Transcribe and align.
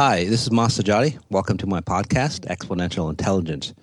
Hi, 0.00 0.24
this 0.24 0.44
is 0.44 0.50
Mas 0.50 0.78
Sajati. 0.78 1.18
Welcome 1.28 1.58
to 1.58 1.66
my 1.66 1.82
podcast, 1.82 2.46
Exponential 2.46 3.10
Intelligence. 3.10 3.74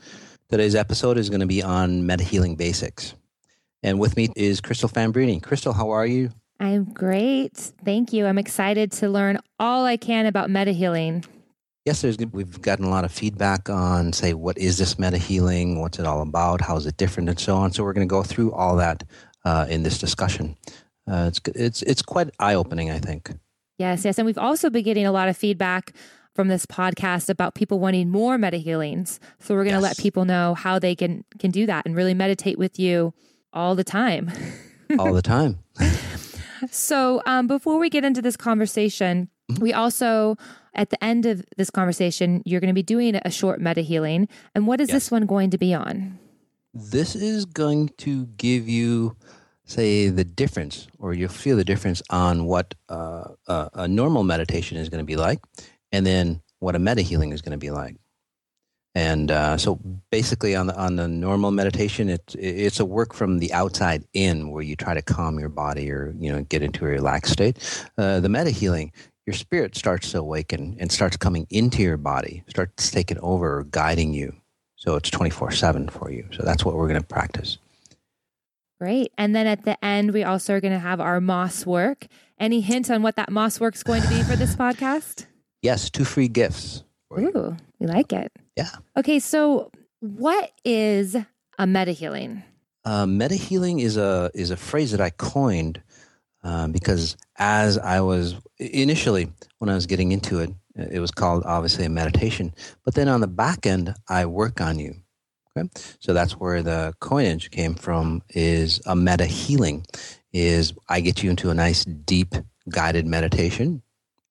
Today's 0.49 0.73
episode 0.73 1.15
is 1.15 1.29
going 1.29 1.41
to 1.41 1.45
be 1.45 1.61
on 1.61 2.07
meta 2.07 2.23
healing 2.23 2.55
basics. 2.55 3.13
And 3.83 3.99
with 3.99 4.17
me 4.17 4.29
is 4.35 4.59
Crystal 4.59 4.89
Fambrini. 4.89 5.43
Crystal, 5.43 5.73
how 5.73 5.91
are 5.91 6.07
you? 6.07 6.31
I'm 6.59 6.85
great. 6.85 7.55
Thank 7.85 8.13
you. 8.13 8.25
I'm 8.25 8.39
excited 8.39 8.91
to 8.93 9.09
learn 9.09 9.37
all 9.59 9.85
I 9.85 9.95
can 9.95 10.25
about 10.25 10.49
meta 10.49 10.71
healing. 10.71 11.23
Yes, 11.85 12.01
there's, 12.01 12.17
we've 12.17 12.63
gotten 12.63 12.85
a 12.85 12.89
lot 12.89 13.05
of 13.05 13.11
feedback 13.11 13.69
on, 13.69 14.11
say, 14.11 14.33
what 14.33 14.57
is 14.57 14.79
this 14.79 14.97
meta 14.97 15.19
healing? 15.19 15.79
What's 15.79 15.99
it 15.99 16.07
all 16.07 16.23
about? 16.23 16.61
How 16.61 16.77
is 16.77 16.87
it 16.87 16.97
different? 16.97 17.29
And 17.29 17.39
so 17.39 17.57
on. 17.57 17.73
So 17.73 17.83
we're 17.83 17.93
going 17.93 18.07
to 18.07 18.11
go 18.11 18.23
through 18.23 18.53
all 18.53 18.75
that 18.77 19.03
uh, 19.45 19.67
in 19.69 19.83
this 19.83 19.99
discussion. 19.99 20.57
Uh, 21.07 21.25
it's, 21.27 21.41
it's, 21.53 21.81
it's 21.83 22.01
quite 22.01 22.31
eye 22.39 22.55
opening, 22.55 22.89
I 22.89 22.97
think. 22.97 23.35
Yes, 23.77 24.05
yes. 24.05 24.17
And 24.17 24.25
we've 24.25 24.37
also 24.37 24.69
been 24.69 24.83
getting 24.83 25.05
a 25.05 25.11
lot 25.11 25.29
of 25.29 25.37
feedback 25.37 25.93
from 26.33 26.47
this 26.47 26.65
podcast 26.65 27.29
about 27.29 27.55
people 27.55 27.79
wanting 27.79 28.09
more 28.09 28.37
meta 28.37 28.57
healings. 28.57 29.19
So 29.39 29.55
we're 29.55 29.63
going 29.63 29.75
to 29.75 29.81
yes. 29.81 29.97
let 29.97 29.97
people 29.97 30.25
know 30.25 30.53
how 30.53 30.79
they 30.79 30.95
can 30.95 31.23
can 31.39 31.51
do 31.51 31.65
that 31.65 31.85
and 31.85 31.95
really 31.95 32.13
meditate 32.13 32.57
with 32.57 32.79
you 32.79 33.13
all 33.53 33.75
the 33.75 33.83
time. 33.83 34.31
all 34.99 35.13
the 35.13 35.21
time. 35.21 35.59
so 36.69 37.21
um, 37.25 37.47
before 37.47 37.79
we 37.79 37.89
get 37.89 38.03
into 38.03 38.21
this 38.21 38.37
conversation, 38.37 39.29
mm-hmm. 39.51 39.61
we 39.61 39.73
also 39.73 40.37
at 40.75 40.91
the 40.91 41.03
end 41.03 41.25
of 41.25 41.43
this 41.57 41.69
conversation, 41.71 42.43
you're 42.45 42.61
going 42.61 42.69
to 42.69 42.73
be 42.73 42.83
doing 42.83 43.19
a 43.25 43.31
short 43.31 43.59
meta 43.59 43.81
healing. 43.81 44.29
And 44.53 44.67
what 44.67 44.79
is 44.79 44.89
yes. 44.89 44.95
this 44.95 45.11
one 45.11 45.25
going 45.25 45.49
to 45.49 45.57
be 45.57 45.73
on? 45.73 46.19
This 46.73 47.15
is 47.15 47.45
going 47.45 47.89
to 47.97 48.27
give 48.37 48.69
you 48.69 49.17
say 49.67 50.07
the 50.07 50.23
difference 50.23 50.87
or 50.97 51.13
you'll 51.13 51.29
feel 51.29 51.57
the 51.57 51.63
difference 51.63 52.01
on 52.09 52.45
what 52.45 52.73
uh, 52.89 53.25
a, 53.47 53.69
a 53.73 53.87
normal 53.87 54.23
meditation 54.23 54.77
is 54.77 54.89
going 54.89 55.01
to 55.01 55.05
be 55.05 55.17
like 55.17 55.39
and 55.91 56.05
then 56.05 56.41
what 56.59 56.75
a 56.75 56.79
meta 56.79 57.01
healing 57.01 57.31
is 57.31 57.41
going 57.41 57.51
to 57.51 57.57
be 57.57 57.69
like. 57.69 57.95
And 58.95 59.29
uh, 59.29 59.57
so 59.57 59.75
basically 60.09 60.55
on 60.55 60.67
the 60.67 60.75
on 60.75 60.95
the 60.95 61.07
normal 61.07 61.51
meditation 61.51 62.09
it's 62.09 62.33
it's 62.35 62.79
a 62.79 62.85
work 62.85 63.13
from 63.13 63.37
the 63.37 63.53
outside 63.53 64.03
in 64.13 64.49
where 64.49 64.63
you 64.63 64.75
try 64.75 64.95
to 64.95 65.03
calm 65.03 65.37
your 65.37 65.49
body 65.49 65.91
or 65.91 66.15
you 66.17 66.31
know 66.31 66.41
get 66.43 66.63
into 66.63 66.85
a 66.85 66.89
relaxed 66.89 67.33
state. 67.33 67.89
Uh, 67.97 68.19
the 68.19 68.29
meta 68.29 68.49
healing 68.49 68.91
your 69.27 69.35
spirit 69.35 69.75
starts 69.75 70.11
to 70.11 70.19
awaken 70.19 70.77
and 70.79 70.91
starts 70.91 71.17
coming 71.17 71.45
into 71.49 71.83
your 71.83 71.97
body 71.97 72.43
starts 72.47 72.89
taking 72.89 73.19
over 73.19 73.65
guiding 73.69 74.13
you. 74.13 74.33
So 74.77 74.95
it's 74.95 75.11
24 75.11 75.51
7 75.51 75.89
for 75.89 76.09
you. 76.09 76.25
So 76.31 76.43
that's 76.43 76.65
what 76.65 76.75
we're 76.75 76.87
going 76.87 77.01
to 77.01 77.07
practice 77.07 77.59
Great. 78.79 79.11
And 79.17 79.35
then 79.35 79.47
at 79.47 79.65
the 79.65 79.83
end, 79.83 80.11
we 80.11 80.23
also 80.23 80.53
are 80.53 80.61
going 80.61 80.73
to 80.73 80.79
have 80.79 81.01
our 81.01 81.19
moss 81.19 81.65
work. 81.65 82.07
Any 82.39 82.61
hint 82.61 82.91
on 82.91 83.01
what 83.01 83.15
that 83.15 83.31
moss 83.31 83.59
work 83.59 83.75
is 83.75 83.83
going 83.83 84.03
to 84.03 84.09
be 84.09 84.21
for 84.21 84.35
this 84.35 84.55
podcast? 84.55 85.25
Yes, 85.61 85.89
two 85.89 86.05
free 86.05 86.27
gifts. 86.27 86.83
Ooh, 87.11 87.57
we 87.79 87.87
like 87.87 88.13
it. 88.13 88.31
Yeah. 88.55 88.69
Okay, 88.95 89.19
so 89.19 89.71
what 89.99 90.51
is 90.63 91.15
a 91.57 91.65
meta 91.65 91.91
healing? 91.91 92.43
Uh, 92.85 93.05
meta 93.05 93.35
healing 93.35 93.79
is 93.79 93.97
a 93.97 94.29
is 94.33 94.51
a 94.51 94.57
phrase 94.57 94.91
that 94.91 95.01
I 95.01 95.09
coined 95.09 95.81
um, 96.43 96.71
because 96.71 97.17
as 97.37 97.77
I 97.77 98.01
was 98.01 98.35
initially 98.59 99.31
when 99.57 99.69
I 99.69 99.75
was 99.75 99.87
getting 99.87 100.11
into 100.11 100.39
it, 100.39 100.51
it 100.75 100.99
was 100.99 101.11
called 101.11 101.43
obviously 101.45 101.85
a 101.85 101.89
meditation. 101.89 102.53
But 102.85 102.93
then 102.93 103.07
on 103.07 103.21
the 103.21 103.27
back 103.27 103.65
end, 103.65 103.93
I 104.07 104.25
work 104.27 104.61
on 104.61 104.79
you. 104.79 104.95
Okay? 105.57 105.69
So 105.99 106.13
that's 106.13 106.33
where 106.33 106.61
the 106.61 106.93
coinage 106.99 107.51
came 107.51 107.75
from 107.75 108.21
is 108.29 108.81
a 108.85 108.95
meta 108.95 109.25
healing 109.25 109.85
is 110.33 110.73
I 110.89 111.01
get 111.01 111.23
you 111.23 111.29
into 111.29 111.49
a 111.49 111.53
nice 111.53 111.85
deep 111.85 112.35
guided 112.69 113.05
meditation 113.07 113.81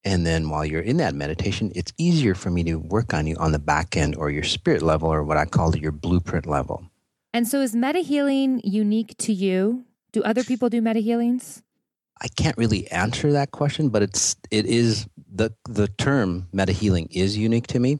and 0.04 0.24
then 0.24 0.50
while 0.50 0.64
you're 0.64 0.82
in 0.82 0.98
that 0.98 1.14
meditation 1.14 1.72
it's 1.74 1.92
easier 1.98 2.34
for 2.34 2.50
me 2.50 2.62
to 2.64 2.76
work 2.76 3.12
on 3.14 3.26
you 3.26 3.36
on 3.36 3.52
the 3.52 3.58
back 3.58 3.96
end 3.96 4.14
or 4.16 4.30
your 4.30 4.44
spirit 4.44 4.82
level 4.82 5.08
or 5.08 5.24
what 5.24 5.36
I 5.36 5.46
call 5.46 5.76
your 5.76 5.92
blueprint 5.92 6.46
level. 6.46 6.84
And 7.32 7.46
so 7.46 7.60
is 7.60 7.74
meta 7.74 8.00
healing 8.00 8.60
unique 8.64 9.16
to 9.18 9.32
you? 9.32 9.84
Do 10.12 10.22
other 10.22 10.44
people 10.44 10.68
do 10.68 10.80
meta 10.80 11.00
healings? 11.00 11.62
I 12.22 12.28
can't 12.28 12.56
really 12.56 12.90
answer 12.90 13.32
that 13.32 13.50
question, 13.50 13.90
but 13.90 14.02
it's 14.02 14.36
it 14.50 14.64
is 14.64 15.06
the 15.30 15.50
the 15.68 15.88
term 15.88 16.48
meta 16.52 16.72
healing 16.72 17.08
is 17.10 17.36
unique 17.36 17.66
to 17.68 17.78
me. 17.78 17.98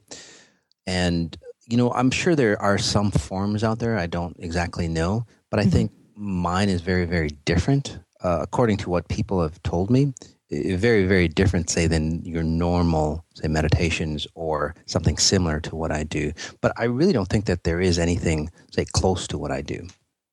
And 0.86 1.36
you 1.68 1.76
know, 1.76 1.92
I'm 1.92 2.10
sure 2.10 2.34
there 2.34 2.60
are 2.60 2.78
some 2.78 3.10
forms 3.10 3.64
out 3.64 3.78
there. 3.78 3.98
I 3.98 4.06
don't 4.06 4.36
exactly 4.38 4.88
know, 4.88 5.26
but 5.50 5.60
I 5.60 5.64
mm-hmm. 5.64 5.70
think 5.70 5.92
mine 6.14 6.68
is 6.68 6.80
very, 6.80 7.04
very 7.04 7.30
different, 7.44 7.98
uh, 8.22 8.38
according 8.42 8.78
to 8.78 8.90
what 8.90 9.08
people 9.08 9.42
have 9.42 9.62
told 9.62 9.90
me. 9.90 10.14
Very, 10.48 11.06
very 11.06 11.26
different, 11.26 11.68
say, 11.68 11.88
than 11.88 12.24
your 12.24 12.44
normal, 12.44 13.24
say, 13.34 13.48
meditations 13.48 14.28
or 14.36 14.76
something 14.86 15.18
similar 15.18 15.58
to 15.60 15.74
what 15.74 15.90
I 15.90 16.04
do. 16.04 16.32
But 16.60 16.72
I 16.76 16.84
really 16.84 17.12
don't 17.12 17.28
think 17.28 17.46
that 17.46 17.64
there 17.64 17.80
is 17.80 17.98
anything, 17.98 18.50
say, 18.70 18.84
close 18.84 19.26
to 19.28 19.38
what 19.38 19.50
I 19.50 19.60
do. 19.60 19.88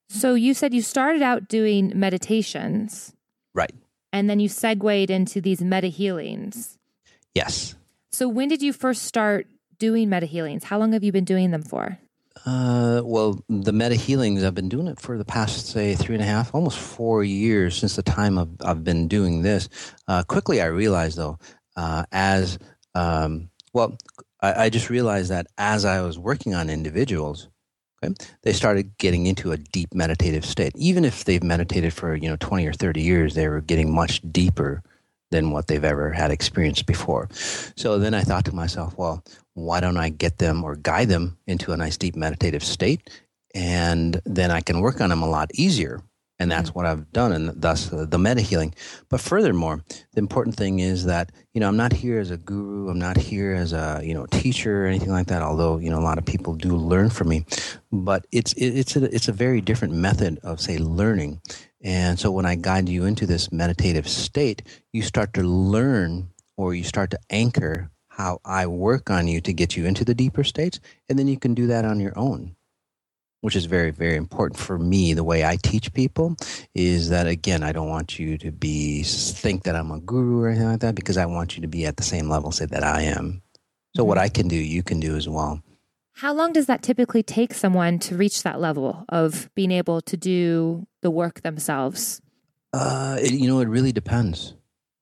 So 0.08 0.34
you 0.34 0.54
said 0.54 0.72
you 0.72 0.82
started 0.82 1.20
out 1.20 1.48
doing 1.48 1.92
meditations. 1.96 3.12
Right. 3.54 3.74
And 4.12 4.30
then 4.30 4.38
you 4.38 4.48
segued 4.48 5.10
into 5.10 5.40
these 5.40 5.60
meta 5.60 5.88
healings. 5.88 6.78
Yes. 7.34 7.74
So 8.12 8.28
when 8.28 8.48
did 8.48 8.62
you 8.62 8.72
first 8.72 9.02
start 9.02 9.48
doing 9.78 10.08
meta 10.08 10.26
healings? 10.26 10.64
How 10.64 10.78
long 10.78 10.92
have 10.92 11.04
you 11.04 11.12
been 11.12 11.24
doing 11.24 11.50
them 11.50 11.62
for? 11.62 11.98
Uh, 12.46 13.00
well, 13.04 13.42
the 13.48 13.72
meta 13.72 13.94
healings, 13.94 14.42
I've 14.42 14.54
been 14.54 14.68
doing 14.68 14.88
it 14.88 15.00
for 15.00 15.16
the 15.16 15.24
past, 15.24 15.68
say, 15.68 15.94
three 15.94 16.14
and 16.14 16.22
a 16.22 16.26
half, 16.26 16.54
almost 16.54 16.78
four 16.78 17.22
years 17.22 17.76
since 17.76 17.96
the 17.96 18.02
time 18.02 18.38
I've, 18.38 18.50
I've 18.60 18.84
been 18.84 19.08
doing 19.08 19.42
this. 19.42 19.68
Uh, 20.08 20.22
quickly, 20.24 20.60
I 20.60 20.66
realized, 20.66 21.16
though, 21.16 21.38
uh, 21.76 22.04
as 22.12 22.58
um, 22.94 23.50
well, 23.72 23.96
I, 24.40 24.64
I, 24.64 24.70
just 24.70 24.90
realized 24.90 25.30
that 25.30 25.46
as 25.58 25.84
I 25.84 26.00
was 26.00 26.18
working 26.18 26.54
on 26.54 26.70
individuals, 26.70 27.48
they 28.42 28.52
started 28.52 28.96
getting 28.98 29.26
into 29.26 29.52
a 29.52 29.56
deep 29.56 29.94
meditative 29.94 30.44
state. 30.44 30.72
Even 30.76 31.04
if 31.04 31.24
they've 31.24 31.42
meditated 31.42 31.92
for, 31.92 32.14
you 32.14 32.28
know, 32.28 32.36
20 32.38 32.66
or 32.66 32.72
30 32.72 33.00
years, 33.00 33.34
they 33.34 33.48
were 33.48 33.60
getting 33.60 33.92
much 33.92 34.20
deeper 34.30 34.82
than 35.34 35.50
what 35.50 35.66
they've 35.66 35.84
ever 35.84 36.12
had 36.12 36.30
experienced 36.30 36.86
before. 36.86 37.28
So 37.76 37.98
then 37.98 38.14
I 38.14 38.22
thought 38.22 38.44
to 38.44 38.54
myself, 38.54 38.96
well, 38.96 39.24
why 39.54 39.80
don't 39.80 39.96
I 39.96 40.08
get 40.08 40.38
them 40.38 40.62
or 40.62 40.76
guide 40.76 41.08
them 41.08 41.36
into 41.48 41.72
a 41.72 41.76
nice 41.76 41.96
deep 41.96 42.14
meditative 42.14 42.62
state? 42.62 43.10
And 43.52 44.20
then 44.24 44.52
I 44.52 44.60
can 44.60 44.80
work 44.80 45.00
on 45.00 45.10
them 45.10 45.22
a 45.22 45.28
lot 45.28 45.50
easier. 45.54 46.02
And 46.38 46.50
that's 46.50 46.70
mm-hmm. 46.70 46.78
what 46.78 46.86
I've 46.86 47.12
done, 47.12 47.30
and 47.32 47.62
thus 47.62 47.92
uh, 47.92 48.06
the 48.08 48.18
meta 48.18 48.40
healing. 48.40 48.74
But 49.08 49.20
furthermore, 49.20 49.84
the 50.14 50.18
important 50.18 50.56
thing 50.56 50.80
is 50.80 51.04
that 51.04 51.30
you 51.52 51.60
know 51.60 51.68
I'm 51.68 51.76
not 51.76 51.92
here 51.92 52.18
as 52.18 52.32
a 52.32 52.36
guru. 52.36 52.88
I'm 52.90 52.98
not 52.98 53.16
here 53.16 53.54
as 53.54 53.72
a 53.72 54.00
you 54.02 54.14
know 54.14 54.26
teacher 54.26 54.82
or 54.82 54.86
anything 54.88 55.12
like 55.12 55.28
that. 55.28 55.42
Although 55.42 55.78
you 55.78 55.90
know 55.90 55.98
a 56.00 56.08
lot 56.10 56.18
of 56.18 56.26
people 56.26 56.54
do 56.56 56.74
learn 56.74 57.08
from 57.08 57.28
me, 57.28 57.46
but 57.92 58.26
it's 58.32 58.52
it's 58.56 58.96
a, 58.96 59.04
it's 59.14 59.28
a 59.28 59.32
very 59.32 59.60
different 59.60 59.94
method 59.94 60.40
of 60.42 60.60
say 60.60 60.76
learning. 60.78 61.40
And 61.84 62.18
so 62.18 62.30
when 62.30 62.46
I 62.46 62.54
guide 62.54 62.88
you 62.88 63.04
into 63.04 63.26
this 63.26 63.52
meditative 63.52 64.08
state, 64.08 64.62
you 64.92 65.02
start 65.02 65.34
to 65.34 65.42
learn 65.42 66.30
or 66.56 66.74
you 66.74 66.82
start 66.82 67.10
to 67.10 67.18
anchor 67.28 67.90
how 68.08 68.40
I 68.44 68.66
work 68.66 69.10
on 69.10 69.28
you 69.28 69.42
to 69.42 69.52
get 69.52 69.76
you 69.76 69.84
into 69.84 70.04
the 70.04 70.14
deeper 70.14 70.44
states. 70.44 70.80
And 71.08 71.18
then 71.18 71.28
you 71.28 71.38
can 71.38 71.52
do 71.52 71.66
that 71.66 71.84
on 71.84 72.00
your 72.00 72.16
own, 72.18 72.56
which 73.42 73.54
is 73.54 73.66
very, 73.66 73.90
very 73.90 74.16
important 74.16 74.58
for 74.58 74.78
me. 74.78 75.12
The 75.12 75.24
way 75.24 75.44
I 75.44 75.56
teach 75.56 75.92
people 75.92 76.36
is 76.74 77.10
that, 77.10 77.26
again, 77.26 77.62
I 77.62 77.72
don't 77.72 77.90
want 77.90 78.18
you 78.18 78.38
to 78.38 78.50
be 78.50 79.02
think 79.02 79.64
that 79.64 79.76
I'm 79.76 79.90
a 79.90 80.00
guru 80.00 80.42
or 80.42 80.48
anything 80.48 80.68
like 80.68 80.80
that 80.80 80.94
because 80.94 81.18
I 81.18 81.26
want 81.26 81.56
you 81.56 81.62
to 81.62 81.68
be 81.68 81.84
at 81.84 81.98
the 81.98 82.02
same 82.02 82.30
level, 82.30 82.50
say 82.50 82.66
that 82.66 82.84
I 82.84 83.02
am. 83.02 83.42
So 83.94 84.02
mm-hmm. 84.02 84.08
what 84.08 84.18
I 84.18 84.30
can 84.30 84.48
do, 84.48 84.56
you 84.56 84.82
can 84.82 85.00
do 85.00 85.16
as 85.16 85.28
well. 85.28 85.60
How 86.18 86.32
long 86.32 86.52
does 86.52 86.66
that 86.66 86.82
typically 86.82 87.24
take 87.24 87.52
someone 87.52 87.98
to 88.00 88.16
reach 88.16 88.44
that 88.44 88.60
level 88.60 89.04
of 89.08 89.50
being 89.56 89.72
able 89.72 90.00
to 90.02 90.16
do 90.16 90.86
the 91.02 91.10
work 91.10 91.42
themselves? 91.42 92.22
Uh, 92.72 93.18
it, 93.20 93.32
you 93.32 93.48
know, 93.48 93.58
it 93.58 93.68
really 93.68 93.90
depends. 93.90 94.54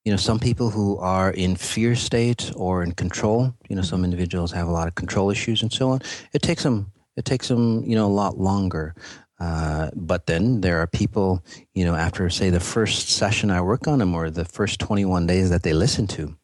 You 0.07 0.13
know, 0.13 0.17
some 0.17 0.41
people 0.41 0.71
who 0.71 0.97
are 0.99 1.31
in 1.31 1.57
fear 1.57 1.95
state 1.97 2.51
or 2.57 2.83
in 2.83 2.93
control, 2.93 3.55
you 3.69 3.77
know, 3.77 3.83
some 3.83 4.05
individuals 4.05 4.53
have 4.53 4.69
a 4.69 4.71
lot 4.71 4.89
of 4.89 4.95
control 4.95 5.31
issues 5.31 5.63
and 5.63 5.71
so 5.71 5.91
on. 5.91 6.01
It 6.33 6.41
takes 6.41 6.63
them, 6.63 6.91
it 7.17 7.27
takes 7.27 7.49
them, 7.49 7.85
you 7.85 7.95
know, 7.95 8.07
a 8.07 8.09
lot 8.09 8.39
longer. 8.39 8.95
Uh, 9.39 9.91
but 9.95 10.27
then 10.27 10.63
there 10.63 10.79
are 10.79 10.87
people, 10.87 11.45
you 11.75 11.85
know, 11.85 11.95
after 11.95 12.31
say 12.31 12.49
the 12.49 12.61
first 12.61 13.11
session 13.11 13.51
I 13.51 13.61
work 13.61 13.87
on 13.87 13.99
them 13.99 14.15
or 14.15 14.31
the 14.31 14.47
first 14.47 14.81
21 14.81 15.27
days 15.27 15.51
that 15.51 15.63
they 15.63 15.75
listen 15.75 16.07
to, 16.09 16.37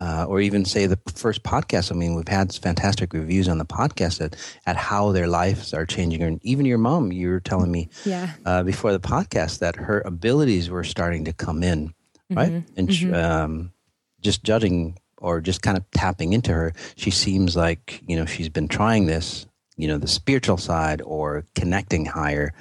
uh, 0.00 0.26
or 0.28 0.40
even 0.40 0.64
say 0.64 0.86
the 0.86 0.98
first 1.14 1.42
podcast. 1.42 1.90
I 1.90 1.94
mean, 1.94 2.14
we've 2.14 2.28
had 2.28 2.52
fantastic 2.54 3.12
reviews 3.12 3.48
on 3.48 3.58
the 3.58 3.64
podcast 3.64 4.20
at, 4.20 4.36
at 4.66 4.76
how 4.76 5.12
their 5.12 5.26
lives 5.26 5.72
are 5.72 5.86
changing. 5.86 6.22
And 6.22 6.40
even 6.44 6.66
your 6.66 6.78
mom, 6.78 7.12
you 7.12 7.28
were 7.30 7.40
telling 7.40 7.70
me 7.70 7.88
yeah. 8.04 8.32
uh, 8.44 8.62
before 8.62 8.92
the 8.92 9.00
podcast 9.00 9.60
that 9.60 9.76
her 9.76 10.02
abilities 10.04 10.70
were 10.70 10.84
starting 10.84 11.24
to 11.24 11.32
come 11.32 11.62
in, 11.62 11.94
right? 12.30 12.52
Mm-hmm. 12.52 12.78
And 12.78 12.88
mm-hmm. 12.88 13.14
Um, 13.14 13.72
just 14.20 14.42
judging 14.42 14.98
or 15.18 15.40
just 15.40 15.62
kind 15.62 15.76
of 15.76 15.90
tapping 15.92 16.32
into 16.32 16.52
her, 16.52 16.72
she 16.96 17.10
seems 17.10 17.56
like, 17.56 18.02
you 18.06 18.16
know, 18.16 18.26
she's 18.26 18.48
been 18.48 18.68
trying 18.68 19.06
this 19.06 19.46
you 19.76 19.86
know 19.86 19.98
the 19.98 20.08
spiritual 20.08 20.56
side 20.56 21.02
or 21.04 21.46
connecting 21.54 22.06
higher 22.06 22.54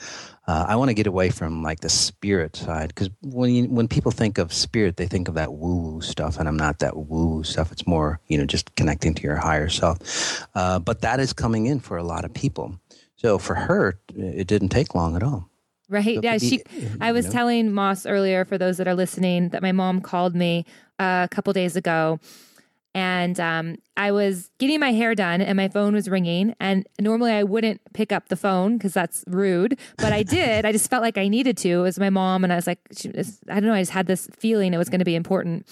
uh, 0.48 0.66
I 0.68 0.76
want 0.76 0.90
to 0.90 0.94
get 0.94 1.08
away 1.08 1.30
from 1.30 1.64
like 1.64 1.80
the 1.80 1.90
spirit 1.90 2.56
side 2.56 2.90
because 2.90 3.10
when 3.22 3.52
you, 3.52 3.66
when 3.66 3.88
people 3.88 4.12
think 4.12 4.38
of 4.38 4.54
spirit, 4.54 4.98
they 4.98 5.08
think 5.08 5.28
of 5.28 5.34
that 5.36 5.54
woo 5.54 5.76
woo 5.76 6.02
stuff, 6.02 6.40
and 6.40 6.48
I'm 6.48 6.58
not 6.58 6.80
that 6.80 6.96
woo 6.96 7.28
woo 7.28 7.44
stuff. 7.44 7.72
It's 7.72 7.88
more 7.88 8.20
you 8.28 8.38
know 8.38 8.46
just 8.46 8.76
connecting 8.76 9.16
to 9.16 9.24
your 9.24 9.38
higher 9.38 9.70
self. 9.70 10.48
Uh, 10.54 10.80
but 10.80 11.02
that 11.02 11.20
is 11.20 11.34
coming 11.34 11.66
in 11.66 11.80
for 11.80 11.98
a 11.98 12.04
lot 12.04 12.26
of 12.26 12.34
people. 12.34 12.80
So 13.16 13.38
for 13.40 13.56
her, 13.56 14.00
it 14.16 14.48
didn't 14.48 14.70
take 14.70 14.94
long 14.94 15.16
at 15.16 15.24
all. 15.24 15.50
Right. 15.90 16.16
So 16.16 16.22
yeah. 16.22 16.38
She. 16.38 16.62
I 17.02 17.12
was 17.12 17.26
know. 17.26 17.32
telling 17.32 17.74
Moss 17.74 18.06
earlier 18.06 18.46
for 18.46 18.58
those 18.58 18.78
that 18.78 18.88
are 18.88 18.96
listening 18.96 19.50
that 19.50 19.62
my 19.62 19.72
mom 19.72 20.02
called 20.02 20.36
me 20.36 20.66
uh, 21.00 21.28
a 21.30 21.34
couple 21.34 21.54
days 21.54 21.76
ago 21.76 22.20
and 22.96 23.38
um, 23.42 23.76
I 23.98 24.14
was 24.14 24.50
getting 24.58 24.80
my 24.80 24.94
hair 24.94 25.16
done 25.16 25.42
and 25.42 25.58
my 25.58 25.68
phone 25.68 25.94
was 25.94 26.10
ringing. 26.10 26.56
And 26.62 26.88
normally 26.98 27.34
I 27.34 27.44
wouldn't 27.44 27.82
pick 27.94 28.14
up 28.14 28.30
the 28.30 28.38
phone 28.38 28.78
because 28.78 28.94
that's 28.94 29.26
rude, 29.28 29.78
but 29.98 30.14
I 30.14 30.24
did. 30.24 30.64
I 30.64 30.72
just 30.72 30.90
felt 30.90 31.04
like 31.04 31.18
I 31.18 31.28
needed 31.28 31.58
to. 31.58 31.70
It 31.70 31.82
was 31.82 32.00
my 32.00 32.10
mom, 32.10 32.46
and 32.46 32.54
I 32.54 32.56
was 32.56 32.68
like, 32.68 32.80
I 33.50 33.60
don't 33.60 33.66
know, 33.66 33.74
I 33.74 33.82
just 33.82 33.92
had 33.92 34.08
this 34.08 34.30
feeling 34.40 34.74
it 34.74 34.78
was 34.78 34.88
going 34.88 35.00
to 35.00 35.06
be 35.06 35.16
important. 35.16 35.68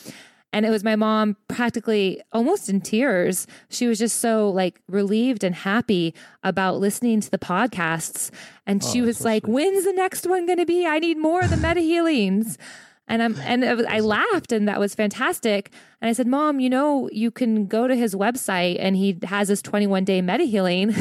And 0.52 0.66
it 0.66 0.70
was 0.70 0.84
my 0.84 0.98
mom 0.98 1.38
practically 1.48 2.22
almost 2.34 2.70
in 2.70 2.82
tears. 2.82 3.48
She 3.70 3.88
was 3.88 3.98
just 3.98 4.20
so 4.20 4.50
like 4.50 4.82
relieved 4.88 5.46
and 5.46 5.56
happy 5.56 6.14
about 6.44 6.78
listening 6.78 7.22
to 7.22 7.32
the 7.32 7.40
podcasts. 7.40 8.32
And 8.68 8.84
she 8.84 9.02
oh, 9.02 9.06
was 9.06 9.20
so 9.20 9.24
like, 9.24 9.46
sweet. 9.46 9.54
when's 9.54 9.86
the 9.86 9.94
next 9.94 10.28
one 10.28 10.46
going 10.46 10.60
to 10.60 10.66
be? 10.66 10.86
I 10.86 11.00
need 11.00 11.18
more 11.18 11.42
of 11.42 11.50
the 11.50 11.58
meta 11.58 11.80
healings. 11.80 12.58
And 13.08 13.22
I'm 13.22 13.36
and 13.42 13.62
was, 13.78 13.86
I 13.86 14.00
laughed 14.00 14.52
and 14.52 14.68
that 14.68 14.80
was 14.80 14.96
fantastic. 14.96 15.72
And 16.02 16.10
I 16.10 16.14
said, 16.14 16.28
"Mom, 16.28 16.60
you 16.60 16.70
know, 16.70 17.10
you 17.12 17.32
can 17.32 17.68
go 17.68 17.88
to 17.88 17.96
his 17.96 18.16
website 18.16 18.78
and 18.80 18.96
he 18.96 19.20
has 19.24 19.50
his 19.50 19.62
21 19.62 20.06
day 20.06 20.22
meta 20.22 20.46
healing." 20.46 20.96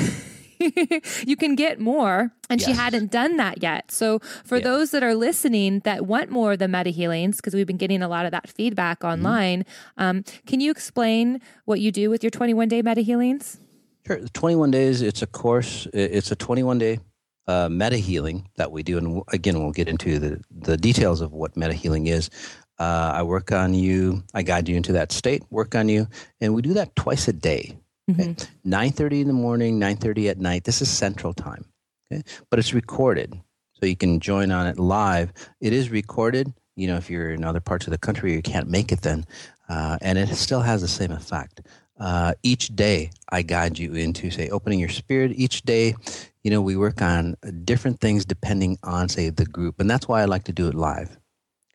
you 1.26 1.37
can 1.37 1.54
get 1.54 1.81
more. 1.81 2.32
And 2.49 2.60
yes. 2.60 2.69
she 2.69 2.75
hadn't 2.75 3.10
done 3.10 3.37
that 3.37 3.62
yet. 3.62 3.90
So, 3.90 4.19
for 4.44 4.58
yeah. 4.58 4.64
those 4.64 4.90
that 4.90 5.02
are 5.02 5.14
listening 5.14 5.81
that 5.81 6.06
want 6.06 6.31
more 6.31 6.52
of 6.52 6.58
the 6.58 6.69
meta 6.69 6.90
healings, 6.90 7.37
because 7.37 7.54
we've 7.54 7.66
been 7.66 7.78
getting 7.78 8.02
a 8.02 8.08
lot 8.08 8.26
of 8.26 8.32
that 8.32 8.49
feedback 8.49 9.00
mm-hmm. 9.00 9.12
online, 9.12 9.60
mm-hmm. 9.60 10.02
um, 10.02 10.25
can 10.46 10.60
you 10.60 10.70
explain 10.70 11.40
what 11.64 11.81
you 11.81 11.90
do 11.90 12.10
with 12.10 12.22
your 12.22 12.31
21 12.31 12.69
day 12.69 12.82
meta 12.82 13.00
healings? 13.00 13.58
Sure. 14.06 14.19
21 14.19 14.70
days, 14.70 15.00
it's 15.00 15.22
a 15.22 15.26
course, 15.26 15.87
it's 15.93 16.32
a 16.32 16.37
21 16.37 16.78
day 16.78 16.99
uh, 17.47 17.69
meta 17.69 17.97
healing 17.97 18.49
that 18.56 18.71
we 18.71 18.83
do, 18.83 18.99
and 18.99 19.23
again, 19.29 19.61
we'll 19.61 19.73
get 19.73 19.89
into 19.89 20.19
the, 20.19 20.43
the 20.50 20.77
details 20.77 21.21
of 21.21 21.33
what 21.33 21.56
meta 21.56 21.73
healing 21.73 22.06
is. 22.06 22.31
Uh, 22.79 23.12
I 23.15 23.23
work 23.23 23.53
on 23.53 23.75
you, 23.75 24.25
I 24.35 24.43
guide 24.43 24.69
you 24.69 24.77
into 24.77 24.93
that 24.93 25.12
state, 25.12 25.43
work 25.50 25.75
on 25.75 25.89
you, 25.89 26.09
and 26.41 26.55
we 26.55 26.62
do 26.62 26.75
that 26.75 26.97
twice 26.97 27.29
a 27.29 27.33
day. 27.33 27.77
Okay? 28.11 28.29
Mm-hmm. 28.31 28.73
9.30 28.73 29.21
in 29.21 29.27
the 29.29 29.33
morning, 29.33 29.79
9.30 29.79 30.31
at 30.31 30.39
night. 30.39 30.65
This 30.65 30.83
is 30.83 30.91
central 30.91 31.33
time, 31.33 31.65
okay? 32.11 32.23
but 32.50 32.59
it's 32.59 32.75
recorded, 32.75 33.41
so 33.75 33.87
you 33.87 33.97
can 33.97 34.21
join 34.21 34.50
on 34.50 34.67
it 34.67 34.79
live. 34.79 35.33
It 35.61 35.73
is 35.73 35.91
recorded. 35.91 36.53
You 36.75 36.88
know, 36.88 36.97
if 36.97 37.11
you're 37.11 37.31
in 37.31 37.45
other 37.45 37.61
parts 37.61 37.87
of 37.87 37.91
the 37.91 37.99
country, 37.99 38.33
you 38.33 38.43
can't 38.43 38.69
make 38.69 38.91
it 38.91 39.03
then, 39.03 39.27
uh, 39.69 39.99
and 40.00 40.19
it 40.19 40.29
still 40.31 40.62
has 40.62 40.81
the 40.81 40.88
same 40.88 41.12
effect. 41.12 41.61
Uh, 42.02 42.34
each 42.43 42.75
day, 42.75 43.12
I 43.28 43.43
guide 43.43 43.78
you 43.78 43.94
into, 43.94 44.28
say, 44.32 44.49
opening 44.49 44.81
your 44.81 44.88
spirit. 44.88 45.32
Each 45.37 45.62
day, 45.62 45.94
you 46.43 46.50
know, 46.50 46.60
we 46.60 46.76
work 46.76 47.00
on 47.00 47.37
different 47.64 48.00
things 48.00 48.25
depending 48.25 48.76
on, 48.82 49.08
say, 49.08 49.31
the 49.31 49.46
group. 49.46 49.78
And 49.78 49.88
that's 49.88 50.08
why 50.08 50.20
I 50.20 50.25
like 50.25 50.43
to 50.44 50.52
do 50.52 50.66
it 50.66 50.75
live. 50.75 51.16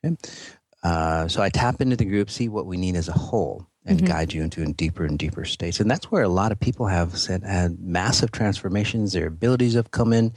Okay? 0.04 0.18
Uh, 0.84 1.30
so 1.30 1.42
I 1.42 1.48
tap 1.48 1.80
into 1.80 1.96
the 1.96 2.04
group, 2.04 2.30
see 2.30 2.50
what 2.50 2.66
we 2.66 2.76
need 2.76 2.98
as 2.98 3.08
a 3.08 3.14
whole, 3.14 3.66
and 3.86 4.00
mm-hmm. 4.00 4.08
guide 4.08 4.34
you 4.34 4.44
into 4.44 4.66
deeper 4.74 5.06
and 5.06 5.18
deeper 5.18 5.46
states. 5.46 5.80
And 5.80 5.90
that's 5.90 6.12
where 6.12 6.24
a 6.24 6.30
lot 6.30 6.52
of 6.52 6.60
people 6.60 6.88
have 6.88 7.18
said, 7.18 7.44
had 7.44 7.80
massive 7.80 8.32
transformations. 8.32 9.14
Their 9.14 9.28
abilities 9.28 9.76
have 9.76 9.92
come 9.92 10.12
in. 10.12 10.34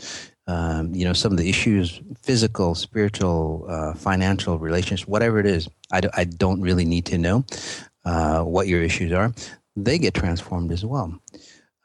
Um, 0.47 0.95
you 0.95 1.05
know, 1.05 1.13
some 1.15 1.33
of 1.33 1.39
the 1.39 1.49
issues, 1.49 2.01
physical, 2.23 2.77
spiritual, 2.77 3.67
uh, 3.69 3.95
financial, 3.95 4.57
relationships, 4.57 5.09
whatever 5.09 5.41
it 5.41 5.47
is, 5.47 5.69
I, 5.91 6.01
do, 6.01 6.11
I 6.17 6.25
don't 6.25 6.61
really 6.61 6.85
need 6.85 7.07
to 7.07 7.19
know 7.19 7.45
uh, 8.05 8.43
what 8.43 8.67
your 8.67 8.83
issues 8.83 9.13
are. 9.13 9.33
They 9.77 9.99
get 9.99 10.15
transformed 10.15 10.73
as 10.73 10.85
well. 10.85 11.21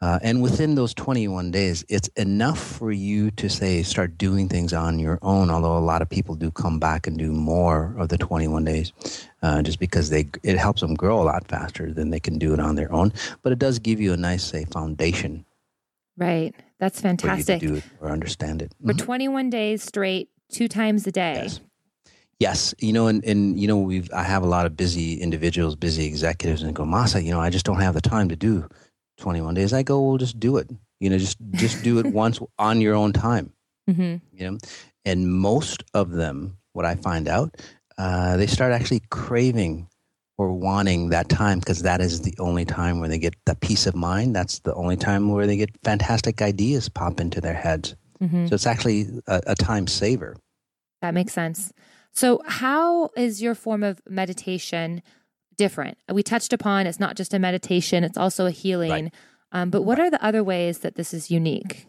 Uh, 0.01 0.19
and 0.21 0.41
within 0.41 0.75
those 0.75 0.93
21 0.93 1.51
days, 1.51 1.85
it's 1.87 2.09
enough 2.09 2.59
for 2.59 2.91
you 2.91 3.31
to 3.31 3.49
say, 3.49 3.81
start 3.81 4.17
doing 4.17 4.49
things 4.49 4.73
on 4.73 4.99
your 4.99 5.17
own. 5.21 5.49
Although 5.49 5.77
a 5.77 5.79
lot 5.79 6.01
of 6.01 6.09
people 6.09 6.35
do 6.35 6.51
come 6.51 6.79
back 6.79 7.07
and 7.07 7.17
do 7.17 7.31
more 7.31 7.95
of 7.97 8.09
the 8.09 8.17
21 8.17 8.65
days, 8.65 8.91
uh, 9.41 9.61
just 9.61 9.79
because 9.79 10.09
they 10.09 10.27
it 10.43 10.57
helps 10.57 10.81
them 10.81 10.95
grow 10.95 11.21
a 11.21 11.23
lot 11.23 11.47
faster 11.47 11.93
than 11.93 12.09
they 12.09 12.19
can 12.19 12.37
do 12.37 12.53
it 12.53 12.59
on 12.59 12.75
their 12.75 12.91
own. 12.91 13.13
But 13.41 13.53
it 13.53 13.59
does 13.59 13.79
give 13.79 14.01
you 14.01 14.11
a 14.11 14.17
nice, 14.17 14.43
say, 14.43 14.65
foundation. 14.65 15.45
Right. 16.17 16.53
That's 16.77 16.99
fantastic. 16.99 17.61
do 17.61 17.75
it 17.75 17.83
or 18.01 18.11
understand 18.11 18.61
it 18.61 18.73
for 18.85 18.93
mm-hmm. 18.93 19.05
21 19.05 19.49
days 19.49 19.81
straight, 19.81 20.29
two 20.51 20.67
times 20.67 21.07
a 21.07 21.11
day. 21.11 21.41
Yes. 21.43 21.61
Yes, 22.39 22.75
you 22.79 22.91
know, 22.91 23.07
and, 23.07 23.23
and 23.23 23.59
you 23.59 23.67
know, 23.67 23.77
we've 23.77 24.09
I 24.13 24.23
have 24.23 24.43
a 24.43 24.47
lot 24.47 24.65
of 24.65 24.75
busy 24.75 25.21
individuals, 25.21 25.75
busy 25.75 26.05
executives, 26.05 26.63
and 26.63 26.75
go, 26.75 26.83
Masa, 26.83 27.23
you 27.23 27.31
know, 27.31 27.39
I 27.39 27.49
just 27.49 27.65
don't 27.65 27.79
have 27.79 27.93
the 27.93 28.01
time 28.01 28.29
to 28.29 28.35
do 28.35 28.67
21 29.19 29.53
days. 29.53 29.73
I 29.73 29.83
go, 29.83 30.01
well, 30.01 30.17
just 30.17 30.39
do 30.39 30.57
it. 30.57 30.69
You 30.99 31.09
know, 31.09 31.17
just 31.17 31.37
just 31.51 31.83
do 31.83 31.99
it 31.99 32.05
once 32.13 32.39
on 32.59 32.81
your 32.81 32.95
own 32.95 33.13
time. 33.13 33.53
Mm-hmm. 33.89 34.17
You 34.33 34.51
know, 34.51 34.57
and 35.05 35.31
most 35.31 35.83
of 35.93 36.11
them, 36.11 36.57
what 36.73 36.85
I 36.85 36.95
find 36.95 37.29
out, 37.29 37.55
uh, 37.97 38.35
they 38.38 38.47
start 38.47 38.73
actually 38.73 39.01
craving 39.09 39.88
or 40.38 40.51
wanting 40.51 41.09
that 41.09 41.29
time 41.29 41.59
because 41.59 41.83
that 41.83 42.01
is 42.01 42.21
the 42.21 42.35
only 42.39 42.65
time 42.65 42.99
where 42.99 43.07
they 43.07 43.19
get 43.19 43.35
the 43.45 43.55
peace 43.55 43.88
of 43.88 43.95
mind. 43.95 44.35
That's 44.35 44.59
the 44.59 44.73
only 44.73 44.97
time 44.97 45.29
where 45.29 45.47
they 45.47 45.55
get 45.55 45.69
fantastic 45.83 46.41
ideas 46.41 46.89
pop 46.89 47.21
into 47.21 47.39
their 47.39 47.53
heads. 47.53 47.95
Mm-hmm. 48.21 48.47
So 48.47 48.55
it's 48.55 48.67
actually 48.67 49.07
a, 49.27 49.41
a 49.47 49.55
time 49.55 49.88
saver. 49.88 50.35
That 51.01 51.13
makes 51.13 51.33
sense. 51.33 51.71
So, 52.15 52.41
how 52.45 53.09
is 53.15 53.41
your 53.41 53.56
form 53.56 53.83
of 53.83 54.01
meditation 54.07 55.01
different. 55.57 55.97
We 56.12 56.23
touched 56.23 56.53
upon 56.53 56.88
it's 56.88 57.00
not 57.00 57.15
just 57.15 57.33
a 57.33 57.39
meditation, 57.39 58.03
it's 58.03 58.17
also 58.17 58.45
a 58.45 58.51
healing. 58.51 58.91
Right. 58.91 59.13
Um, 59.51 59.69
but 59.69 59.83
what 59.83 60.00
are 60.00 60.09
the 60.09 60.23
other 60.23 60.44
ways 60.44 60.79
that 60.79 60.95
this 60.95 61.13
is 61.13 61.31
unique? 61.31 61.85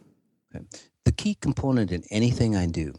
The 1.05 1.13
key 1.13 1.35
component 1.35 1.91
in 1.91 2.05
anything 2.11 2.57
I 2.57 2.67
do, 2.67 2.95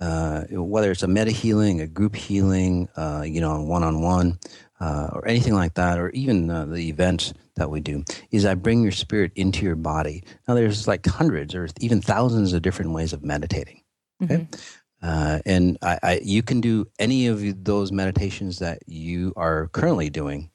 uh, 0.00 0.44
whether 0.50 0.90
it's 0.90 1.02
a 1.02 1.08
meta 1.08 1.30
healing, 1.30 1.80
a 1.80 1.86
group 1.86 2.16
healing, 2.16 2.88
uh, 2.96 3.22
you 3.26 3.40
know, 3.40 3.62
one 3.62 3.82
on 3.82 4.02
one, 4.02 4.38
or 4.80 5.26
anything 5.26 5.54
like 5.54 5.74
that, 5.74 5.98
or 5.98 6.10
even 6.10 6.50
uh, 6.50 6.66
the 6.66 6.88
events 6.88 7.32
that 7.56 7.70
we 7.70 7.80
do, 7.80 8.04
is 8.30 8.44
I 8.44 8.54
bring 8.54 8.82
your 8.82 8.92
spirit 8.92 9.32
into 9.36 9.64
your 9.64 9.76
body. 9.76 10.24
Now, 10.48 10.54
there's 10.54 10.88
like 10.88 11.06
hundreds 11.06 11.54
or 11.54 11.68
even 11.80 12.00
thousands 12.00 12.52
of 12.52 12.62
different 12.62 12.92
ways 12.92 13.12
of 13.12 13.22
meditating. 13.22 13.82
Okay. 14.22 14.34
Mm-hmm. 14.34 14.60
Uh, 15.02 15.40
and 15.46 15.78
I, 15.82 15.98
I, 16.02 16.20
you 16.24 16.42
can 16.42 16.60
do 16.60 16.86
any 16.98 17.26
of 17.26 17.64
those 17.64 17.92
meditations 17.92 18.58
that 18.60 18.80
you 18.86 19.32
are 19.36 19.68
currently 19.68 20.10
doing 20.10 20.50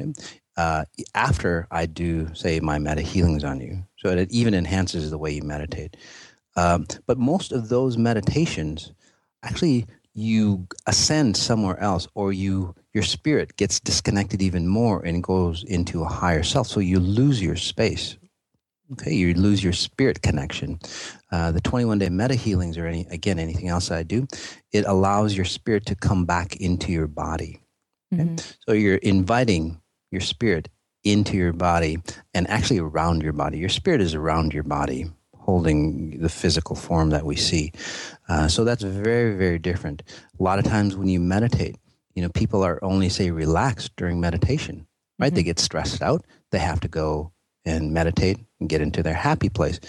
okay, 0.00 0.12
uh, 0.56 0.84
after 1.14 1.68
I 1.70 1.86
do, 1.86 2.34
say, 2.34 2.60
my 2.60 2.78
meta 2.78 3.02
healings 3.02 3.44
on 3.44 3.60
you. 3.60 3.84
So 3.98 4.10
it 4.10 4.30
even 4.32 4.54
enhances 4.54 5.10
the 5.10 5.18
way 5.18 5.32
you 5.32 5.42
meditate. 5.42 5.96
Um, 6.56 6.86
but 7.06 7.18
most 7.18 7.52
of 7.52 7.68
those 7.70 7.98
meditations, 7.98 8.92
actually, 9.42 9.86
you 10.14 10.66
ascend 10.86 11.36
somewhere 11.36 11.80
else, 11.80 12.08
or 12.14 12.32
you 12.32 12.74
your 12.94 13.04
spirit 13.04 13.56
gets 13.56 13.80
disconnected 13.80 14.42
even 14.42 14.68
more 14.68 15.02
and 15.04 15.22
goes 15.22 15.64
into 15.64 16.02
a 16.02 16.08
higher 16.08 16.42
self. 16.42 16.68
So 16.68 16.80
you 16.80 17.00
lose 17.00 17.42
your 17.42 17.56
space 17.56 18.16
Okay, 18.92 19.14
you 19.14 19.34
lose 19.34 19.64
your 19.64 19.72
spirit 19.72 20.22
connection. 20.22 20.80
Uh, 21.32 21.50
the 21.50 21.60
21 21.62 21.98
day 21.98 22.10
meta 22.10 22.34
healings, 22.34 22.76
or 22.76 22.86
any 22.86 23.06
again 23.10 23.38
anything 23.38 23.68
else 23.68 23.90
I 23.90 24.02
do, 24.02 24.26
it 24.70 24.84
allows 24.86 25.34
your 25.34 25.46
spirit 25.46 25.86
to 25.86 25.94
come 25.94 26.26
back 26.26 26.56
into 26.56 26.92
your 26.92 27.06
body. 27.06 27.60
Okay? 28.12 28.24
Mm-hmm. 28.24 28.36
So 28.66 28.72
you're 28.72 28.96
inviting 28.96 29.80
your 30.10 30.20
spirit 30.20 30.68
into 31.04 31.36
your 31.36 31.52
body 31.52 31.98
and 32.34 32.48
actually 32.48 32.78
around 32.78 33.22
your 33.22 33.32
body. 33.32 33.58
Your 33.58 33.68
spirit 33.68 34.00
is 34.00 34.14
around 34.14 34.52
your 34.52 34.62
body, 34.62 35.10
holding 35.34 36.20
the 36.20 36.28
physical 36.28 36.76
form 36.76 37.10
that 37.10 37.24
we 37.24 37.36
see. 37.36 37.72
Uh, 38.28 38.46
so 38.46 38.62
that's 38.62 38.82
very, 38.82 39.34
very 39.34 39.58
different. 39.58 40.02
A 40.38 40.42
lot 40.42 40.58
of 40.58 40.64
times 40.64 40.96
when 40.96 41.08
you 41.08 41.18
meditate, 41.18 41.76
you 42.14 42.22
know, 42.22 42.28
people 42.28 42.62
are 42.62 42.78
only 42.84 43.08
say 43.08 43.30
relaxed 43.30 43.96
during 43.96 44.20
meditation, 44.20 44.86
right? 45.18 45.28
Mm-hmm. 45.28 45.36
They 45.36 45.42
get 45.42 45.58
stressed 45.58 46.02
out. 46.02 46.24
They 46.50 46.58
have 46.58 46.80
to 46.80 46.88
go 46.88 47.32
and 47.64 47.92
meditate 47.92 48.38
and 48.60 48.68
get 48.68 48.80
into 48.80 49.02
their 49.02 49.14
happy 49.14 49.48
place. 49.48 49.80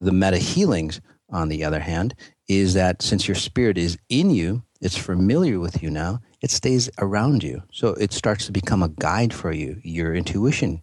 The 0.00 0.12
meta 0.12 0.38
healings, 0.38 1.00
on 1.30 1.48
the 1.48 1.64
other 1.64 1.80
hand, 1.80 2.14
is 2.48 2.74
that 2.74 3.02
since 3.02 3.28
your 3.28 3.34
spirit 3.34 3.76
is 3.76 3.98
in 4.08 4.30
you, 4.30 4.62
it's 4.80 4.96
familiar 4.96 5.58
with 5.58 5.82
you 5.82 5.90
now, 5.90 6.20
it 6.40 6.50
stays 6.50 6.88
around 6.98 7.42
you. 7.42 7.62
So 7.72 7.88
it 7.94 8.12
starts 8.12 8.46
to 8.46 8.52
become 8.52 8.82
a 8.82 8.88
guide 8.88 9.34
for 9.34 9.52
you. 9.52 9.80
Your 9.82 10.14
intuition, 10.14 10.82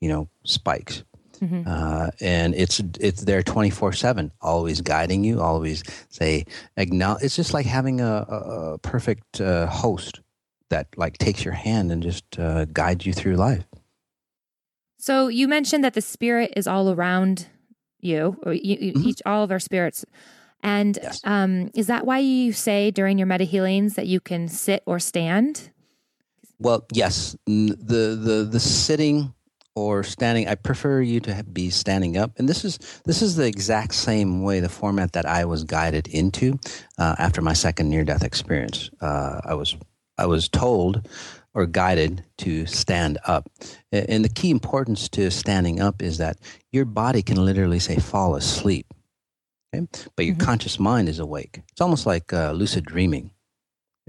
you 0.00 0.08
know, 0.08 0.28
spikes. 0.44 1.04
Mm-hmm. 1.40 1.62
Uh, 1.66 2.10
and 2.20 2.54
it's 2.54 2.80
it's 3.00 3.24
there 3.24 3.42
24 3.42 3.92
7 3.92 4.30
always 4.40 4.80
guiding 4.80 5.24
you 5.24 5.40
always 5.40 5.82
say 6.08 6.44
acknowledge 6.76 7.24
it's 7.24 7.36
just 7.36 7.52
like 7.52 7.66
having 7.66 8.00
a, 8.00 8.24
a 8.28 8.78
perfect 8.78 9.40
uh, 9.40 9.66
host 9.66 10.20
that 10.70 10.86
like 10.96 11.18
takes 11.18 11.44
your 11.44 11.52
hand 11.52 11.90
and 11.90 12.02
just 12.04 12.38
uh, 12.38 12.66
guides 12.66 13.04
you 13.04 13.12
through 13.12 13.34
life 13.34 13.64
so 14.96 15.26
you 15.26 15.48
mentioned 15.48 15.82
that 15.82 15.94
the 15.94 16.00
spirit 16.00 16.52
is 16.56 16.68
all 16.68 16.88
around 16.88 17.48
you, 18.04 18.38
or 18.44 18.52
you, 18.52 18.92
mm-hmm. 18.92 19.08
each 19.08 19.22
all 19.26 19.42
of 19.42 19.50
our 19.50 19.60
spirits. 19.60 20.04
And 20.62 20.98
yes. 21.02 21.20
um, 21.24 21.70
is 21.74 21.88
that 21.88 22.06
why 22.06 22.18
you 22.18 22.52
say 22.52 22.90
during 22.90 23.18
your 23.18 23.26
meta 23.26 23.44
healings 23.44 23.94
that 23.94 24.06
you 24.06 24.20
can 24.20 24.48
sit 24.48 24.82
or 24.86 24.98
stand? 24.98 25.70
Well, 26.58 26.86
yes. 26.92 27.36
The 27.46 27.76
the 27.76 28.48
the 28.50 28.60
sitting 28.60 29.34
or 29.76 30.04
standing, 30.04 30.48
I 30.48 30.54
prefer 30.54 31.00
you 31.00 31.20
to 31.20 31.44
be 31.44 31.68
standing 31.68 32.16
up. 32.16 32.32
And 32.38 32.48
this 32.48 32.64
is 32.64 32.78
this 33.04 33.22
is 33.22 33.36
the 33.36 33.46
exact 33.46 33.94
same 33.94 34.42
way 34.42 34.60
the 34.60 34.68
format 34.68 35.12
that 35.12 35.26
I 35.26 35.44
was 35.44 35.64
guided 35.64 36.06
into 36.08 36.58
uh, 36.98 37.16
after 37.18 37.42
my 37.42 37.52
second 37.52 37.90
near 37.90 38.04
death 38.04 38.24
experience. 38.24 38.90
Uh, 39.00 39.40
I 39.44 39.54
was 39.54 39.76
I 40.16 40.26
was 40.26 40.48
told 40.48 41.08
or 41.54 41.66
guided 41.66 42.24
to 42.38 42.66
stand 42.66 43.18
up. 43.26 43.48
And 43.92 44.24
the 44.24 44.28
key 44.28 44.50
importance 44.50 45.08
to 45.10 45.30
standing 45.30 45.80
up 45.80 46.02
is 46.02 46.18
that 46.18 46.36
your 46.72 46.84
body 46.84 47.22
can 47.22 47.44
literally 47.44 47.78
say 47.78 47.96
fall 47.96 48.34
asleep, 48.34 48.86
okay? 49.74 49.86
but 50.16 50.24
your 50.24 50.34
mm-hmm. 50.34 50.44
conscious 50.44 50.78
mind 50.78 51.08
is 51.08 51.20
awake. 51.20 51.62
It's 51.70 51.80
almost 51.80 52.06
like 52.06 52.32
uh, 52.32 52.52
lucid 52.52 52.84
dreaming. 52.84 53.30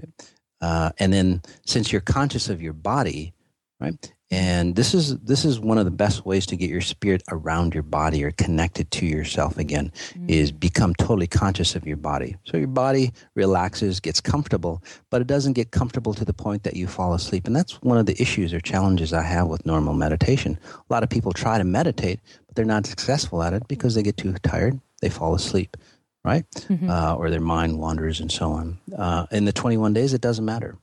Okay? 0.02 0.12
Uh, 0.60 0.90
and 0.98 1.12
then 1.12 1.42
since 1.64 1.92
you're 1.92 2.00
conscious 2.00 2.48
of 2.48 2.60
your 2.60 2.72
body, 2.72 3.32
right? 3.80 4.12
And 4.30 4.74
this 4.74 4.92
is 4.92 5.16
this 5.18 5.44
is 5.44 5.60
one 5.60 5.78
of 5.78 5.84
the 5.84 5.90
best 5.92 6.26
ways 6.26 6.46
to 6.46 6.56
get 6.56 6.68
your 6.68 6.80
spirit 6.80 7.22
around 7.30 7.74
your 7.74 7.84
body 7.84 8.24
or 8.24 8.32
connected 8.32 8.90
to 8.92 9.06
yourself 9.06 9.56
again 9.56 9.92
mm-hmm. 9.94 10.28
is 10.28 10.50
become 10.50 10.94
totally 10.94 11.28
conscious 11.28 11.76
of 11.76 11.86
your 11.86 11.96
body. 11.96 12.36
So 12.44 12.56
your 12.56 12.66
body 12.66 13.12
relaxes, 13.36 14.00
gets 14.00 14.20
comfortable, 14.20 14.82
but 15.10 15.20
it 15.20 15.28
doesn't 15.28 15.52
get 15.52 15.70
comfortable 15.70 16.12
to 16.14 16.24
the 16.24 16.32
point 16.32 16.64
that 16.64 16.74
you 16.74 16.88
fall 16.88 17.14
asleep. 17.14 17.46
And 17.46 17.54
that's 17.54 17.80
one 17.82 17.98
of 17.98 18.06
the 18.06 18.20
issues 18.20 18.52
or 18.52 18.58
challenges 18.58 19.12
I 19.12 19.22
have 19.22 19.46
with 19.46 19.64
normal 19.64 19.94
meditation. 19.94 20.58
A 20.74 20.92
lot 20.92 21.04
of 21.04 21.08
people 21.08 21.32
try 21.32 21.58
to 21.58 21.64
meditate, 21.64 22.18
but 22.48 22.56
they're 22.56 22.64
not 22.64 22.86
successful 22.86 23.44
at 23.44 23.52
it 23.52 23.68
because 23.68 23.94
they 23.94 24.02
get 24.02 24.16
too 24.16 24.32
tired, 24.42 24.80
they 25.02 25.08
fall 25.08 25.36
asleep, 25.36 25.76
right? 26.24 26.44
Mm-hmm. 26.50 26.90
Uh, 26.90 27.14
or 27.14 27.30
their 27.30 27.40
mind 27.40 27.78
wanders 27.78 28.18
and 28.18 28.32
so 28.32 28.50
on. 28.50 28.78
Uh, 28.96 29.26
in 29.30 29.44
the 29.44 29.52
21 29.52 29.92
days, 29.92 30.14
it 30.14 30.20
doesn't 30.20 30.44
matter 30.44 30.76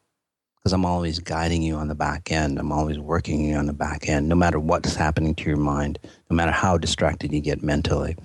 because 0.63 0.71
I'm 0.71 0.85
always 0.85 1.19
guiding 1.19 1.61
you 1.61 1.75
on 1.75 1.89
the 1.89 1.95
back 1.95 2.31
end. 2.31 2.57
I'm 2.57 2.71
always 2.71 2.97
working 2.97 3.43
you 3.43 3.55
on 3.57 3.65
the 3.65 3.73
back 3.73 4.07
end, 4.07 4.29
no 4.29 4.35
matter 4.35 4.59
what's 4.59 4.95
happening 4.95 5.35
to 5.35 5.49
your 5.49 5.57
mind, 5.57 5.99
no 6.29 6.37
matter 6.37 6.53
how 6.53 6.77
distracted 6.77 7.33
you 7.33 7.41
get 7.41 7.61
mentally. 7.61 8.15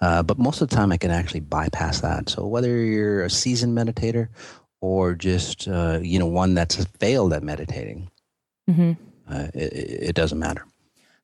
Uh, 0.00 0.24
but 0.24 0.36
most 0.36 0.60
of 0.60 0.68
the 0.68 0.74
time, 0.74 0.90
I 0.90 0.96
can 0.96 1.12
actually 1.12 1.40
bypass 1.40 2.00
that. 2.00 2.28
So 2.28 2.44
whether 2.44 2.76
you're 2.76 3.22
a 3.22 3.30
seasoned 3.30 3.78
meditator 3.78 4.28
or 4.80 5.14
just 5.14 5.68
uh, 5.68 6.00
you 6.02 6.18
know 6.18 6.26
one 6.26 6.54
that's 6.54 6.84
failed 6.98 7.32
at 7.32 7.44
meditating, 7.44 8.10
mm-hmm. 8.68 8.92
uh, 9.32 9.46
it, 9.54 10.08
it, 10.08 10.16
doesn't 10.16 10.40
matter. 10.40 10.64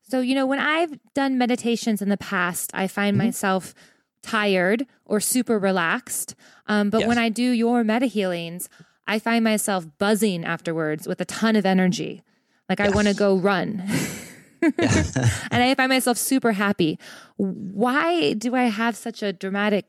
So 0.03 0.21
you 0.21 0.33
know, 0.33 0.45
when 0.45 0.59
I've 0.59 0.97
done 1.13 1.37
meditations 1.37 2.01
in 2.01 2.07
the 2.07 2.17
past, 2.17 2.71
I 2.73 2.87
find 2.87 3.17
mm-hmm. 3.17 3.27
myself 3.27 3.75
tired 4.21 4.87
or 5.03 5.19
super 5.19 5.59
relaxed. 5.59 6.35
Um, 6.67 6.89
but 6.89 7.01
yes. 7.01 7.07
when 7.09 7.17
I 7.17 7.27
do 7.27 7.43
your 7.43 7.83
meta 7.83 8.05
healings, 8.05 8.69
I 9.07 9.19
find 9.19 9.43
myself 9.43 9.85
buzzing 9.97 10.45
afterwards 10.45 11.07
with 11.07 11.19
a 11.21 11.25
ton 11.25 11.55
of 11.55 11.65
energy. 11.65 12.23
Like 12.69 12.79
yes. 12.79 12.91
I 12.91 12.95
want 12.95 13.07
to 13.07 13.13
go 13.13 13.35
run. 13.35 13.83
and 14.61 15.63
I 15.63 15.75
find 15.75 15.89
myself 15.89 16.17
super 16.17 16.53
happy. 16.53 16.97
Why 17.37 18.33
do 18.33 18.55
I 18.55 18.63
have 18.63 18.95
such 18.95 19.21
a 19.21 19.33
dramatic 19.33 19.85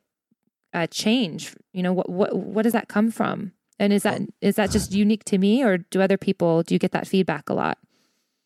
uh, 0.73 0.87
change? 0.89 1.55
You 1.73 1.83
know, 1.83 1.93
what, 1.93 2.09
what, 2.09 2.37
what 2.37 2.63
does 2.63 2.73
that 2.73 2.89
come 2.89 3.11
from? 3.11 3.53
And 3.79 3.93
is 3.93 4.03
that, 4.03 4.21
is 4.41 4.57
that 4.57 4.71
just 4.71 4.93
unique 4.93 5.25
to 5.25 5.39
me 5.39 5.63
or 5.63 5.79
do 5.79 6.01
other 6.01 6.19
people, 6.19 6.63
do 6.63 6.75
you 6.75 6.79
get 6.79 6.93
that 6.93 7.07
feedback 7.07 7.49
a 7.49 7.55
lot? 7.55 7.79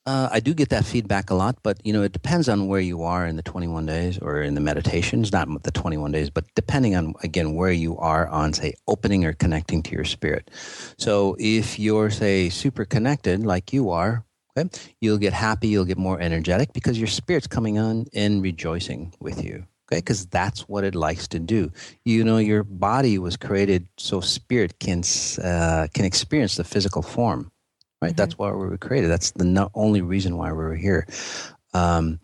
Uh, 0.09 0.27
I 0.33 0.41
do 0.41 0.55
get 0.55 0.71
that 0.71 0.87
feedback 0.87 1.29
a 1.29 1.35
lot, 1.35 1.59
but 1.62 1.85
you 1.85 1.93
know 1.93 2.03
it 2.03 2.12
depends 2.12 2.49
on 2.49 2.67
where 2.67 2.81
you 2.81 3.03
are 3.03 3.27
in 3.27 3.37
the 3.37 3.43
21 3.43 3.85
days 3.85 4.17
or 4.17 4.41
in 4.41 4.55
the 4.55 4.61
meditations, 4.62 5.33
not 5.33 5.49
the 5.65 5.71
21 5.71 6.12
days, 6.12 6.31
but 6.31 6.47
depending 6.55 6.97
on 6.97 7.12
again 7.23 7.53
where 7.53 7.73
you 7.73 7.95
are 7.99 8.27
on 8.29 8.55
say 8.55 8.73
opening 8.87 9.27
or 9.27 9.35
connecting 9.35 9.83
to 9.83 9.93
your 9.93 10.07
spirit. 10.07 10.50
So 10.97 11.37
if 11.38 11.79
you're 11.79 12.09
say 12.09 12.49
super 12.49 12.87
connected 12.87 13.45
like 13.45 13.75
you 13.75 13.91
are, 13.91 14.25
okay, 14.57 14.71
you'll 15.03 15.19
get 15.19 15.35
happy, 15.35 15.69
you'll 15.69 15.85
get 15.85 15.99
more 15.99 16.19
energetic 16.19 16.73
because 16.73 16.97
your 16.97 17.07
spirit's 17.07 17.47
coming 17.47 17.79
on 17.79 18.07
and 18.15 18.43
rejoicing 18.43 19.12
with 19.21 19.45
you. 19.45 19.67
Okay, 19.93 19.99
because 19.99 20.25
that's 20.25 20.67
what 20.71 20.85
it 20.85 20.95
likes 20.95 21.29
to 21.29 21.38
do. 21.38 21.71
You 22.07 22.25
know, 22.25 22.38
your 22.38 22.65
body 22.65 23.19
was 23.19 23.37
created 23.37 23.87
so 23.99 24.23
spirit 24.23 24.79
can 24.79 25.03
uh, 25.45 25.88
can 25.93 26.07
experience 26.07 26.57
the 26.57 26.65
physical 26.65 27.03
form 27.03 27.53
right? 28.00 28.11
Mm-hmm. 28.11 28.17
That's 28.17 28.38
why 28.38 28.50
we 28.50 28.67
were 28.67 28.78
created. 28.78 29.11
That's 29.11 29.33
the 29.33 29.45
no- 29.45 29.71
only 29.75 30.00
reason 30.00 30.37
why 30.37 30.50
we 30.52 30.59
were 30.59 30.76
here. 30.76 31.07
Um, 31.75 32.21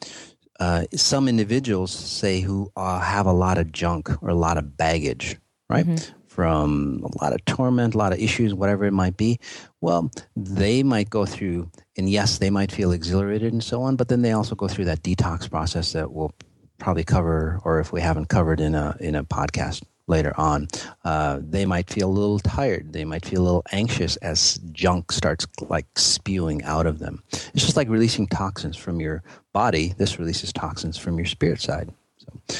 uh, 0.60 0.84
some 0.94 1.28
individuals 1.28 1.92
say 1.92 2.40
who 2.40 2.70
uh, 2.76 3.00
have 3.00 3.26
a 3.26 3.32
lot 3.32 3.58
of 3.58 3.72
junk 3.72 4.10
or 4.22 4.28
a 4.28 4.34
lot 4.34 4.56
of 4.56 4.76
baggage, 4.76 5.36
right? 5.68 5.86
Mm-hmm. 5.86 6.18
From 6.28 7.04
a 7.04 7.24
lot 7.24 7.32
of 7.32 7.44
torment, 7.44 7.94
a 7.94 7.98
lot 7.98 8.12
of 8.12 8.18
issues, 8.18 8.54
whatever 8.54 8.84
it 8.84 8.92
might 8.92 9.16
be. 9.16 9.38
Well, 9.80 10.10
they 10.34 10.82
might 10.82 11.08
go 11.08 11.26
through, 11.26 11.70
and 11.96 12.10
yes, 12.10 12.38
they 12.38 12.50
might 12.50 12.72
feel 12.72 12.90
exhilarated 12.90 13.52
and 13.52 13.62
so 13.62 13.82
on, 13.82 13.94
but 13.94 14.08
then 14.08 14.22
they 14.22 14.32
also 14.32 14.56
go 14.56 14.66
through 14.66 14.86
that 14.86 15.02
detox 15.02 15.48
process 15.48 15.92
that 15.92 16.10
we'll 16.10 16.32
probably 16.78 17.04
cover, 17.04 17.60
or 17.64 17.78
if 17.78 17.92
we 17.92 18.00
haven't 18.00 18.30
covered 18.30 18.58
in 18.58 18.74
a 18.74 18.96
in 18.98 19.14
a 19.14 19.22
podcast 19.22 19.82
later 20.06 20.32
on. 20.38 20.68
Uh, 21.04 21.40
they 21.42 21.64
might 21.64 21.88
feel 21.90 22.08
a 22.08 22.12
little 22.12 22.38
tired. 22.38 22.92
They 22.92 23.04
might 23.04 23.24
feel 23.24 23.42
a 23.42 23.44
little 23.44 23.64
anxious 23.72 24.16
as 24.16 24.58
junk 24.72 25.12
starts 25.12 25.46
like 25.60 25.86
spewing 25.96 26.62
out 26.64 26.86
of 26.86 26.98
them. 26.98 27.22
It's 27.32 27.64
just 27.64 27.76
like 27.76 27.88
releasing 27.88 28.26
toxins 28.26 28.76
from 28.76 29.00
your 29.00 29.22
body. 29.52 29.94
This 29.96 30.18
releases 30.18 30.52
toxins 30.52 30.98
from 30.98 31.16
your 31.16 31.26
spirit 31.26 31.60
side. 31.60 31.92
So, 32.16 32.56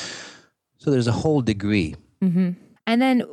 so 0.78 0.90
there's 0.90 1.06
a 1.06 1.12
whole 1.12 1.42
degree. 1.42 1.96
Mm-hmm. 2.22 2.50
And 2.86 3.02
then, 3.02 3.24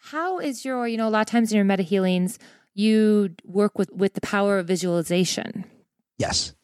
how 0.00 0.38
is 0.38 0.64
your? 0.64 0.86
You 0.86 0.96
know, 0.96 1.08
a 1.08 1.10
lot 1.10 1.20
of 1.20 1.26
times 1.26 1.52
in 1.52 1.56
your 1.56 1.64
meta 1.64 1.82
healings, 1.82 2.38
you 2.74 3.34
work 3.44 3.78
with 3.78 3.90
with 3.92 4.14
the 4.14 4.20
power 4.20 4.58
of 4.58 4.66
visualization. 4.66 5.64
Yes. 6.18 6.54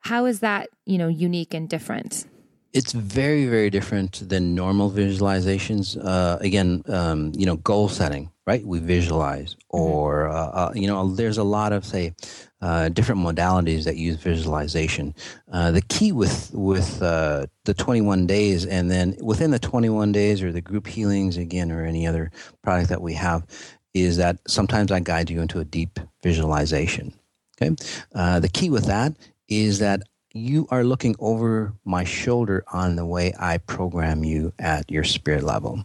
How 0.00 0.26
is 0.26 0.40
that? 0.40 0.68
You 0.84 0.98
know, 0.98 1.08
unique 1.08 1.54
and 1.54 1.68
different 1.68 2.26
it's 2.72 2.92
very 2.92 3.46
very 3.46 3.70
different 3.70 4.28
than 4.28 4.54
normal 4.54 4.90
visualizations. 4.90 5.96
Uh, 6.02 6.38
again 6.40 6.82
um, 6.88 7.32
you 7.34 7.46
know 7.46 7.56
goal 7.56 7.88
setting 7.88 8.30
right? 8.48 8.66
We 8.66 8.78
visualize 8.78 9.54
mm-hmm. 9.54 9.82
or 9.82 10.28
uh, 10.30 10.48
uh, 10.60 10.72
you 10.74 10.88
know 10.88 11.14
there's 11.14 11.36
a 11.36 11.44
lot 11.44 11.72
of 11.74 11.84
say 11.84 12.14
uh, 12.62 12.88
different 12.88 13.20
modalities 13.20 13.84
that 13.84 13.96
use 13.96 14.16
visualization. 14.16 15.14
Uh, 15.52 15.70
the 15.70 15.82
key 15.82 16.12
with 16.12 16.50
with 16.54 17.02
uh, 17.02 17.46
the 17.66 17.74
21 17.74 18.26
days 18.26 18.64
and 18.64 18.90
then 18.90 19.14
within 19.20 19.50
the 19.50 19.58
21 19.58 20.12
days 20.12 20.42
or 20.42 20.50
the 20.50 20.62
group 20.62 20.86
healings 20.86 21.36
again 21.36 21.70
or 21.70 21.84
any 21.84 22.06
other 22.06 22.30
product 22.62 22.88
that 22.88 23.02
we 23.02 23.12
have 23.12 23.46
is 23.94 24.16
that 24.16 24.36
sometimes 24.46 24.92
i 24.92 25.00
guide 25.00 25.30
you 25.30 25.40
into 25.40 25.60
a 25.60 25.64
deep 25.64 25.98
visualization 26.22 27.12
okay? 27.60 27.74
The 28.14 28.50
key 28.52 28.70
with 28.70 28.84
that 28.84 29.14
is 29.48 29.78
that 29.78 30.02
you 30.32 30.66
are 30.70 30.84
looking 30.84 31.16
over 31.18 31.72
my 31.84 32.04
shoulder 32.04 32.64
on 32.72 32.96
the 32.96 33.06
way 33.06 33.32
I 33.38 33.58
program 33.58 34.24
you 34.24 34.52
at 34.58 34.90
your 34.90 35.04
spirit 35.04 35.42
level. 35.42 35.84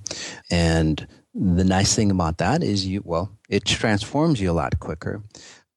And 0.52 1.08
the 1.34 1.64
nice 1.64 1.96
thing 1.96 2.12
about 2.12 2.38
that 2.38 2.64
is 2.64 2.86
you, 2.86 3.02
well, 3.06 3.32
it 3.50 3.66
transforms 3.66 4.40
you 4.42 4.52
a 4.52 4.54
lot 4.54 4.80
quicker. 4.80 5.24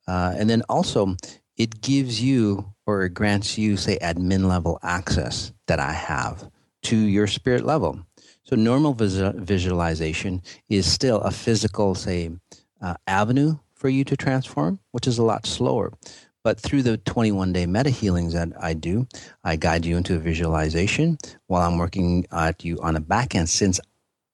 Uh, 0.06 0.34
and 0.36 0.50
then 0.50 0.62
also, 0.68 1.16
it 1.56 1.80
gives 1.80 2.20
you 2.20 2.72
or 2.86 3.04
it 3.04 3.14
grants 3.14 3.58
you, 3.58 3.76
say, 3.76 3.98
admin 4.00 4.46
level 4.46 4.78
access 4.82 5.52
that 5.66 5.80
I 5.80 5.92
have 5.92 6.48
to 6.82 6.96
your 6.96 7.26
spirit 7.26 7.64
level. 7.64 8.00
So, 8.44 8.54
normal 8.54 8.92
vis- 8.92 9.34
visualization 9.36 10.42
is 10.68 10.90
still 10.90 11.20
a 11.22 11.32
physical, 11.32 11.94
say, 11.94 12.30
uh, 12.80 12.94
avenue 13.08 13.58
for 13.74 13.88
you 13.88 14.04
to 14.04 14.16
transform, 14.16 14.78
which 14.92 15.06
is 15.06 15.18
a 15.18 15.24
lot 15.24 15.46
slower. 15.46 15.92
But 16.46 16.60
through 16.60 16.84
the 16.84 16.96
21 16.98 17.52
day 17.52 17.66
meta 17.66 17.90
healings 17.90 18.34
that 18.34 18.50
I 18.60 18.72
do, 18.72 19.08
I 19.42 19.56
guide 19.56 19.84
you 19.84 19.96
into 19.96 20.14
a 20.14 20.20
visualization 20.20 21.18
while 21.48 21.66
I'm 21.66 21.76
working 21.76 22.24
at 22.30 22.64
you 22.64 22.78
on 22.80 22.94
the 22.94 23.00
back 23.00 23.34
end. 23.34 23.48
Since, 23.48 23.80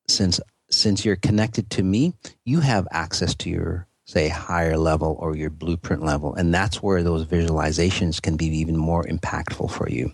since, 0.09 0.39
since 0.71 1.07
you're 1.07 1.17
connected 1.17 1.71
to 1.71 1.83
me, 1.83 2.13
you 2.45 2.61
have 2.61 2.87
access 2.91 3.35
to 3.37 3.49
your 3.49 3.87
say 4.05 4.29
higher 4.29 4.77
level 4.77 5.17
or 5.21 5.35
your 5.37 5.49
blueprint 5.49 6.03
level 6.03 6.35
and 6.35 6.53
that's 6.53 6.83
where 6.83 7.03
those 7.03 7.25
visualizations 7.25 8.21
can 8.21 8.37
be 8.37 8.47
even 8.47 8.77
more 8.77 9.05
impactful 9.05 9.71
for 9.71 9.89
you 9.89 10.13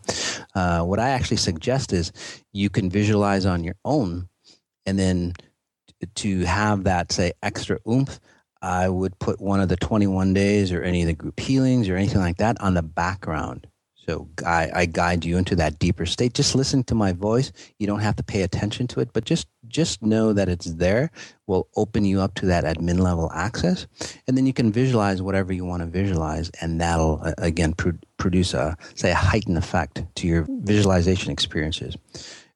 uh, 0.55 0.83
what 0.83 0.99
i 0.99 1.09
actually 1.09 1.39
suggest 1.39 1.95
is 1.95 2.13
you 2.53 2.69
can 2.69 2.91
visualize 2.91 3.47
on 3.47 3.65
your 3.65 3.75
own 3.87 4.29
and 4.85 4.99
then 4.99 5.33
to 6.15 6.41
have 6.45 6.85
that 6.85 7.11
say 7.11 7.33
extra 7.43 7.79
oomph 7.89 8.21
I 8.63 8.89
would 8.89 9.19
put 9.19 9.41
one 9.41 9.61
of 9.61 9.69
the 9.69 9.77
21 9.77 10.35
days 10.35 10.73
or 10.73 10.83
any 10.83 11.03
of 11.03 11.07
the 11.07 11.15
group 11.15 11.39
healings 11.39 11.89
or 11.89 11.97
anything 11.97 12.21
like 12.21 12.39
that 12.39 12.61
on 12.61 12.75
the 12.75 12.83
background. 12.83 13.67
So 14.09 14.27
I, 14.47 14.71
I, 14.75 14.87
guide 14.87 15.27
you 15.27 15.37
into 15.37 15.55
that 15.57 15.79
deeper 15.79 16.07
state. 16.07 16.33
Just 16.33 16.55
listen 16.55 16.83
to 16.85 16.95
my 16.95 17.13
voice. 17.13 17.53
You 17.79 17.87
don't 17.87 18.01
have 18.01 18.17
to 18.17 18.23
pay 18.23 18.41
attention 18.41 18.87
to 18.89 19.01
it, 19.01 19.11
but 19.13 19.27
just 19.27 19.49
just 19.67 20.03
know 20.03 20.33
that 20.33 20.49
it's 20.49 20.65
there. 20.65 21.11
Will 21.47 21.69
open 21.77 22.07
you 22.07 22.23
up 22.23 22.33
to 22.37 22.47
that 22.47 22.65
admin 22.65 23.01
level 23.01 23.31
access, 23.35 23.87
and 24.27 24.35
then 24.35 24.47
you 24.47 24.55
can 24.55 24.73
visualize 24.73 25.21
whatever 25.21 25.53
you 25.53 25.67
want 25.67 25.83
to 25.83 25.87
visualize, 25.87 26.51
and 26.63 26.81
that'll 26.81 27.21
uh, 27.23 27.35
again 27.37 27.75
pro- 27.75 27.99
produce 28.17 28.55
a 28.55 28.79
say 28.95 29.11
a 29.11 29.15
heightened 29.15 29.59
effect 29.59 30.03
to 30.15 30.27
your 30.27 30.47
visualization 30.49 31.31
experiences. 31.31 31.99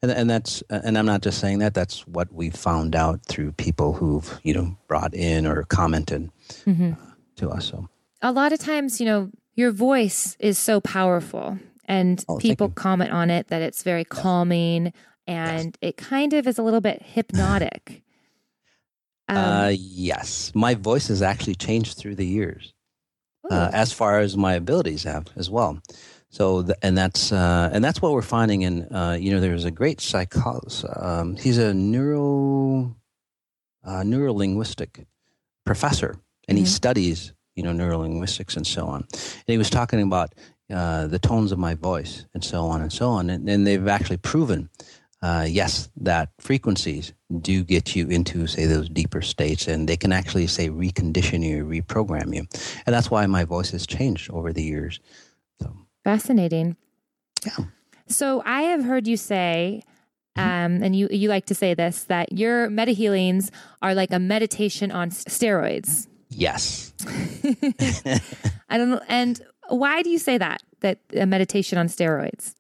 And 0.03 0.11
and 0.11 0.29
that's 0.29 0.63
and 0.69 0.99
I'm 0.99 1.07
not 1.07 1.23
just 1.23 1.39
saying 1.39 1.61
that. 1.61 1.75
That's 1.75 2.07
what 2.07 2.33
we 2.33 2.51
found 2.51 2.97
out 2.97 3.25
through 3.27 3.53
people 3.53 3.93
who've 3.93 4.41
you 4.43 4.53
know 4.53 4.77
brought 4.89 5.15
in 5.15 5.47
or 5.47 5.63
commented 5.65 6.31
mm-hmm. 6.67 6.93
uh, 6.93 7.13
to 7.37 7.51
us. 7.51 7.67
So 7.67 7.89
a 8.21 8.33
lot 8.33 8.53
of 8.53 8.59
times, 8.59 9.01
you 9.01 9.07
know, 9.07 9.31
your 9.55 9.71
voice 9.71 10.37
is 10.41 10.59
so 10.59 10.81
powerful, 10.81 11.59
and 11.85 12.25
oh, 12.29 12.39
people 12.39 12.69
comment 12.69 13.13
on 13.13 13.31
it 13.31 13.49
that 13.49 13.63
it's 13.63 13.83
very 13.85 14.05
calming, 14.05 14.93
and 15.27 15.79
yes. 15.81 15.91
it 15.91 15.97
kind 15.97 16.33
of 16.35 16.47
is 16.47 16.59
a 16.59 16.63
little 16.63 16.81
bit 16.81 17.03
hypnotic. 17.03 18.03
um, 19.29 19.37
uh, 19.37 19.73
yes, 19.73 20.53
my 20.55 20.75
voice 20.75 21.09
has 21.09 21.23
actually 21.23 21.55
changed 21.55 21.97
through 21.97 22.17
the 22.17 22.27
years, 22.27 22.75
uh, 23.51 23.71
as 23.73 23.93
far 23.93 24.19
as 24.19 24.37
my 24.37 24.55
abilities 24.55 25.05
have 25.05 25.27
as 25.37 25.49
well. 25.49 25.81
So, 26.33 26.63
the, 26.63 26.77
and 26.83 26.97
that's 26.97 27.31
uh, 27.31 27.69
and 27.75 27.85
that's 27.85 28.01
what 28.01 28.13
we're 28.13 28.23
finding. 28.23 28.65
And 28.65 28.89
uh, 28.91 29.17
you 29.21 29.31
know, 29.31 29.39
there's 29.39 29.67
a 29.67 29.71
great 29.71 30.01
psychologist. 30.01 30.87
Um, 30.97 31.37
he's 31.37 31.59
a 31.59 31.75
neuro 31.75 32.97
uh, 33.85 34.01
neurolinguistic 34.01 35.05
professor, 35.67 36.17
and 36.49 36.57
mm-hmm. 36.57 36.65
he 36.65 36.71
studies 36.71 37.35
you 37.55 37.63
know 37.63 37.73
neurolinguistics 37.73 38.57
and 38.57 38.67
so 38.67 38.87
on. 38.87 39.07
And 39.13 39.45
he 39.47 39.59
was 39.59 39.69
talking 39.69 40.01
about 40.01 40.35
uh, 40.73 41.07
the 41.07 41.19
tones 41.19 41.53
of 41.53 41.59
my 41.59 41.75
voice 41.75 42.25
and 42.33 42.43
so 42.43 42.65
on 42.65 42.81
and 42.81 42.91
so 42.91 43.11
on. 43.11 43.29
And, 43.29 43.47
and 43.47 43.67
they've 43.67 43.87
actually 43.87 44.17
proven, 44.17 44.71
uh, 45.21 45.47
yes, 45.47 45.91
that 45.99 46.31
frequencies 46.41 47.13
do 47.43 47.63
get 47.63 47.95
you 47.95 48.09
into 48.09 48.47
say 48.47 48.65
those 48.65 48.89
deeper 48.89 49.21
states, 49.21 49.69
and 49.69 49.87
they 49.87 49.99
can 49.99 50.13
actually 50.13 50.47
say 50.47 50.71
recondition 50.71 51.45
you, 51.45 51.67
reprogram 51.67 52.35
you. 52.35 52.47
And 52.87 52.95
that's 52.95 53.11
why 53.11 53.27
my 53.27 53.45
voice 53.45 53.71
has 53.73 53.87
changed 53.87 54.31
over 54.31 54.51
the 54.51 54.63
years. 54.63 54.99
Fascinating. 56.05 56.77
Yeah. 57.45 57.67
So 58.09 58.43
I 58.45 58.63
have 58.63 58.85
heard 58.85 59.07
you 59.07 59.17
say, 59.17 59.83
um, 60.37 60.83
and 60.83 60.97
you 60.97 61.09
you 61.11 61.29
like 61.29 61.47
to 61.47 61.55
say 61.55 61.75
this, 61.75 62.05
that 62.05 62.33
your 62.33 62.71
meta 62.71 62.93
healings 62.93 63.51
are 63.81 63.95
like 63.95 64.13
a 64.13 64.19
meditation 64.19 64.91
on 64.91 65.11
steroids. 65.11 66.07
Yes. 66.31 66.93
I 68.71 68.79
don't 68.79 68.91
know. 68.91 69.01
And 69.09 69.41
why 69.69 70.03
do 70.03 70.11
you 70.11 70.19
say 70.19 70.39
that? 70.39 70.63
That 70.81 70.99
a 71.15 71.27
meditation 71.27 71.79
on 71.79 71.89
steroids? 71.89 72.55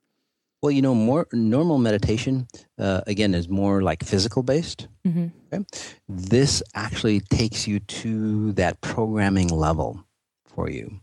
Well, 0.62 0.70
you 0.70 0.82
know, 0.82 0.94
more 0.94 1.26
normal 1.32 1.78
meditation 1.78 2.46
uh, 2.78 3.00
again 3.06 3.34
is 3.34 3.48
more 3.48 3.82
like 3.82 4.04
physical 4.04 4.44
based. 4.44 4.86
Mm-hmm. 5.04 5.28
Okay? 5.52 5.64
This 6.08 6.62
actually 6.74 7.20
takes 7.20 7.66
you 7.66 7.80
to 7.80 8.52
that 8.52 8.80
programming 8.80 9.48
level 9.48 10.04
for 10.46 10.70
you. 10.70 11.00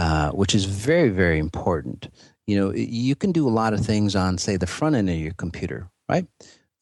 Uh, 0.00 0.30
which 0.30 0.54
is 0.54 0.64
very, 0.64 1.10
very 1.10 1.38
important. 1.38 2.08
You 2.46 2.56
know, 2.58 2.72
you 2.72 3.14
can 3.14 3.32
do 3.32 3.46
a 3.46 3.52
lot 3.60 3.74
of 3.74 3.80
things 3.84 4.16
on, 4.16 4.38
say, 4.38 4.56
the 4.56 4.66
front 4.66 4.96
end 4.96 5.10
of 5.10 5.16
your 5.16 5.34
computer, 5.34 5.90
right? 6.08 6.26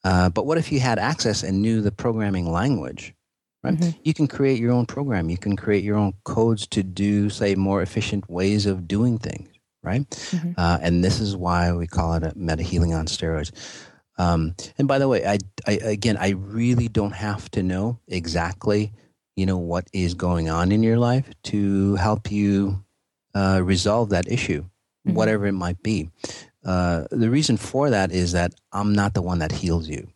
Uh, 0.04 0.28
but 0.28 0.46
what 0.46 0.56
if 0.56 0.70
you 0.70 0.78
had 0.78 1.00
access 1.00 1.42
and 1.42 1.60
knew 1.60 1.80
the 1.80 1.90
programming 1.90 2.52
language? 2.52 3.12
Right? 3.64 3.74
Mm-hmm. 3.74 3.98
You 4.04 4.14
can 4.14 4.28
create 4.28 4.60
your 4.60 4.70
own 4.70 4.86
program. 4.86 5.30
You 5.30 5.36
can 5.36 5.56
create 5.56 5.82
your 5.82 5.96
own 5.96 6.12
codes 6.22 6.68
to 6.68 6.84
do, 6.84 7.28
say, 7.28 7.56
more 7.56 7.82
efficient 7.82 8.30
ways 8.30 8.66
of 8.66 8.86
doing 8.86 9.18
things, 9.18 9.48
right? 9.82 10.08
Mm-hmm. 10.08 10.52
Uh, 10.56 10.78
and 10.80 11.02
this 11.02 11.18
is 11.18 11.34
why 11.34 11.72
we 11.72 11.88
call 11.88 12.14
it 12.14 12.22
a 12.22 12.32
meta 12.36 12.62
healing 12.62 12.94
on 12.94 13.06
steroids. 13.06 13.50
Um, 14.16 14.54
and 14.78 14.86
by 14.86 15.00
the 15.00 15.08
way, 15.08 15.26
I, 15.26 15.38
I 15.66 15.72
again, 15.82 16.16
I 16.20 16.30
really 16.38 16.86
don't 16.86 17.16
have 17.16 17.50
to 17.50 17.64
know 17.64 17.98
exactly, 18.06 18.92
you 19.34 19.44
know, 19.44 19.58
what 19.58 19.88
is 19.92 20.14
going 20.14 20.48
on 20.48 20.70
in 20.70 20.84
your 20.84 20.98
life 20.98 21.26
to 21.50 21.96
help 21.96 22.30
you 22.30 22.84
uh, 23.34 23.60
resolve 23.62 24.10
that 24.10 24.30
issue, 24.30 24.62
mm-hmm. 24.62 25.14
whatever 25.14 25.46
it 25.46 25.52
might 25.52 25.82
be. 25.82 26.10
Uh, 26.64 27.04
the 27.10 27.30
reason 27.30 27.56
for 27.56 27.90
that 27.90 28.12
is 28.12 28.32
that 28.32 28.54
I'm 28.72 28.92
not 28.92 29.14
the 29.14 29.22
one 29.22 29.38
that 29.38 29.52
heals 29.52 29.88
you. 29.88 30.08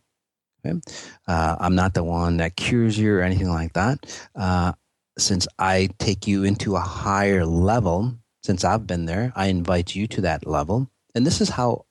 Okay? 0.65 0.79
Uh, 1.27 1.55
I'm 1.59 1.75
not 1.75 1.93
the 1.93 2.03
one 2.03 2.37
that 2.37 2.55
cures 2.55 2.97
you 2.97 3.15
or 3.15 3.21
anything 3.21 3.49
like 3.49 3.73
that. 3.73 4.27
Uh, 4.35 4.73
since 5.17 5.47
I 5.59 5.89
take 5.99 6.27
you 6.27 6.43
into 6.43 6.75
a 6.75 6.79
higher 6.79 7.45
level, 7.45 8.15
since 8.43 8.63
I've 8.63 8.87
been 8.87 9.05
there, 9.05 9.31
I 9.35 9.47
invite 9.47 9.95
you 9.95 10.07
to 10.07 10.21
that 10.21 10.45
level. 10.45 10.89
And 11.15 11.25
this 11.25 11.41
is 11.41 11.49
how 11.49 11.85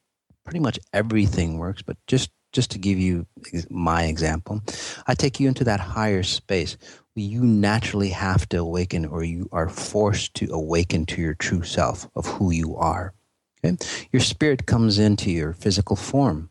pretty 0.44 0.60
much 0.60 0.78
everything 0.92 1.58
works. 1.58 1.82
But 1.82 1.96
just 2.06 2.30
just 2.52 2.70
to 2.72 2.78
give 2.78 2.98
you 2.98 3.26
my 3.70 4.04
example, 4.04 4.60
I 5.06 5.14
take 5.14 5.40
you 5.40 5.48
into 5.48 5.64
that 5.64 5.80
higher 5.80 6.22
space 6.22 6.76
you 7.14 7.42
naturally 7.44 8.08
have 8.08 8.48
to 8.50 8.58
awaken 8.58 9.04
or 9.04 9.22
you 9.22 9.48
are 9.52 9.68
forced 9.68 10.34
to 10.34 10.48
awaken 10.52 11.06
to 11.06 11.20
your 11.20 11.34
true 11.34 11.62
self 11.62 12.08
of 12.16 12.26
who 12.26 12.50
you 12.50 12.76
are. 12.76 13.12
Okay? 13.64 13.76
Your 14.12 14.20
spirit 14.20 14.66
comes 14.66 14.98
into 14.98 15.30
your 15.30 15.52
physical 15.52 15.96
form 15.96 16.50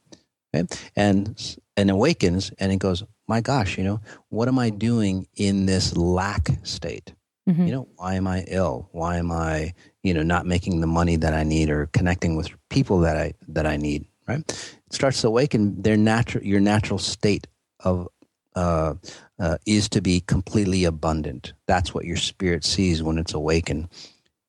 okay? 0.54 0.68
and, 0.96 1.58
and 1.76 1.90
awakens 1.90 2.52
and 2.60 2.72
it 2.72 2.78
goes, 2.78 3.04
my 3.28 3.42
gosh, 3.42 3.78
you 3.78 3.84
know, 3.84 4.02
what 4.30 4.48
am 4.48 4.60
I 4.60 4.70
doing 4.70 5.28
in 5.36 5.66
this 5.66 5.96
lack 5.96 6.50
state? 6.64 7.14
Mm-hmm. 7.50 7.66
You 7.66 7.72
know, 7.72 7.88
why 7.96 8.16
am 8.16 8.28
I 8.28 8.44
ill? 8.48 8.90
Why 8.92 9.18
am 9.18 9.32
I, 9.32 9.74
you 10.04 10.14
know, 10.14 10.22
not 10.22 10.46
making 10.46 10.82
the 10.82 10.88
money 10.88 11.16
that 11.16 11.34
I 11.34 11.44
need 11.44 11.70
or 11.70 11.88
connecting 11.88 12.36
with 12.36 12.50
people 12.70 13.00
that 13.00 13.18
I 13.18 13.34
that 13.48 13.66
I 13.66 13.78
need? 13.78 14.06
Right? 14.28 14.40
It 14.40 14.94
starts 14.94 15.22
to 15.22 15.28
awaken 15.28 15.82
their 15.82 15.98
natural 15.98 16.44
your 16.44 16.60
natural 16.60 17.00
state 17.00 17.48
of 17.80 18.08
uh, 18.56 18.94
uh, 19.42 19.58
is 19.66 19.90
to 19.90 20.02
be 20.02 20.22
completely 20.22 20.86
abundant. 20.86 21.54
That's 21.66 21.94
what 21.94 22.06
your 22.06 22.16
spirit 22.16 22.64
sees 22.64 23.02
when 23.02 23.18
it's 23.18 23.34
awakened. 23.34 23.90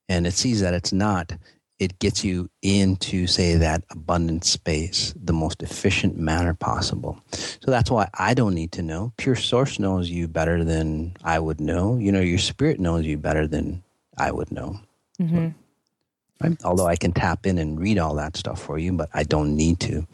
And 0.08 0.26
it 0.26 0.34
sees 0.34 0.60
that 0.60 0.74
it's 0.74 0.92
not. 0.92 1.32
It 1.78 1.98
gets 1.98 2.22
you 2.22 2.50
into, 2.60 3.26
say, 3.26 3.56
that 3.56 3.82
abundant 3.90 4.44
space, 4.44 5.14
the 5.16 5.32
most 5.32 5.62
efficient 5.62 6.18
manner 6.18 6.54
possible. 6.54 7.18
So 7.32 7.70
that's 7.70 7.90
why 7.90 8.08
I 8.18 8.34
don't 8.34 8.54
need 8.54 8.70
to 8.72 8.82
know. 8.82 9.14
Pure 9.16 9.36
Source 9.36 9.78
knows 9.78 10.10
you 10.10 10.28
better 10.28 10.62
than 10.62 11.16
I 11.24 11.38
would 11.38 11.60
know. 11.60 11.96
You 11.96 12.12
know, 12.12 12.20
your 12.20 12.38
spirit 12.38 12.78
knows 12.78 13.06
you 13.06 13.16
better 13.16 13.48
than 13.48 13.82
I 14.18 14.30
would 14.30 14.52
know. 14.52 14.78
Mm-hmm. 15.18 15.48
So, 15.48 15.54
right? 16.42 16.64
Although 16.64 16.86
I 16.86 16.96
can 16.96 17.12
tap 17.12 17.46
in 17.46 17.56
and 17.56 17.80
read 17.80 17.98
all 17.98 18.14
that 18.16 18.36
stuff 18.36 18.62
for 18.62 18.78
you, 18.78 18.92
but 18.92 19.08
I 19.14 19.22
don't 19.22 19.56
need 19.56 19.80
to. 19.80 20.06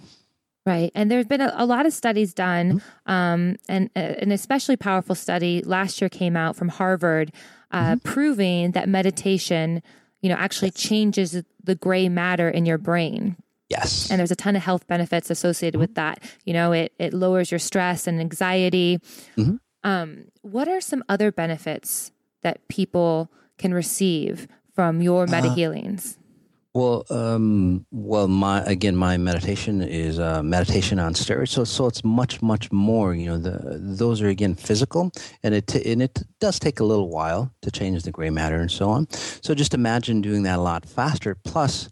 Right. 0.68 0.92
And 0.94 1.11
there's 1.11 1.24
been 1.24 1.40
a, 1.40 1.50
a 1.57 1.64
lot 1.64 1.87
of 1.87 1.94
studies 1.94 2.35
done, 2.35 2.81
mm-hmm. 2.81 3.11
um, 3.11 3.57
and 3.70 3.88
uh, 3.96 4.00
an 4.00 4.31
especially 4.33 4.76
powerful 4.76 5.14
study 5.14 5.62
last 5.62 6.02
year 6.02 6.11
came 6.11 6.37
out 6.37 6.57
from 6.57 6.68
Harvard 6.68 7.33
uh, 7.70 7.92
mm-hmm. 7.92 7.98
proving 8.00 8.72
that 8.72 8.87
meditation, 8.87 9.83
you 10.20 10.28
know, 10.28 10.35
actually 10.35 10.70
changes 10.70 11.42
the 11.64 11.74
gray 11.74 12.11
matter 12.11 12.50
in 12.50 12.66
your 12.66 12.76
brain. 12.76 13.37
Yes. 13.70 14.11
And 14.11 14.18
there's 14.18 14.31
a 14.31 14.37
ton 14.37 14.57
of 14.57 14.62
health 14.62 14.87
benefits 14.87 15.31
associated 15.31 15.74
mm-hmm. 15.74 15.81
with 15.81 15.94
that. 15.94 16.22
You 16.44 16.52
know, 16.52 16.72
it, 16.72 16.92
it 16.98 17.14
lowers 17.14 17.50
your 17.50 17.59
stress 17.59 18.07
and 18.07 18.20
anxiety. 18.20 18.98
Mm-hmm. 19.38 19.57
Um, 19.85 20.24
what 20.42 20.68
are 20.68 20.83
some 20.83 21.02
other 21.09 21.33
benefits 21.33 22.12
that 22.42 22.66
people 22.68 23.31
can 23.57 23.72
receive 23.72 24.48
from 24.74 25.00
your 25.00 25.26
meta 25.26 25.50
healings? 25.52 26.16
Uh, 26.16 26.27
well, 26.74 27.04
um, 27.11 27.87
well, 27.90 28.28
my 28.28 28.62
again, 28.62 28.94
my 28.94 29.16
meditation 29.16 29.81
is 29.81 30.18
uh, 30.18 30.42
meditation 30.42 30.98
on 30.98 31.14
steroids. 31.14 31.48
So, 31.48 31.64
so 31.64 31.87
it's 31.87 32.04
much, 32.04 32.42
much 32.42 32.70
more. 32.70 33.14
You 33.14 33.26
know, 33.26 33.38
the 33.38 33.78
those 33.81 34.20
are 34.20 34.28
again 34.28 34.54
physical, 34.54 35.11
and 35.42 35.54
it 35.54 35.74
and 35.74 36.02
it 36.02 36.22
does 36.40 36.59
take 36.59 36.81
a 36.81 36.85
little 36.85 37.09
while 37.09 37.52
to 37.62 37.70
change 37.70 38.02
the 38.02 38.11
gray 38.11 38.31
matter 38.31 38.57
and 38.57 38.70
so 38.70 38.90
on. 38.90 39.11
So, 39.11 39.54
just 39.54 39.74
imagine 39.74 40.20
doing 40.20 40.42
that 40.42 40.59
a 40.59 40.62
lot 40.62 40.85
faster. 40.85 41.35
Plus, 41.35 41.88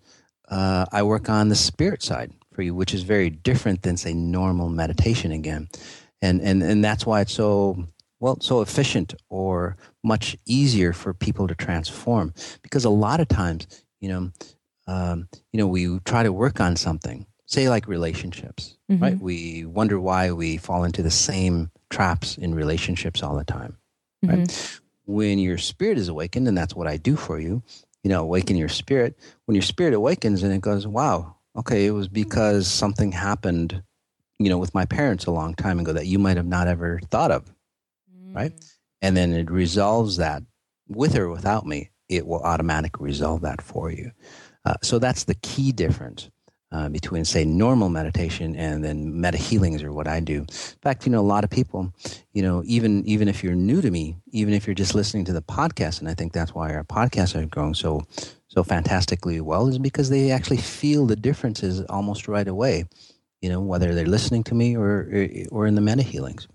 uh, 0.49 0.85
I 0.93 1.03
work 1.03 1.29
on 1.31 1.49
the 1.49 1.57
spirit 1.57 2.03
side 2.03 2.33
for 2.53 2.62
you, 2.62 2.75
which 2.75 2.95
is 2.95 3.03
very 3.03 3.31
different 3.31 3.83
than 3.83 3.97
say 3.97 4.12
normal 4.12 4.69
meditation 4.69 5.33
again, 5.33 5.69
and 6.21 6.41
and 6.43 6.62
and 6.62 6.85
that's 6.85 7.07
why 7.07 7.23
it's 7.23 7.33
so 7.33 7.89
well 8.21 8.39
so 8.41 8.61
efficient 8.61 9.15
or 9.31 9.77
much 10.05 10.37
easier 10.47 10.93
for 10.93 11.12
people 11.12 11.47
to 11.49 11.55
transform 11.55 12.33
because 12.62 12.85
a 12.85 12.91
lot 12.91 13.21
of 13.21 13.29
times 13.29 13.67
you 14.01 14.09
know 14.09 14.31
um, 14.87 15.29
you 15.53 15.59
know, 15.59 15.66
we 15.66 15.99
try 16.01 16.22
to 16.22 16.33
work 16.33 16.61
on 16.61 16.77
something, 16.77 17.27
say 17.46 17.68
like 17.68 17.88
relationships, 17.88 18.77
mm-hmm. 18.90 19.03
right? 19.03 19.18
We 19.18 19.64
wonder 19.64 19.99
why 20.01 20.33
we 20.33 20.57
fall 20.57 20.85
into 20.85 21.03
the 21.03 21.11
same 21.11 21.70
traps 21.90 22.37
in 22.37 22.55
relationships 22.55 23.22
all 23.22 23.37
the 23.37 23.44
time, 23.44 23.77
right? 24.22 24.38
Mm-hmm. 24.38 24.83
When 25.12 25.38
your 25.38 25.59
spirit 25.59 25.99
is 25.99 26.09
awakened, 26.09 26.49
and 26.49 26.59
that's 26.59 26.75
what 26.75 26.87
I 26.87 26.96
do 26.96 27.16
for 27.16 27.38
you, 27.38 27.62
you 28.03 28.11
know, 28.11 28.22
awaken 28.22 28.57
your 28.57 28.68
spirit. 28.68 29.18
When 29.46 29.55
your 29.55 29.62
spirit 29.62 29.94
awakens 29.94 30.42
and 30.42 30.53
it 30.53 30.61
goes, 30.61 30.87
wow, 30.87 31.37
okay, 31.57 31.87
it 31.87 31.92
was 31.92 32.09
because 32.09 32.66
something 32.66 33.12
happened, 33.12 33.83
you 34.38 34.49
know, 34.49 34.59
with 34.59 34.75
my 34.75 34.85
parents 34.85 35.27
a 35.27 35.31
long 35.31 35.55
time 35.55 35.79
ago 35.79 35.92
that 35.92 36.07
you 36.07 36.18
might 36.18 36.37
have 36.37 36.46
not 36.46 36.68
ever 36.68 37.01
thought 37.11 37.31
of, 37.31 37.44
mm-hmm. 38.12 38.37
right? 38.37 38.53
Mm. 38.53 38.72
And 39.03 39.16
then 39.16 39.33
it 39.33 39.51
resolves 39.51 40.16
that 40.16 40.42
with 40.88 41.16
or 41.16 41.29
without 41.31 41.66
me, 41.66 41.90
it 42.09 42.27
will 42.27 42.42
automatically 42.42 43.05
resolve 43.05 43.40
that 43.42 43.61
for 43.61 43.90
you. 43.90 44.12
Uh, 44.66 44.74
so 44.83 45.00
that's 45.00 45.24
the 45.24 45.37
key 45.37 45.72
difference 45.72 46.31
uh, 46.72 46.90
between, 46.90 47.24
say, 47.24 47.44
normal 47.46 47.90
meditation 47.90 48.57
and 48.57 48.85
then 48.85 49.20
meta 49.20 49.38
healings 49.38 49.83
or 49.85 49.92
what 49.92 50.09
I 50.09 50.20
do. 50.20 50.40
In 50.40 50.46
fact, 50.83 51.07
you 51.07 51.12
know, 51.12 51.20
a 51.20 51.22
lot 51.35 51.44
of 51.44 51.50
people, 51.50 51.94
you 52.35 52.42
know, 52.42 52.62
even 52.66 53.07
even 53.07 53.29
if 53.29 53.44
you're 53.44 53.57
new 53.57 53.83
to 53.83 53.92
me, 53.92 54.16
even 54.33 54.55
if 54.55 54.66
you're 54.68 54.74
just 54.74 54.94
listening 54.96 55.26
to 55.26 55.35
the 55.35 55.42
podcast, 55.42 56.00
and 56.00 56.09
I 56.11 56.14
think 56.14 56.35
that's 56.35 56.55
why 56.55 56.74
our 56.74 56.85
podcasts 56.85 57.37
are 57.40 57.46
growing 57.46 57.74
so 57.74 58.02
so 58.48 58.64
fantastically 58.64 59.40
well, 59.42 59.68
is 59.68 59.79
because 59.79 60.11
they 60.11 60.33
actually 60.33 60.59
feel 60.59 61.07
the 61.07 61.16
differences 61.16 61.83
almost 61.90 62.29
right 62.29 62.48
away. 62.48 62.85
you 63.42 63.50
know, 63.50 63.61
whether 63.61 63.94
they're 63.94 64.07
listening 64.07 64.44
to 64.44 64.57
me 64.57 64.76
or 64.76 65.29
or 65.52 65.66
in 65.66 65.76
the 65.76 65.83
meta 65.83 66.02
healings. 66.02 66.48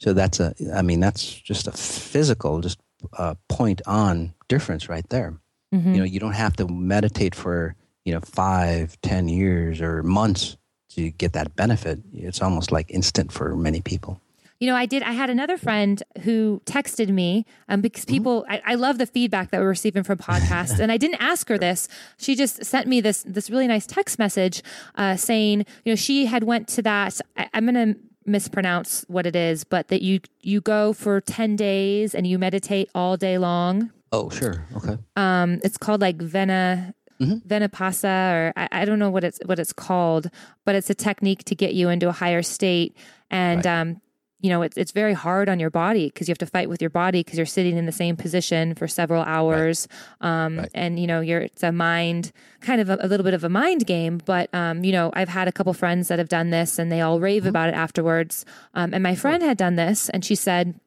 So 0.00 0.14
that's 0.14 0.40
a, 0.40 0.54
I 0.74 0.82
mean, 0.82 1.00
that's 1.00 1.24
just 1.24 1.68
a 1.68 1.72
physical, 1.72 2.60
just 2.62 2.80
uh, 3.18 3.36
point 3.48 3.82
on 3.86 4.34
difference 4.48 4.90
right 4.90 5.08
there. 5.10 5.39
Mm-hmm. 5.74 5.92
You 5.94 5.98
know, 5.98 6.04
you 6.04 6.20
don't 6.20 6.32
have 6.32 6.56
to 6.56 6.66
meditate 6.66 7.34
for 7.34 7.74
you 8.04 8.12
know 8.12 8.20
five, 8.20 9.00
ten 9.02 9.28
years 9.28 9.80
or 9.80 10.02
months 10.02 10.56
to 10.90 11.10
get 11.10 11.32
that 11.34 11.54
benefit. 11.56 12.00
It's 12.12 12.42
almost 12.42 12.72
like 12.72 12.90
instant 12.90 13.32
for 13.32 13.56
many 13.56 13.80
people. 13.80 14.20
You 14.60 14.68
know, 14.68 14.76
I 14.76 14.84
did. 14.84 15.02
I 15.02 15.12
had 15.12 15.30
another 15.30 15.56
friend 15.56 16.02
who 16.22 16.60
texted 16.66 17.08
me 17.08 17.46
um, 17.68 17.80
because 17.80 18.04
mm-hmm. 18.04 18.12
people. 18.12 18.44
I, 18.46 18.60
I, 18.66 18.74
love 18.74 18.98
the 18.98 19.06
feedback 19.06 19.50
that 19.52 19.60
we're 19.60 19.68
receiving 19.68 20.02
from 20.02 20.18
podcasts, 20.18 20.78
and 20.78 20.92
I 20.92 20.98
didn't 20.98 21.22
ask 21.22 21.48
her 21.48 21.56
this. 21.56 21.88
She 22.18 22.34
just 22.34 22.62
sent 22.62 22.86
me 22.86 23.00
this 23.00 23.22
this 23.22 23.48
really 23.48 23.66
nice 23.66 23.86
text 23.86 24.18
message 24.18 24.62
uh, 24.96 25.16
saying, 25.16 25.64
you 25.84 25.92
know, 25.92 25.96
she 25.96 26.26
had 26.26 26.44
went 26.44 26.68
to 26.68 26.82
that. 26.82 27.18
I, 27.38 27.48
I'm 27.54 27.64
going 27.64 27.94
to 27.94 28.00
mispronounce 28.26 29.06
what 29.08 29.24
it 29.24 29.34
is, 29.34 29.64
but 29.64 29.88
that 29.88 30.02
you 30.02 30.20
you 30.42 30.60
go 30.60 30.92
for 30.92 31.22
ten 31.22 31.56
days 31.56 32.14
and 32.14 32.26
you 32.26 32.38
meditate 32.38 32.90
all 32.94 33.16
day 33.16 33.38
long. 33.38 33.90
Oh, 34.12 34.28
sure. 34.30 34.66
Okay. 34.76 34.98
Um, 35.16 35.60
it's 35.62 35.78
called 35.78 36.00
like 36.00 36.16
Vena 36.16 36.94
mm-hmm. 37.20 37.46
Venapasa, 37.46 38.32
or 38.32 38.52
I, 38.56 38.68
I, 38.72 38.84
don't 38.84 38.98
know 38.98 39.10
what 39.10 39.24
it's 39.24 39.38
what 39.44 39.58
it's 39.58 39.72
called, 39.72 40.30
but 40.64 40.74
it's 40.74 40.90
a 40.90 40.94
technique 40.94 41.44
to 41.44 41.54
get 41.54 41.74
you 41.74 41.88
into 41.88 42.08
a 42.08 42.12
higher 42.12 42.42
state. 42.42 42.96
And 43.30 43.64
right. 43.64 43.80
um, 43.80 44.00
you 44.40 44.48
know, 44.48 44.62
it's 44.62 44.76
it's 44.76 44.92
very 44.92 45.12
hard 45.12 45.48
on 45.48 45.60
your 45.60 45.70
body 45.70 46.06
because 46.06 46.26
you 46.26 46.32
have 46.32 46.38
to 46.38 46.46
fight 46.46 46.68
with 46.68 46.80
your 46.80 46.90
body 46.90 47.20
because 47.20 47.36
you're 47.36 47.46
sitting 47.46 47.76
in 47.76 47.86
the 47.86 47.92
same 47.92 48.16
position 48.16 48.74
for 48.74 48.88
several 48.88 49.22
hours. 49.22 49.86
Right. 50.20 50.44
Um, 50.44 50.58
right. 50.58 50.70
and 50.74 50.98
you 50.98 51.06
know, 51.06 51.20
you're 51.20 51.42
it's 51.42 51.62
a 51.62 51.72
mind 51.72 52.32
kind 52.60 52.80
of 52.80 52.88
a, 52.88 52.98
a 53.00 53.06
little 53.06 53.24
bit 53.24 53.34
of 53.34 53.44
a 53.44 53.48
mind 53.48 53.86
game. 53.86 54.18
But 54.24 54.52
um, 54.54 54.82
you 54.82 54.92
know, 54.92 55.10
I've 55.12 55.28
had 55.28 55.46
a 55.46 55.52
couple 55.52 55.72
friends 55.74 56.08
that 56.08 56.18
have 56.18 56.28
done 56.28 56.50
this 56.50 56.78
and 56.78 56.90
they 56.90 57.00
all 57.00 57.20
rave 57.20 57.42
mm-hmm. 57.42 57.50
about 57.50 57.68
it 57.68 57.74
afterwards. 57.74 58.44
Um, 58.74 58.94
and 58.94 59.02
my 59.02 59.14
friend 59.14 59.42
had 59.42 59.58
done 59.58 59.76
this 59.76 60.08
and 60.08 60.24
she 60.24 60.34
said 60.34 60.80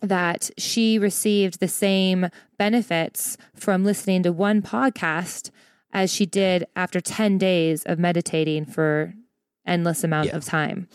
that 0.00 0.50
she 0.58 0.98
received 0.98 1.60
the 1.60 1.68
same 1.68 2.28
benefits 2.58 3.36
from 3.54 3.84
listening 3.84 4.22
to 4.22 4.32
one 4.32 4.62
podcast 4.62 5.50
as 5.92 6.12
she 6.12 6.26
did 6.26 6.66
after 6.74 7.00
10 7.00 7.38
days 7.38 7.84
of 7.84 7.98
meditating 7.98 8.64
for 8.64 9.14
endless 9.66 10.02
amount 10.02 10.28
yeah. 10.28 10.36
of 10.36 10.44
time. 10.44 10.88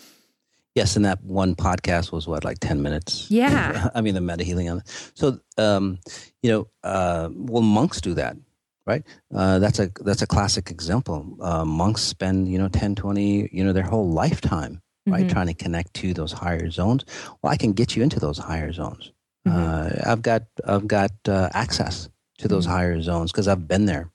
Yes, 0.78 0.96
and 0.96 1.06
that 1.06 1.24
one 1.24 1.56
podcast 1.56 2.12
was 2.12 2.28
what, 2.28 2.46
like 2.46 2.60
ten 2.60 2.84
minutes? 2.84 3.32
Yeah. 3.32 3.90
I 3.96 4.02
mean, 4.02 4.14
the 4.14 4.22
meta 4.22 4.44
healing 4.44 4.70
on. 4.70 4.78
It. 4.78 5.12
So, 5.16 5.40
um, 5.58 5.98
you 6.44 6.52
know, 6.52 6.68
uh, 6.84 7.30
well, 7.34 7.64
monks 7.64 8.00
do 8.00 8.14
that, 8.14 8.38
right? 8.86 9.04
Uh, 9.34 9.58
that's 9.58 9.80
a 9.80 9.90
that's 10.02 10.22
a 10.22 10.28
classic 10.28 10.70
example. 10.70 11.36
Uh, 11.42 11.66
monks 11.66 12.04
spend 12.04 12.48
you 12.48 12.60
know 12.60 12.68
10, 12.68 12.94
20, 12.94 13.50
you 13.52 13.64
know, 13.64 13.74
their 13.74 13.82
whole 13.82 14.08
lifetime, 14.08 14.84
right, 15.08 15.22
mm-hmm. 15.22 15.30
trying 15.30 15.48
to 15.48 15.54
connect 15.54 15.94
to 15.96 16.14
those 16.14 16.32
higher 16.32 16.70
zones. 16.70 17.06
Well, 17.42 17.52
I 17.52 17.58
can 17.58 17.74
get 17.74 17.96
you 17.96 18.04
into 18.04 18.20
those 18.20 18.38
higher 18.38 18.72
zones. 18.72 19.12
Mm-hmm. 19.48 19.58
Uh, 19.58 20.12
I've 20.12 20.22
got 20.22 20.44
I've 20.66 20.88
got 20.88 21.12
uh, 21.28 21.50
access 21.54 22.10
to 22.40 22.48
those 22.48 22.66
mm-hmm. 22.66 22.76
higher 22.76 23.02
zones 23.02 23.32
because 23.32 23.48
I've 23.48 23.68
been 23.68 23.86
there. 23.86 24.12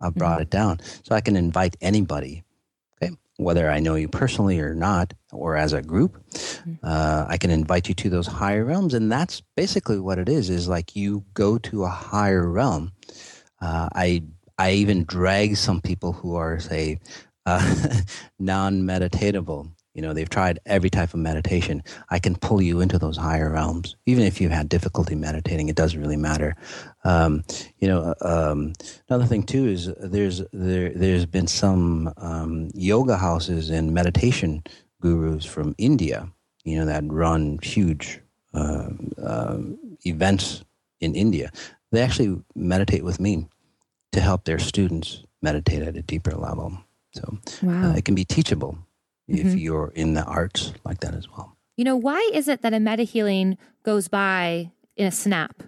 I've 0.00 0.14
brought 0.14 0.34
mm-hmm. 0.34 0.42
it 0.42 0.50
down, 0.50 0.80
so 1.04 1.14
I 1.14 1.20
can 1.20 1.36
invite 1.36 1.76
anybody 1.80 2.44
whether 3.38 3.70
I 3.70 3.80
know 3.80 3.94
you 3.94 4.08
personally 4.08 4.60
or 4.60 4.74
not, 4.74 5.12
or 5.32 5.56
as 5.56 5.72
a 5.72 5.82
group, 5.82 6.16
mm-hmm. 6.30 6.74
uh, 6.82 7.26
I 7.28 7.36
can 7.36 7.50
invite 7.50 7.88
you 7.88 7.94
to 7.94 8.10
those 8.10 8.26
higher 8.26 8.64
realms, 8.64 8.94
and 8.94 9.12
that's 9.12 9.42
basically 9.56 10.00
what 10.00 10.18
it 10.18 10.28
is. 10.28 10.48
Is 10.48 10.68
like 10.68 10.96
you 10.96 11.24
go 11.34 11.58
to 11.58 11.84
a 11.84 11.88
higher 11.88 12.48
realm. 12.48 12.92
Uh, 13.60 13.88
I 13.94 14.22
I 14.58 14.72
even 14.72 15.04
drag 15.04 15.56
some 15.56 15.80
people 15.80 16.12
who 16.12 16.34
are 16.36 16.58
say 16.58 16.98
uh, 17.44 17.94
non-meditatable 18.38 19.70
you 19.96 20.02
know, 20.02 20.12
they've 20.12 20.28
tried 20.28 20.60
every 20.66 20.90
type 20.90 21.14
of 21.14 21.20
meditation. 21.20 21.82
I 22.10 22.18
can 22.18 22.36
pull 22.36 22.60
you 22.60 22.82
into 22.82 22.98
those 22.98 23.16
higher 23.16 23.50
realms. 23.50 23.96
Even 24.04 24.24
if 24.24 24.42
you've 24.42 24.52
had 24.52 24.68
difficulty 24.68 25.14
meditating, 25.14 25.70
it 25.70 25.74
doesn't 25.74 25.98
really 25.98 26.18
matter. 26.18 26.54
Um, 27.04 27.44
you 27.78 27.88
know, 27.88 28.14
uh, 28.20 28.50
um, 28.52 28.74
another 29.08 29.24
thing 29.24 29.42
too 29.42 29.66
is 29.66 29.90
there's 29.98 30.42
there 30.52 30.90
there's 30.90 31.24
been 31.24 31.46
some 31.46 32.12
um, 32.18 32.68
yoga 32.74 33.16
houses 33.16 33.70
and 33.70 33.94
meditation 33.94 34.62
gurus 35.00 35.46
from 35.46 35.74
India, 35.78 36.28
you 36.64 36.78
know, 36.78 36.84
that 36.84 37.04
run 37.06 37.58
huge 37.62 38.20
uh, 38.52 38.90
uh, 39.22 39.56
events 40.04 40.62
in 41.00 41.14
India. 41.14 41.50
They 41.90 42.02
actually 42.02 42.38
meditate 42.54 43.02
with 43.02 43.18
me 43.18 43.46
to 44.12 44.20
help 44.20 44.44
their 44.44 44.58
students 44.58 45.24
meditate 45.40 45.80
at 45.80 45.96
a 45.96 46.02
deeper 46.02 46.32
level. 46.32 46.76
So 47.14 47.38
wow. 47.62 47.92
uh, 47.92 47.94
it 47.94 48.04
can 48.04 48.14
be 48.14 48.26
teachable 48.26 48.76
mm-hmm. 49.30 49.46
if 49.46 49.54
you're 49.54 49.92
in 49.94 50.14
the 50.14 50.24
arts 50.24 50.72
like 50.84 51.00
that 51.00 51.14
as 51.14 51.28
well. 51.30 51.56
You 51.76 51.84
know, 51.84 51.96
why 51.96 52.30
is 52.32 52.48
it 52.48 52.62
that 52.62 52.72
a 52.72 52.80
meta 52.80 53.02
healing 53.02 53.58
goes 53.82 54.08
by 54.08 54.70
in 54.96 55.06
a 55.06 55.12
snap? 55.12 55.62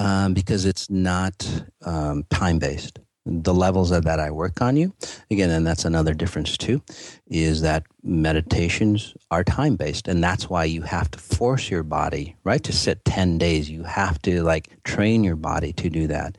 Um, 0.00 0.34
because 0.34 0.64
it's 0.64 0.90
not 0.90 1.64
um, 1.84 2.24
time 2.30 2.58
based. 2.58 2.98
The 3.26 3.54
levels 3.54 3.88
that, 3.90 4.04
that 4.04 4.20
I 4.20 4.30
work 4.30 4.60
on 4.60 4.76
you, 4.76 4.92
again, 5.30 5.48
and 5.48 5.66
that's 5.66 5.86
another 5.86 6.12
difference 6.12 6.58
too, 6.58 6.82
is 7.26 7.62
that 7.62 7.84
meditations 8.02 9.14
are 9.30 9.42
time 9.44 9.76
based. 9.76 10.08
And 10.08 10.22
that's 10.22 10.50
why 10.50 10.64
you 10.64 10.82
have 10.82 11.10
to 11.12 11.18
force 11.18 11.70
your 11.70 11.84
body, 11.84 12.36
right, 12.44 12.62
to 12.64 12.72
sit 12.72 13.02
10 13.06 13.38
days. 13.38 13.70
You 13.70 13.84
have 13.84 14.20
to 14.22 14.42
like 14.42 14.82
train 14.82 15.24
your 15.24 15.36
body 15.36 15.72
to 15.74 15.88
do 15.88 16.06
that, 16.08 16.36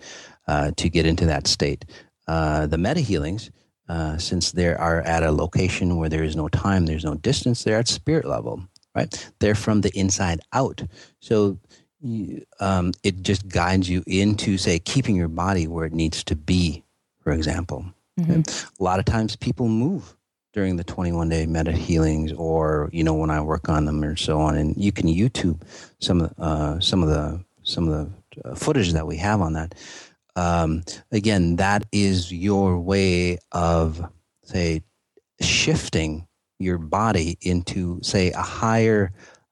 uh, 0.47 0.71
to 0.78 0.89
get 0.89 1.08
into 1.08 1.25
that 1.25 1.47
state. 1.47 1.86
Uh, 2.28 2.67
the 2.67 2.78
meta 2.78 2.99
healings, 2.99 3.49
uh, 3.88 4.17
since 4.17 4.52
they 4.52 4.74
are 4.74 5.02
at 5.02 5.24
a 5.24 5.32
location 5.32 5.98
where 5.98 6.10
there 6.10 6.24
is 6.24 6.36
no 6.36 6.48
time, 6.48 6.86
there's 6.86 7.06
no 7.06 7.15
distance, 7.15 7.63
they're 7.63 7.78
at 7.78 7.88
spirit 7.88 8.26
level, 8.26 8.62
right? 8.95 9.32
They're 9.39 9.56
from 9.56 9.82
the 9.82 9.98
inside 9.98 10.39
out. 10.54 10.84
So 11.19 11.60
you, 12.02 12.45
um, 12.60 12.93
it 13.04 13.21
just 13.21 13.48
guides 13.48 13.89
you 13.89 14.04
into, 14.08 14.58
say, 14.58 14.80
keeping 14.80 15.15
your 15.15 15.28
body 15.28 15.67
where 15.67 15.86
it 15.86 15.93
needs 15.93 16.24
to 16.26 16.36
be, 16.36 16.84
for 17.21 17.32
example. 17.32 17.86
Mm-hmm. 18.19 18.41
A 18.80 18.84
lot 18.84 19.00
of 19.00 19.06
times 19.06 19.36
people 19.36 19.67
move 19.67 20.15
during 20.54 20.78
the 20.78 20.84
21 20.84 21.30
day 21.30 21.45
meta 21.45 21.71
healings 21.71 22.32
or, 22.34 22.89
you 22.93 23.04
know, 23.04 23.13
when 23.13 23.30
I 23.30 23.41
work 23.41 23.67
on 23.69 23.86
them 23.86 24.04
or 24.04 24.15
so 24.15 24.39
on. 24.39 24.56
And 24.56 24.76
you 24.78 24.91
can 24.91 25.08
YouTube 25.08 25.62
some, 26.00 26.34
uh, 26.38 26.80
some 26.80 27.04
of 27.04 27.10
the, 27.10 27.43
some 27.63 27.89
of 27.89 28.10
the 28.41 28.50
uh, 28.50 28.56
footage 28.56 28.93
that 28.93 29.06
we 29.06 29.17
have 29.17 29.41
on 29.41 29.54
that 29.54 29.76
um, 30.36 30.84
again, 31.12 31.58
that 31.58 31.86
is 31.91 32.32
your 32.32 32.80
way 32.80 33.39
of, 33.52 34.04
say, 34.43 34.84
shifting 35.41 36.28
your 36.60 36.78
body 36.78 37.38
into, 37.41 38.00
say, 38.02 38.32
a 38.32 38.41
higher, 38.41 39.12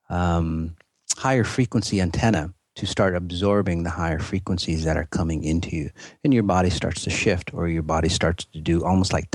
um, 0.10 0.76
higher 1.18 1.44
frequency 1.44 2.02
antenna 2.02 2.54
to 2.76 2.88
start 2.88 3.16
absorbing 3.16 3.84
the 3.84 3.90
higher 3.90 4.20
frequencies 4.20 4.84
that 4.84 4.98
are 4.98 5.06
coming 5.06 5.44
into 5.44 5.76
you, 5.76 5.90
and 6.24 6.34
your 6.34 6.44
body 6.44 6.70
starts 6.70 7.04
to 7.04 7.10
shift, 7.10 7.54
or 7.54 7.68
your 7.68 7.84
body 7.84 8.10
starts 8.10 8.46
to 8.46 8.60
do 8.60 8.84
almost 8.84 9.14
like 9.14 9.30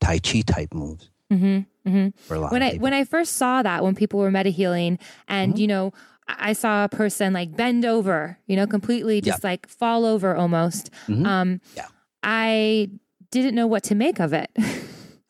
tai 0.00 0.18
chi 0.18 0.42
type 0.42 0.72
moves. 0.72 1.10
Mm-hmm, 1.32 1.88
mm-hmm. 1.88 2.48
when 2.48 2.62
I 2.62 2.76
when 2.76 2.92
I 2.92 3.04
first 3.04 3.36
saw 3.36 3.62
that 3.62 3.82
when 3.82 3.94
people 3.94 4.20
were 4.20 4.30
meta 4.30 4.50
healing, 4.50 4.98
and 5.26 5.54
mm-hmm. 5.54 5.60
you 5.60 5.66
know 5.66 5.92
I 6.26 6.52
saw 6.54 6.84
a 6.84 6.88
person 6.88 7.32
like 7.32 7.56
bend 7.56 7.84
over, 7.84 8.38
you 8.46 8.56
know, 8.56 8.66
completely 8.66 9.20
just 9.20 9.44
like 9.44 9.68
fall 9.68 10.04
over 10.04 10.34
almost. 10.34 10.90
Mm-hmm. 11.06 11.26
Um, 11.26 11.60
yeah. 11.76 11.86
I 12.22 12.90
didn't 13.30 13.54
know 13.54 13.66
what 13.66 13.82
to 13.84 13.94
make 13.94 14.20
of 14.20 14.32
it. 14.32 14.50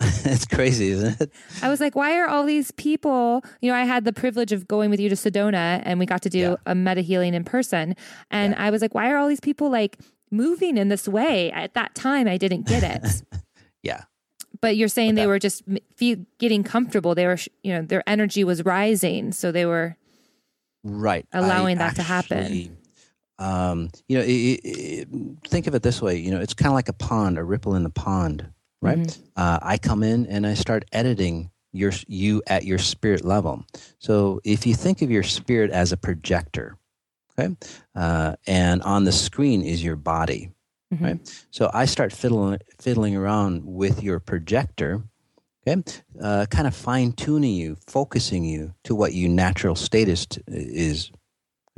it's 0.01 0.47
crazy, 0.47 0.91
isn't 0.91 1.21
it? 1.21 1.33
I 1.63 1.69
was 1.69 1.81
like, 1.81 1.95
why 1.95 2.19
are 2.19 2.29
all 2.29 2.45
these 2.45 2.71
people? 2.73 3.45
You 3.61 3.71
know, 3.71 3.77
I 3.77 3.85
had 3.85 4.05
the 4.05 4.13
privilege 4.13 4.53
of 4.53 4.69
going 4.69 4.91
with 4.91 5.01
you 5.01 5.09
to 5.09 5.15
Sedona 5.15 5.83
and 5.85 5.99
we 5.99 6.07
got 6.07 6.23
to 6.23 6.31
do 6.31 6.39
yeah. 6.39 6.57
a 6.67 6.75
meta 6.75 7.01
healing 7.01 7.35
in 7.35 7.45
person. 7.45 7.97
And 8.31 8.53
yeah. 8.53 8.65
I 8.67 8.71
was 8.71 8.83
like, 8.83 8.95
why 8.95 9.11
are 9.11 9.17
all 9.17 9.29
these 9.29 9.41
people 9.41 9.71
like 9.71 9.99
moving 10.31 10.77
in 10.77 10.89
this 10.89 11.09
way? 11.09 11.51
At 11.53 11.75
that 11.75 11.95
time, 11.95 12.29
I 12.29 12.37
didn't 12.37 12.67
get 12.67 12.83
it. 12.83 13.23
yeah. 13.83 14.05
But 14.61 14.77
you're 14.77 14.89
saying 14.89 15.15
but 15.15 15.23
they 15.23 15.27
were 15.27 15.39
just 15.39 15.63
getting 16.39 16.63
comfortable. 16.63 17.15
They 17.15 17.27
were, 17.27 17.39
you 17.63 17.73
know, 17.73 17.83
their 17.83 18.09
energy 18.09 18.45
was 18.45 18.65
rising. 18.65 19.33
So 19.33 19.51
they 19.53 19.67
were 19.67 19.97
right. 20.85 21.27
Allowing 21.33 21.79
I 21.79 21.91
that 21.91 21.99
actually, 21.99 22.05
to 22.05 22.09
happen. 22.09 22.79
um, 23.39 23.91
you 24.09 24.19
know 24.19 24.25
it, 24.25 24.29
it, 24.31 25.09
think 25.49 25.67
of 25.67 25.75
it 25.75 25.83
this 25.83 26.01
way 26.01 26.17
you 26.17 26.31
know 26.31 26.41
it's 26.41 26.55
kind 26.55 26.69
of 26.69 26.75
like 26.75 26.89
a 26.89 26.93
pond 26.93 27.37
a 27.37 27.43
ripple 27.43 27.75
in 27.75 27.83
the 27.83 27.91
pond 27.91 28.49
right? 28.81 28.99
Mm-hmm. 28.99 29.23
uh, 29.37 29.59
i 29.63 29.77
come 29.77 30.03
in 30.05 30.27
and 30.27 30.47
i 30.47 30.55
start 30.55 30.85
editing 30.93 31.51
your 31.75 31.93
you 32.07 32.41
at 32.47 32.65
your 32.65 32.79
spirit 32.79 33.25
level. 33.25 33.65
So 33.99 34.41
if 34.45 34.67
you 34.67 34.75
think 34.75 35.03
of 35.03 35.11
your 35.11 35.25
spirit 35.25 35.71
as 35.71 35.93
a 35.93 35.97
projector 35.97 36.79
okay 37.37 37.55
uh, 37.97 38.37
and 38.47 38.81
on 38.83 39.05
the 39.05 39.13
screen 39.13 39.63
is 39.63 39.83
your 39.83 39.97
body 39.97 40.51
mm-hmm. 40.93 41.05
right? 41.05 41.47
So 41.51 41.71
i 41.75 41.85
start 41.85 42.13
fiddling 42.13 42.61
fiddling 42.81 43.17
around 43.17 43.63
with 43.65 44.03
your 44.03 44.21
projector 44.21 45.03
Okay, 45.67 45.83
uh, 46.21 46.47
kind 46.51 46.67
of 46.67 46.75
fine 46.75 47.13
tuning 47.13 47.55
you, 47.55 47.77
focusing 47.87 48.45
you 48.45 48.75
to 48.85 48.95
what 48.95 49.15
your 49.15 49.31
natural 49.31 49.75
status 49.75 50.27
is. 50.47 51.09
is. 51.09 51.13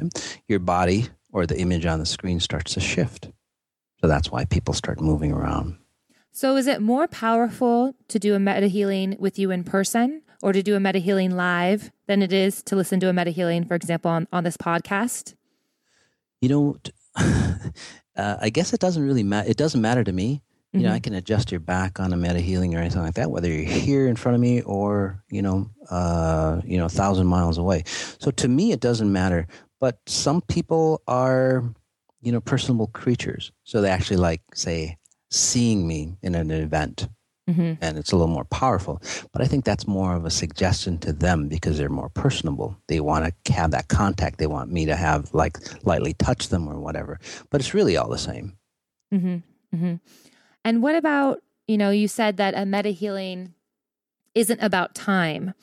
Okay? 0.03 0.39
Your 0.49 0.59
body 0.59 1.09
or 1.33 1.47
the 1.47 1.59
image 1.59 1.87
on 1.87 1.99
the 1.99 2.07
screen 2.07 2.41
starts 2.41 2.75
to 2.75 2.81
shift. 2.81 3.31
So 4.01 4.09
that's 4.09 4.31
why 4.31 4.45
people 4.45 4.75
start 4.75 5.01
moving 5.01 5.33
around. 5.33 5.79
So, 6.33 6.57
is 6.57 6.67
it 6.67 6.83
more 6.83 7.09
powerful 7.09 7.95
to 8.09 8.19
do 8.19 8.35
a 8.35 8.39
meta 8.39 8.67
healing 8.67 9.17
with 9.19 9.39
you 9.39 9.51
in 9.51 9.65
person 9.65 10.21
or 10.43 10.53
to 10.53 10.63
do 10.63 10.77
a 10.77 10.81
meta 10.81 10.99
healing 10.99 11.35
live 11.35 11.91
than 12.07 12.21
it 12.21 12.31
is 12.31 12.63
to 12.65 12.77
listen 12.77 13.01
to 13.01 13.09
a 13.09 13.13
meta 13.13 13.31
healing, 13.31 13.65
for 13.65 13.75
example, 13.75 14.11
on, 14.11 14.29
on 14.33 14.45
this 14.45 14.59
podcast? 14.59 15.35
You 16.43 16.49
know, 16.51 16.77
uh, 17.17 18.37
I 18.41 18.51
guess 18.51 18.75
it 18.75 18.81
doesn't 18.81 19.03
really 19.03 19.23
matter. 19.23 19.49
It 19.49 19.57
doesn't 19.57 19.81
matter 19.81 20.05
to 20.05 20.13
me. 20.13 20.43
You 20.77 20.83
know, 20.83 20.91
I 20.91 20.97
mm-hmm. 20.97 21.03
can 21.03 21.15
adjust 21.15 21.51
your 21.51 21.61
back 21.61 22.01
on 22.01 22.13
a 22.13 22.17
meta 22.17 22.41
healing 22.41 22.75
or 22.75 22.79
anything 22.79 23.03
like 23.03 23.15
that, 23.15 23.31
whether 23.31 23.49
you're 23.49 23.65
here 23.65 24.07
in 24.07 24.17
front 24.17 24.35
of 24.35 24.41
me 24.41 24.63
or 24.63 25.23
you 25.31 25.43
know, 25.43 25.71
uh, 25.91 26.61
you 26.65 26.79
know, 26.79 26.87
a 26.87 26.91
thousand 26.91 27.27
miles 27.27 27.59
away. 27.59 27.83
So 27.87 28.31
to 28.31 28.49
me, 28.49 28.73
it 28.73 28.81
doesn't 28.81 29.11
matter. 29.11 29.47
But 29.81 29.99
some 30.07 30.41
people 30.43 31.03
are, 31.07 31.65
you 32.21 32.33
know, 32.33 32.41
personable 32.41 32.89
creatures, 32.89 33.53
so 33.65 33.81
they 33.81 33.91
actually 33.91 34.17
like, 34.17 34.43
say, 34.55 34.97
seeing 35.31 35.87
me 35.87 36.17
in 36.23 36.35
an 36.35 36.51
event 36.51 37.09
mm-hmm. 37.49 37.75
and 37.81 37.99
it's 37.99 38.13
a 38.13 38.17
little 38.17 38.33
more 38.33 38.45
powerful. 38.45 39.01
But 39.33 39.43
I 39.43 39.47
think 39.47 39.65
that's 39.65 39.87
more 39.87 40.15
of 40.15 40.25
a 40.25 40.31
suggestion 40.31 40.99
to 40.99 41.13
them 41.13 41.49
because 41.49 41.79
they're 41.79 41.89
more 41.89 42.09
personable. 42.11 42.77
They 42.89 43.01
want 43.01 43.33
to 43.45 43.53
have 43.53 43.71
that 43.73 43.89
contact. 43.89 44.39
They 44.39 44.47
want 44.47 44.71
me 44.71 44.87
to 44.87 44.97
have 44.97 45.33
like 45.33 45.59
lightly 45.85 46.15
touch 46.15 46.49
them 46.49 46.69
or 46.69 46.81
whatever. 46.81 47.19
But 47.51 47.61
it's 47.61 47.75
really 47.75 47.97
all 47.97 48.09
the 48.09 48.19
same. 48.19 48.57
Mm-hmm. 49.13 49.77
Mm-hmm. 49.77 49.95
And 50.67 50.83
what 50.83 50.97
about 50.97 51.43
you 51.69 51.79
know 51.79 51.91
you 51.91 52.09
said 52.09 52.37
that 52.39 52.55
a 52.57 52.67
meta 52.67 52.91
healing 52.91 53.55
isn't 54.35 54.61
about 54.61 54.97
time 54.97 55.55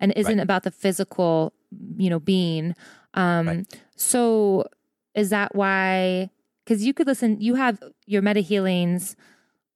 and 0.00 0.12
isn't 0.16 0.36
right. 0.36 0.42
about 0.42 0.64
the 0.64 0.72
physical 0.72 1.52
you 1.96 2.10
know 2.10 2.18
being. 2.18 2.74
Um, 3.14 3.46
right. 3.46 3.80
So 3.94 4.66
is 5.14 5.30
that 5.30 5.54
why? 5.54 6.30
Because 6.64 6.84
you 6.84 6.92
could 6.92 7.06
listen. 7.06 7.40
You 7.40 7.54
have 7.54 7.80
your 8.04 8.20
meta 8.20 8.40
healings 8.40 9.14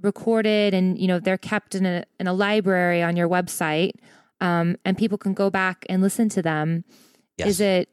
recorded 0.00 0.74
and 0.74 0.98
you 0.98 1.06
know 1.06 1.20
they're 1.20 1.38
kept 1.38 1.76
in 1.76 1.86
a 1.86 2.04
in 2.18 2.26
a 2.26 2.32
library 2.32 3.02
on 3.02 3.14
your 3.14 3.28
website 3.28 3.92
um, 4.40 4.76
and 4.84 4.98
people 4.98 5.16
can 5.16 5.32
go 5.32 5.48
back 5.48 5.86
and 5.88 6.02
listen 6.02 6.28
to 6.28 6.42
them 6.42 6.84
yes. 7.38 7.46
is 7.46 7.60
it 7.60 7.88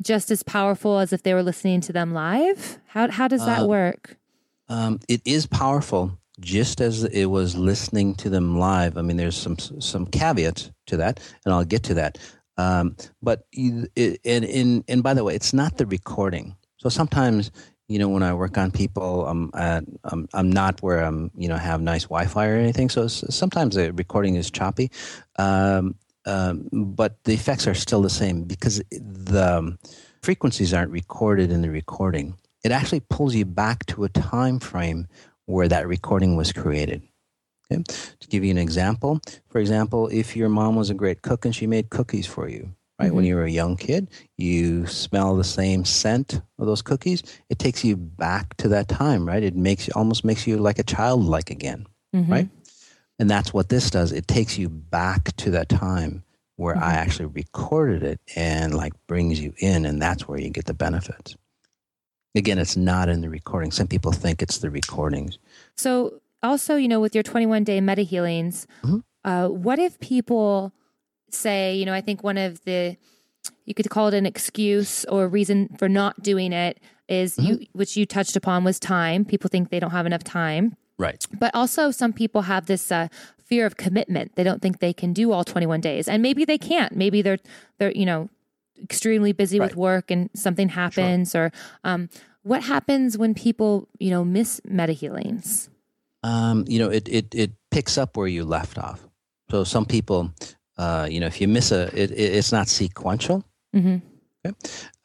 just 0.00 0.30
as 0.30 0.42
powerful 0.42 0.98
as 0.98 1.12
if 1.12 1.22
they 1.22 1.34
were 1.34 1.42
listening 1.42 1.82
to 1.82 1.92
them 1.92 2.14
live 2.14 2.78
how 2.86 3.10
how 3.10 3.28
does 3.28 3.44
that 3.44 3.62
uh, 3.62 3.66
work 3.66 4.16
um, 4.68 4.98
it 5.08 5.20
is 5.24 5.46
powerful 5.46 6.18
just 6.40 6.80
as 6.80 7.04
it 7.04 7.26
was 7.26 7.56
listening 7.56 8.14
to 8.14 8.28
them 8.28 8.58
live 8.58 8.96
i 8.98 9.02
mean 9.02 9.16
there's 9.16 9.36
some 9.36 9.56
some 9.58 10.06
caveats 10.06 10.70
to 10.86 10.96
that 10.96 11.20
and 11.44 11.54
i'll 11.54 11.64
get 11.64 11.82
to 11.82 11.94
that 11.94 12.18
um, 12.56 12.96
but 13.20 13.46
it, 13.52 14.20
and, 14.24 14.44
and 14.44 14.84
and 14.88 15.02
by 15.02 15.14
the 15.14 15.24
way 15.24 15.34
it's 15.34 15.52
not 15.52 15.76
the 15.76 15.86
recording 15.86 16.56
so 16.76 16.88
sometimes 16.88 17.50
you 17.88 17.98
know, 17.98 18.08
when 18.08 18.22
I 18.22 18.32
work 18.32 18.56
on 18.56 18.70
people, 18.70 19.26
I'm 19.26 19.50
at, 19.54 19.84
I'm 20.04 20.28
I'm 20.32 20.50
not 20.50 20.82
where 20.82 21.00
I'm 21.00 21.30
you 21.36 21.48
know 21.48 21.56
have 21.56 21.80
nice 21.80 22.04
Wi-Fi 22.04 22.46
or 22.46 22.56
anything. 22.56 22.88
So 22.88 23.08
sometimes 23.08 23.74
the 23.74 23.92
recording 23.92 24.36
is 24.36 24.50
choppy, 24.50 24.90
um, 25.36 25.94
um, 26.24 26.68
but 26.72 27.22
the 27.24 27.34
effects 27.34 27.66
are 27.66 27.74
still 27.74 28.00
the 28.00 28.10
same 28.10 28.44
because 28.44 28.78
the 28.90 29.76
frequencies 30.22 30.72
aren't 30.72 30.92
recorded 30.92 31.52
in 31.52 31.60
the 31.60 31.70
recording. 31.70 32.34
It 32.64 32.72
actually 32.72 33.00
pulls 33.00 33.34
you 33.34 33.44
back 33.44 33.84
to 33.86 34.04
a 34.04 34.08
time 34.08 34.58
frame 34.58 35.06
where 35.46 35.68
that 35.68 35.86
recording 35.86 36.34
was 36.34 36.50
created. 36.52 37.02
Okay? 37.70 37.82
To 38.20 38.28
give 38.28 38.42
you 38.42 38.50
an 38.50 38.58
example, 38.58 39.20
for 39.48 39.58
example, 39.58 40.08
if 40.08 40.34
your 40.34 40.48
mom 40.48 40.74
was 40.74 40.90
a 40.90 40.94
great 40.94 41.22
cook 41.22 41.44
and 41.44 41.54
she 41.54 41.66
made 41.66 41.90
cookies 41.90 42.26
for 42.26 42.48
you, 42.48 42.74
right? 42.98 43.08
Mm-hmm. 43.08 43.16
When 43.16 43.24
you 43.26 43.36
were 43.36 43.44
a 43.44 43.50
young 43.50 43.76
kid, 43.76 44.08
you 44.38 44.86
smell 44.86 45.36
the 45.36 45.44
same 45.44 45.84
scent 45.84 46.40
of 46.58 46.66
those 46.66 46.82
cookies. 46.82 47.22
It 47.50 47.58
takes 47.58 47.84
you 47.84 47.96
back 47.96 48.56
to 48.58 48.68
that 48.68 48.88
time, 48.88 49.26
right? 49.26 49.42
It 49.42 49.56
makes 49.56 49.88
almost 49.90 50.24
makes 50.24 50.46
you 50.46 50.56
like 50.56 50.78
a 50.78 50.84
child 50.84 51.24
like 51.24 51.50
again, 51.50 51.86
mm-hmm. 52.14 52.32
right? 52.32 52.48
And 53.18 53.30
that's 53.30 53.52
what 53.52 53.68
this 53.68 53.90
does. 53.90 54.10
It 54.12 54.26
takes 54.26 54.58
you 54.58 54.68
back 54.68 55.36
to 55.36 55.50
that 55.50 55.68
time 55.68 56.24
where 56.56 56.74
mm-hmm. 56.74 56.84
I 56.84 56.94
actually 56.94 57.26
recorded 57.26 58.02
it 58.02 58.20
and 58.36 58.74
like 58.74 58.92
brings 59.06 59.40
you 59.40 59.52
in, 59.58 59.84
and 59.84 60.00
that's 60.00 60.26
where 60.26 60.40
you 60.40 60.50
get 60.50 60.64
the 60.64 60.74
benefits. 60.74 61.36
Again, 62.34 62.58
it's 62.58 62.76
not 62.76 63.08
in 63.08 63.20
the 63.20 63.30
recording. 63.30 63.70
Some 63.70 63.86
people 63.86 64.12
think 64.12 64.42
it's 64.42 64.58
the 64.58 64.70
recordings. 64.70 65.38
So, 65.76 66.20
also, 66.42 66.76
you 66.76 66.88
know, 66.88 67.00
with 67.00 67.14
your 67.14 67.22
21 67.22 67.64
day 67.64 67.80
meta 67.80 68.02
healings, 68.02 68.66
mm-hmm. 68.82 68.98
uh, 69.24 69.48
what 69.48 69.78
if 69.78 69.98
people 70.00 70.72
say, 71.30 71.74
you 71.74 71.86
know, 71.86 71.94
I 71.94 72.00
think 72.00 72.22
one 72.22 72.38
of 72.38 72.64
the 72.64 72.96
you 73.66 73.74
could 73.74 73.90
call 73.90 74.08
it 74.08 74.14
an 74.14 74.26
excuse 74.26 75.04
or 75.06 75.28
reason 75.28 75.68
for 75.78 75.88
not 75.88 76.22
doing 76.22 76.52
it 76.52 76.80
is 77.08 77.36
mm-hmm. 77.36 77.62
you 77.62 77.66
which 77.72 77.96
you 77.96 78.06
touched 78.06 78.36
upon 78.36 78.64
was 78.64 78.78
time. 78.78 79.24
People 79.24 79.48
think 79.48 79.70
they 79.70 79.80
don't 79.80 79.90
have 79.90 80.06
enough 80.06 80.24
time. 80.24 80.76
Right. 80.98 81.26
But 81.38 81.54
also 81.54 81.90
some 81.90 82.12
people 82.12 82.42
have 82.42 82.66
this 82.66 82.92
uh, 82.92 83.08
fear 83.44 83.66
of 83.66 83.76
commitment. 83.76 84.36
They 84.36 84.44
don't 84.44 84.62
think 84.62 84.78
they 84.78 84.92
can 84.92 85.12
do 85.12 85.32
all 85.32 85.44
21 85.44 85.80
days. 85.80 86.08
And 86.08 86.22
maybe 86.22 86.44
they 86.44 86.58
can't. 86.58 86.96
Maybe 86.96 87.22
they're 87.22 87.38
they're, 87.78 87.92
you 87.92 88.06
know, 88.06 88.28
extremely 88.82 89.32
busy 89.32 89.58
right. 89.58 89.70
with 89.70 89.76
work 89.76 90.10
and 90.10 90.30
something 90.34 90.68
happens 90.68 91.32
sure. 91.32 91.46
or 91.46 91.52
um, 91.84 92.08
what 92.42 92.62
happens 92.62 93.16
when 93.16 93.34
people, 93.34 93.88
you 93.98 94.10
know, 94.10 94.24
miss 94.24 94.60
meta 94.64 94.92
healings? 94.92 95.70
Um, 96.22 96.64
you 96.66 96.78
know, 96.78 96.90
it, 96.90 97.08
it 97.08 97.34
it 97.34 97.52
picks 97.70 97.98
up 97.98 98.16
where 98.16 98.26
you 98.26 98.44
left 98.44 98.78
off. 98.78 99.06
So 99.50 99.64
some 99.64 99.84
people 99.84 100.32
uh, 100.76 101.06
you 101.10 101.20
know, 101.20 101.26
if 101.26 101.40
you 101.40 101.48
miss 101.48 101.72
a, 101.72 101.84
it, 101.94 102.10
it, 102.10 102.34
it's 102.34 102.52
not 102.52 102.68
sequential. 102.68 103.44
Mm-hmm. 103.74 103.98
Okay? 104.46 104.56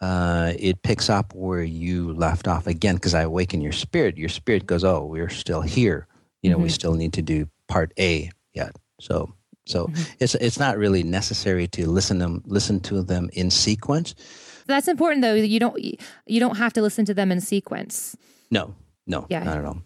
Uh, 0.01 0.53
it 0.57 0.81
picks 0.81 1.09
up 1.09 1.33
where 1.33 1.63
you 1.63 2.13
left 2.13 2.47
off 2.47 2.67
again 2.67 2.95
because 2.95 3.13
I 3.13 3.21
awaken 3.21 3.61
your 3.61 3.71
spirit. 3.71 4.17
Your 4.17 4.29
spirit 4.29 4.65
goes, 4.65 4.83
"Oh, 4.83 5.05
we're 5.05 5.29
still 5.29 5.61
here. 5.61 6.07
You 6.41 6.49
know, 6.49 6.57
mm-hmm. 6.57 6.63
we 6.63 6.69
still 6.69 6.93
need 6.93 7.13
to 7.13 7.21
do 7.21 7.47
part 7.67 7.93
A 7.99 8.31
yet." 8.53 8.75
So, 8.99 9.33
so 9.69 9.87
mm-hmm. 9.87 10.03
it's 10.19 10.35
it's 10.35 10.59
not 10.59 10.77
really 10.77 11.03
necessary 11.03 11.67
to 11.67 11.89
listen 11.89 12.19
them 12.19 12.43
listen 12.45 12.79
to 12.81 13.03
them 13.03 13.29
in 13.33 13.49
sequence. 13.49 14.15
That's 14.67 14.87
important, 14.87 15.21
though. 15.21 15.33
You 15.33 15.59
don't 15.59 15.79
you 15.79 16.39
don't 16.39 16.57
have 16.57 16.73
to 16.73 16.81
listen 16.81 17.05
to 17.05 17.13
them 17.13 17.31
in 17.31 17.41
sequence. 17.41 18.15
No, 18.51 18.75
no, 19.07 19.25
yeah. 19.29 19.43
not 19.43 19.57
at 19.57 19.65
all. 19.65 19.81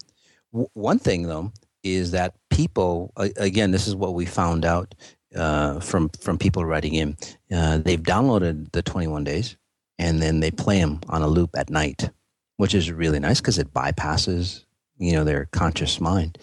W- 0.52 0.68
one 0.74 0.98
thing 0.98 1.22
though 1.24 1.52
is 1.82 2.10
that 2.12 2.34
people 2.50 3.12
again, 3.16 3.70
this 3.70 3.86
is 3.86 3.94
what 3.94 4.14
we 4.14 4.26
found 4.26 4.64
out 4.64 4.94
uh, 5.34 5.80
from 5.80 6.08
from 6.20 6.38
people 6.38 6.64
writing 6.64 6.94
in. 6.94 7.16
Uh, 7.54 7.78
they've 7.78 8.02
downloaded 8.02 8.72
the 8.72 8.82
21 8.82 9.24
days 9.24 9.56
and 9.98 10.20
then 10.20 10.40
they 10.40 10.50
play 10.50 10.80
them 10.80 11.00
on 11.08 11.22
a 11.22 11.28
loop 11.28 11.50
at 11.56 11.70
night, 11.70 12.10
which 12.56 12.74
is 12.74 12.90
really 12.90 13.20
nice 13.20 13.40
because 13.40 13.58
it 13.58 13.72
bypasses 13.72 14.64
you 14.98 15.12
know 15.12 15.24
their 15.24 15.46
conscious 15.46 16.00
mind, 16.00 16.38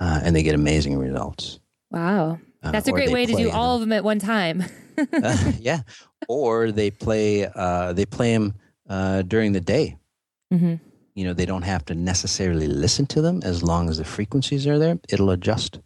uh, 0.00 0.20
and 0.22 0.34
they 0.34 0.42
get 0.42 0.54
amazing 0.54 0.96
results. 0.98 1.60
Wow, 1.90 2.38
uh, 2.62 2.70
that's 2.70 2.88
a 2.88 2.92
great 2.92 3.10
way 3.10 3.26
to 3.26 3.34
do 3.34 3.50
all 3.50 3.76
of 3.76 3.80
them 3.80 3.92
at 3.92 4.04
one 4.04 4.18
time. 4.18 4.64
Uh, 4.98 5.52
yeah, 5.58 5.80
or 6.28 6.72
they 6.72 6.90
play 6.90 7.46
uh, 7.46 7.92
they 7.92 8.06
play 8.06 8.32
them 8.32 8.54
during 9.28 9.52
the 9.52 9.60
day. 9.60 9.96
Mm-hmm. 10.52 10.74
You 11.14 11.24
know, 11.24 11.34
they 11.34 11.46
don't 11.46 11.62
have 11.62 11.84
to 11.86 11.94
necessarily 11.94 12.66
listen 12.66 13.06
to 13.06 13.22
them 13.22 13.40
as 13.44 13.62
long 13.62 13.88
as 13.88 13.98
the 13.98 14.04
frequencies 14.04 14.66
are 14.66 14.78
there. 14.78 14.98
It'll 15.08 15.30
adjust. 15.30 15.80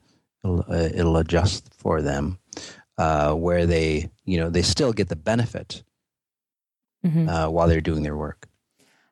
It'll, 0.44 0.70
it'll 0.70 1.16
adjust 1.16 1.72
for 1.74 2.02
them 2.02 2.38
uh, 2.98 3.34
where 3.34 3.66
they, 3.66 4.10
you 4.24 4.38
know, 4.38 4.50
they 4.50 4.62
still 4.62 4.92
get 4.92 5.08
the 5.08 5.16
benefit 5.16 5.82
mm-hmm. 7.04 7.28
uh, 7.28 7.48
while 7.48 7.68
they're 7.68 7.80
doing 7.80 8.02
their 8.02 8.16
work. 8.16 8.48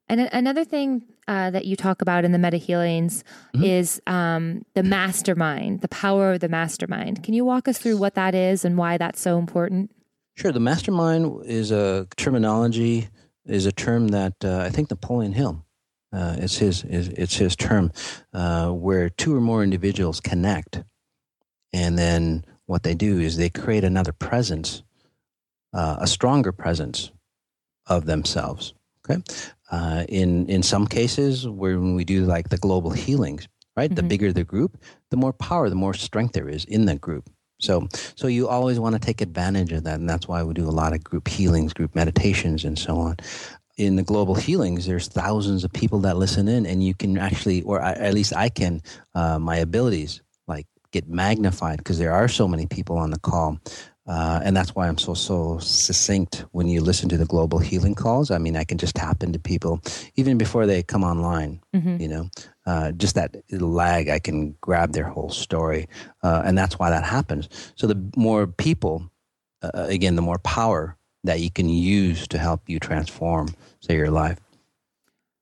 And 0.09 0.20
another 0.33 0.64
thing 0.64 1.05
uh, 1.28 1.50
that 1.50 1.64
you 1.64 1.76
talk 1.76 2.02
about 2.02 2.24
in 2.24 2.32
the 2.32 2.38
meta 2.38 2.56
healings 2.56 3.24
mm-hmm. 3.54 3.64
is 3.64 4.00
um, 4.06 4.64
the 4.74 4.82
mastermind, 4.82 5.80
the 5.80 5.88
power 5.88 6.32
of 6.32 6.40
the 6.40 6.48
mastermind. 6.48 7.22
Can 7.22 7.35
you 7.35 7.44
walk 7.44 7.68
us 7.68 7.78
through 7.78 7.98
what 7.98 8.14
that 8.14 8.35
is 8.35 8.64
and 8.64 8.76
why 8.76 8.98
that's 8.98 9.20
so 9.20 9.38
important? 9.38 9.90
Sure. 10.35 10.52
The 10.52 10.61
mastermind 10.61 11.44
is 11.44 11.70
a 11.70 12.06
terminology, 12.16 13.08
is 13.44 13.66
a 13.66 13.72
term 13.72 14.08
that 14.08 14.35
uh, 14.44 14.58
I 14.58 14.70
think 14.70 14.90
Napoleon 14.90 15.32
Hill. 15.32 15.64
Uh, 16.12 16.37
it's 16.38 16.58
his 16.58 16.85
it's 16.85 17.37
his 17.37 17.56
term, 17.56 17.90
uh, 18.35 18.70
where 18.70 19.08
two 19.08 19.35
or 19.35 19.40
more 19.40 19.62
individuals 19.62 20.20
connect, 20.20 20.82
and 21.72 21.98
then 21.98 22.44
what 22.66 22.82
they 22.82 22.94
do 22.94 23.18
is 23.18 23.38
they 23.38 23.48
create 23.48 23.82
another 23.82 24.12
presence, 24.12 24.82
uh, 25.72 25.96
a 26.00 26.06
stronger 26.06 26.52
presence 26.52 27.12
of 27.87 28.04
themselves. 28.04 28.74
Okay, 29.08 29.22
uh, 29.72 30.04
in 30.08 30.46
in 30.48 30.62
some 30.62 30.87
cases, 30.87 31.48
when 31.48 31.94
we 31.94 32.04
do 32.04 32.24
like 32.26 32.50
the 32.50 32.58
global 32.58 32.90
healings, 32.90 33.48
right, 33.76 33.90
mm-hmm. 33.90 33.96
the 33.96 34.02
bigger 34.02 34.32
the 34.32 34.44
group, 34.44 34.76
the 35.11 35.16
more 35.16 35.32
power, 35.32 35.68
the 35.68 35.74
more 35.74 35.94
strength 35.94 36.35
there 36.35 36.48
is 36.48 36.64
in 36.66 36.85
that 36.85 37.00
group. 37.00 37.28
So, 37.58 37.88
so 38.16 38.26
you 38.26 38.48
always 38.48 38.80
want 38.80 38.94
to 38.94 39.00
take 39.00 39.20
advantage 39.20 39.72
of 39.72 39.85
that, 39.85 40.00
and 40.00 40.11
that's 40.11 40.28
why 40.28 40.42
we 40.42 40.52
do 40.52 40.68
a 40.68 40.70
lot 40.70 40.92
of 40.92 41.02
group 41.02 41.28
healings, 41.28 41.72
group 41.72 41.94
meditations, 41.94 42.64
and 42.64 42.78
so 42.78 42.96
on. 42.98 43.16
In 43.78 43.96
the 43.96 44.02
global 44.02 44.35
healings, 44.35 44.85
there's 44.85 45.08
thousands 45.08 45.64
of 45.64 45.72
people 45.72 46.00
that 46.00 46.16
listen 46.16 46.48
in, 46.48 46.66
and 46.66 46.85
you 46.85 46.92
can 46.92 47.16
actually, 47.16 47.62
or 47.62 47.80
I, 47.80 47.92
at 47.92 48.14
least 48.14 48.35
I 48.37 48.48
can, 48.48 48.82
uh, 49.14 49.38
my 49.38 49.56
abilities 49.56 50.20
like 50.48 50.66
get 50.90 51.08
magnified 51.08 51.78
because 51.78 51.98
there 51.98 52.12
are 52.12 52.28
so 52.28 52.46
many 52.46 52.66
people 52.66 52.98
on 52.98 53.11
the 53.11 53.18
call. 53.18 53.58
Uh, 54.05 54.41
and 54.43 54.57
that's 54.57 54.75
why 54.75 54.88
I'm 54.88 54.99
so 54.99 55.15
so 55.15 55.59
succinct 55.59 56.45
when 56.51 56.67
you 56.67 56.81
listen 56.81 57.09
to 57.09 57.17
the 57.17 57.25
global 57.25 57.61
healing 57.61 57.95
calls. 57.95 58.33
I 58.33 58.38
mean, 58.38 58.57
I 58.57 58.65
can 58.65 58.77
just 58.79 58.97
tap 58.97 59.23
into 59.23 59.38
people 59.38 59.81
even 60.17 60.38
before 60.38 60.67
they 60.67 60.83
come 60.83 61.05
online. 61.05 61.61
Mm-hmm. 61.73 62.03
You 62.03 62.09
know, 62.09 62.31
uh, 62.67 62.93
just 62.93 63.15
that 63.15 63.37
lag, 63.51 64.09
I 64.09 64.19
can 64.19 64.57
grab 64.61 64.93
their 64.93 65.05
whole 65.05 65.31
story. 65.31 65.88
Uh, 66.23 66.43
and 66.45 66.59
that's 66.59 66.79
why 66.81 66.91
that 66.91 67.05
happens. 67.05 67.49
So 67.77 67.87
the 67.87 68.03
more 68.17 68.49
people, 68.49 69.09
uh, 69.62 69.71
again, 69.75 70.17
the 70.17 70.23
more 70.23 70.38
power 70.38 70.97
that 71.23 71.38
you 71.38 71.51
can 71.51 71.69
use 71.69 72.27
to 72.29 72.38
help 72.38 72.69
you 72.69 72.81
transform, 72.81 73.55
say, 73.81 73.95
your 73.95 74.11
life. 74.11 74.41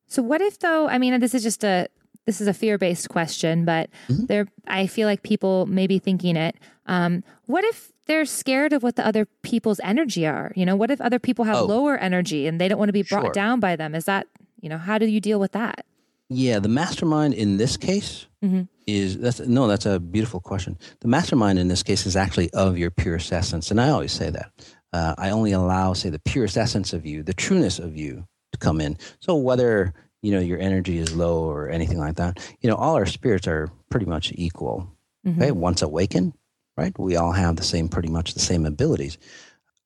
So 0.06 0.22
what 0.22 0.42
if 0.42 0.58
though, 0.58 0.86
I 0.86 0.98
mean, 0.98 1.18
this 1.20 1.34
is 1.34 1.42
just 1.42 1.64
a, 1.64 1.88
this 2.26 2.40
is 2.40 2.48
a 2.48 2.54
fear-based 2.54 3.08
question, 3.08 3.64
but 3.64 3.90
mm-hmm. 4.08 4.26
there, 4.26 4.46
I 4.66 4.86
feel 4.86 5.06
like 5.06 5.22
people 5.22 5.66
may 5.66 5.86
be 5.86 5.98
thinking 5.98 6.36
it. 6.36 6.56
Um, 6.86 7.24
what 7.46 7.64
if 7.64 7.92
they're 8.06 8.24
scared 8.24 8.72
of 8.72 8.82
what 8.82 8.96
the 8.96 9.06
other 9.06 9.26
people's 9.42 9.80
energy 9.82 10.26
are? 10.26 10.52
You 10.54 10.66
know, 10.66 10.76
what 10.76 10.90
if 10.90 11.00
other 11.00 11.18
people 11.18 11.44
have 11.44 11.56
oh. 11.56 11.64
lower 11.64 11.96
energy 11.96 12.46
and 12.46 12.60
they 12.60 12.68
don't 12.68 12.78
want 12.78 12.88
to 12.88 12.92
be 12.92 13.02
brought 13.02 13.26
sure. 13.26 13.32
down 13.32 13.60
by 13.60 13.76
them? 13.76 13.94
Is 13.94 14.04
that, 14.04 14.26
you 14.60 14.68
know, 14.68 14.78
how 14.78 14.98
do 14.98 15.06
you 15.06 15.20
deal 15.20 15.40
with 15.40 15.52
that? 15.52 15.84
Yeah, 16.28 16.60
the 16.60 16.68
mastermind 16.68 17.34
in 17.34 17.56
this 17.56 17.76
case 17.76 18.26
mm-hmm. 18.42 18.62
is 18.86 19.18
that's 19.18 19.40
no, 19.40 19.66
that's 19.66 19.86
a 19.86 19.98
beautiful 19.98 20.38
question. 20.38 20.78
The 21.00 21.08
mastermind 21.08 21.58
in 21.58 21.66
this 21.66 21.82
case 21.82 22.06
is 22.06 22.14
actually 22.14 22.50
of 22.50 22.78
your 22.78 22.92
purest 22.92 23.32
essence, 23.32 23.72
and 23.72 23.80
I 23.80 23.88
always 23.88 24.12
say 24.12 24.30
that. 24.30 24.52
Uh, 24.92 25.14
I 25.18 25.30
only 25.30 25.52
allow, 25.52 25.92
say, 25.92 26.10
the 26.10 26.20
purest 26.20 26.56
essence 26.56 26.92
of 26.92 27.06
you, 27.06 27.22
the 27.22 27.34
trueness 27.34 27.78
of 27.78 27.96
you, 27.96 28.26
to 28.52 28.58
come 28.58 28.80
in. 28.80 28.96
So 29.20 29.36
whether 29.36 29.92
you 30.22 30.32
know 30.32 30.40
your 30.40 30.58
energy 30.58 30.98
is 30.98 31.14
low 31.14 31.44
or 31.44 31.68
anything 31.68 31.98
like 31.98 32.16
that, 32.16 32.38
you 32.60 32.70
know, 32.70 32.76
all 32.76 32.94
our 32.96 33.06
spirits 33.06 33.46
are 33.46 33.70
pretty 33.88 34.06
much 34.06 34.32
equal. 34.34 34.90
Mm-hmm. 35.26 35.42
Okay, 35.42 35.50
once 35.52 35.82
awakened, 35.82 36.32
right? 36.76 36.98
We 36.98 37.16
all 37.16 37.32
have 37.32 37.56
the 37.56 37.62
same, 37.62 37.88
pretty 37.88 38.08
much 38.08 38.34
the 38.34 38.40
same 38.40 38.64
abilities. 38.64 39.18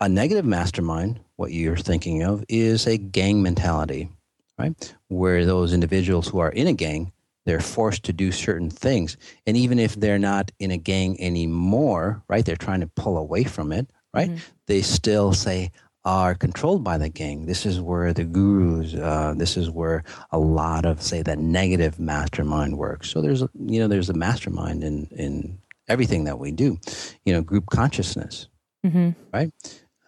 A 0.01 0.09
negative 0.09 0.45
mastermind, 0.45 1.21
what 1.37 1.53
you're 1.53 1.77
thinking 1.77 2.23
of, 2.23 2.45
is 2.49 2.87
a 2.87 2.99
gang 2.99 3.43
mentality 3.43 4.11
right? 4.59 4.95
Where 5.09 5.45
those 5.45 5.73
individuals 5.73 6.29
who 6.29 6.39
are 6.39 6.51
in 6.51 6.67
a 6.67 6.73
gang, 6.73 7.13
they're 7.47 7.61
forced 7.61 8.05
to 8.05 8.13
do 8.13 8.33
certain 8.33 8.71
things. 8.71 9.17
And 9.47 9.57
even 9.57 9.79
if 9.79 9.95
they're 9.95 10.19
not 10.19 10.51
in 10.59 10.71
a 10.71 10.79
gang 10.79 11.21
anymore, 11.21 12.23
right, 12.29 12.45
they're 12.45 12.57
trying 12.57 12.81
to 12.81 12.87
pull 12.87 13.19
away 13.19 13.45
from 13.45 13.73
it, 13.73 13.91
right? 14.15 14.31
Mm-hmm. 14.31 14.39
They 14.67 14.83
still 14.83 15.33
say, 15.33 15.71
are 16.05 16.35
controlled 16.35 16.85
by 16.85 16.99
the 16.99 17.09
gang. 17.09 17.47
This 17.47 17.65
is 17.65 17.81
where 17.81 18.13
the 18.13 18.25
gurus, 18.25 18.95
uh, 18.95 19.35
this 19.37 19.57
is 19.57 19.71
where 19.71 20.05
a 20.31 20.39
lot 20.39 20.85
of, 20.85 21.01
say, 21.01 21.23
that 21.23 21.39
negative 21.39 21.99
mastermind 21.99 22.77
works. 22.77 23.11
So 23.11 23.23
there's, 23.23 23.41
you 23.41 23.81
know, 23.81 23.89
there's 23.89 24.11
a 24.11 24.15
mastermind 24.15 24.85
in, 24.85 25.07
in 25.13 25.59
everything 25.89 26.25
that 26.25 26.39
we 26.39 26.53
do, 26.53 26.79
you 27.25 27.33
know, 27.33 27.41
group 27.41 27.67
consciousness, 27.71 28.49
mm-hmm. 28.85 29.11
right? 29.33 29.51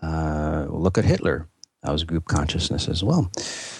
Uh, 0.02 0.66
look 0.68 0.98
at 0.98 1.04
Hitler. 1.04 1.48
That 1.82 1.92
was 1.92 2.04
group 2.04 2.26
consciousness 2.26 2.88
as 2.88 3.02
well. 3.02 3.30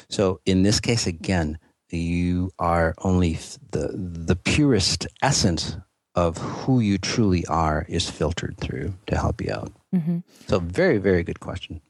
So 0.09 0.41
in 0.47 0.63
this 0.63 0.81
case, 0.81 1.07
again, 1.07 1.59
you 1.91 2.51
are 2.59 2.95
only 2.99 3.39
the 3.71 3.89
the 3.95 4.37
purest 4.37 5.07
essence 5.23 5.77
of 6.15 6.39
who 6.39 6.81
you 6.81 6.99
truly 6.99 7.47
are 7.47 7.87
is 7.89 8.09
filtered 8.11 8.57
through 8.59 8.95
to 9.07 9.17
help 9.17 9.41
you 9.41 9.53
out. 9.53 9.73
Mm-hmm. 9.95 10.19
So 10.49 10.59
very 10.59 10.99
very 10.99 11.23
good 11.23 11.41
question. 11.41 11.81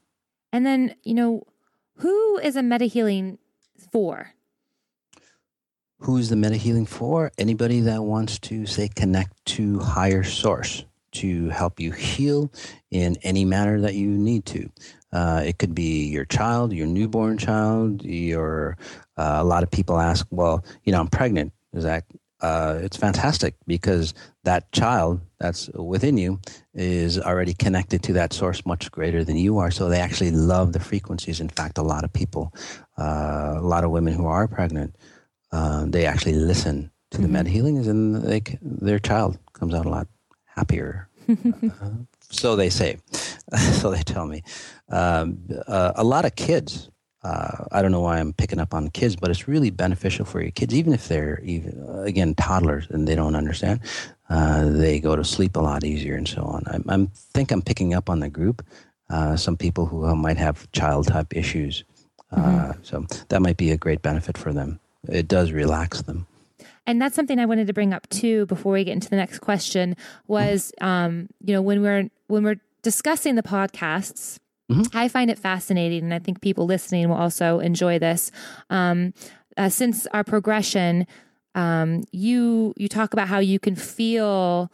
And 0.57 0.65
then 0.65 0.95
you 1.03 1.13
know, 1.13 1.43
who 1.97 2.39
is 2.39 2.55
a 2.55 2.63
meta 2.63 2.85
healing 2.85 3.37
for? 3.91 4.33
Who's 5.99 6.29
the 6.29 6.35
meta 6.35 6.55
healing 6.55 6.87
for? 6.87 7.31
Anybody 7.37 7.79
that 7.81 8.01
wants 8.01 8.39
to 8.39 8.65
say 8.65 8.87
connect 8.87 9.45
to 9.57 9.77
higher 9.77 10.23
source 10.23 10.83
to 11.11 11.49
help 11.49 11.79
you 11.79 11.91
heal 11.91 12.51
in 12.89 13.17
any 13.21 13.45
manner 13.45 13.79
that 13.81 13.93
you 13.93 14.07
need 14.07 14.47
to. 14.47 14.67
Uh, 15.13 15.43
it 15.45 15.59
could 15.59 15.75
be 15.75 16.07
your 16.07 16.25
child, 16.25 16.73
your 16.73 16.87
newborn 16.87 17.37
child. 17.37 18.03
Your 18.03 18.77
uh, 19.15 19.37
a 19.37 19.43
lot 19.43 19.61
of 19.61 19.69
people 19.69 19.99
ask, 19.99 20.25
well, 20.31 20.65
you 20.85 20.91
know, 20.91 20.99
I'm 20.99 21.07
pregnant. 21.07 21.53
Is 21.73 21.83
that 21.83 22.03
uh, 22.41 22.79
it's 22.81 22.97
fantastic 22.97 23.55
because 23.65 24.13
that 24.43 24.71
child 24.71 25.21
that's 25.39 25.69
within 25.69 26.17
you 26.17 26.39
is 26.73 27.19
already 27.19 27.53
connected 27.53 28.03
to 28.03 28.13
that 28.13 28.33
source 28.33 28.65
much 28.65 28.91
greater 28.91 29.23
than 29.23 29.37
you 29.37 29.57
are. 29.57 29.71
So 29.71 29.89
they 29.89 29.99
actually 29.99 30.31
love 30.31 30.73
the 30.73 30.79
frequencies. 30.79 31.39
In 31.39 31.49
fact, 31.49 31.77
a 31.77 31.83
lot 31.83 32.03
of 32.03 32.13
people, 32.13 32.53
uh, 32.97 33.55
a 33.57 33.61
lot 33.61 33.83
of 33.83 33.91
women 33.91 34.13
who 34.13 34.27
are 34.27 34.47
pregnant, 34.47 34.95
uh, 35.51 35.85
they 35.87 36.05
actually 36.05 36.33
listen 36.33 36.91
to 37.11 37.17
mm-hmm. 37.17 37.23
the 37.23 37.37
meta 37.37 37.49
healings, 37.49 37.87
and 37.87 38.23
they, 38.23 38.41
their 38.61 38.99
child 38.99 39.39
comes 39.53 39.73
out 39.73 39.85
a 39.85 39.89
lot 39.89 40.07
happier. 40.45 41.09
Uh, 41.81 41.89
so 42.29 42.55
they 42.55 42.69
say. 42.69 42.97
so 43.73 43.91
they 43.91 44.01
tell 44.01 44.25
me. 44.25 44.43
Um, 44.89 45.39
uh, 45.67 45.91
a 45.95 46.03
lot 46.03 46.23
of 46.23 46.35
kids. 46.35 46.89
Uh, 47.23 47.65
I 47.71 47.81
don't 47.81 47.91
know 47.91 48.01
why 48.01 48.19
I'm 48.19 48.33
picking 48.33 48.59
up 48.59 48.73
on 48.73 48.89
kids, 48.89 49.15
but 49.15 49.29
it's 49.31 49.47
really 49.47 49.69
beneficial 49.69 50.25
for 50.25 50.41
your 50.41 50.51
kids, 50.51 50.73
even 50.73 50.93
if 50.93 51.07
they're 51.07 51.39
even 51.43 51.83
uh, 51.87 52.01
again 52.01 52.35
toddlers 52.35 52.87
and 52.89 53.07
they 53.07 53.15
don't 53.15 53.35
understand. 53.35 53.79
Uh, 54.29 54.69
they 54.69 54.99
go 54.99 55.15
to 55.15 55.23
sleep 55.23 55.55
a 55.55 55.59
lot 55.59 55.83
easier 55.83 56.15
and 56.15 56.27
so 56.27 56.43
on. 56.43 56.63
I 56.67 56.93
I'm, 56.93 57.07
think 57.07 57.51
I'm 57.51 57.61
picking 57.61 57.93
up 57.93 58.09
on 58.09 58.19
the 58.19 58.29
group. 58.29 58.65
Uh, 59.09 59.35
some 59.35 59.57
people 59.57 59.85
who 59.85 60.13
might 60.15 60.37
have 60.37 60.69
child 60.73 61.07
type 61.07 61.35
issues, 61.35 61.83
mm-hmm. 62.31 62.71
so 62.83 63.05
that 63.29 63.41
might 63.41 63.57
be 63.57 63.71
a 63.71 63.77
great 63.77 64.01
benefit 64.01 64.37
for 64.37 64.51
them. 64.51 64.79
It 65.07 65.27
does 65.27 65.51
relax 65.51 66.01
them 66.01 66.27
and 66.87 67.01
that's 67.01 67.15
something 67.15 67.37
I 67.37 67.45
wanted 67.45 67.67
to 67.67 67.73
bring 67.73 67.93
up 67.93 68.07
too 68.09 68.45
before 68.47 68.73
we 68.73 68.83
get 68.85 68.93
into 68.93 69.09
the 69.09 69.17
next 69.17 69.39
question 69.39 69.95
was 70.27 70.71
um, 70.81 71.27
you 71.43 71.53
know 71.53 71.61
when 71.61 71.81
we're 71.83 72.09
when 72.27 72.43
we're 72.43 72.59
discussing 72.81 73.35
the 73.35 73.43
podcasts 73.43 74.39
mm-hmm. 74.69 74.97
I 74.97 75.07
find 75.07 75.29
it 75.29 75.39
fascinating 75.39 76.03
and 76.03 76.13
I 76.13 76.19
think 76.19 76.41
people 76.41 76.65
listening 76.65 77.09
will 77.09 77.17
also 77.17 77.59
enjoy 77.59 77.99
this 77.99 78.31
um, 78.69 79.13
uh, 79.57 79.69
since 79.69 80.07
our 80.07 80.23
progression 80.23 81.07
um, 81.55 82.03
you 82.11 82.73
you 82.77 82.87
talk 82.87 83.13
about 83.13 83.27
how 83.27 83.39
you 83.39 83.59
can 83.59 83.75
feel 83.75 84.71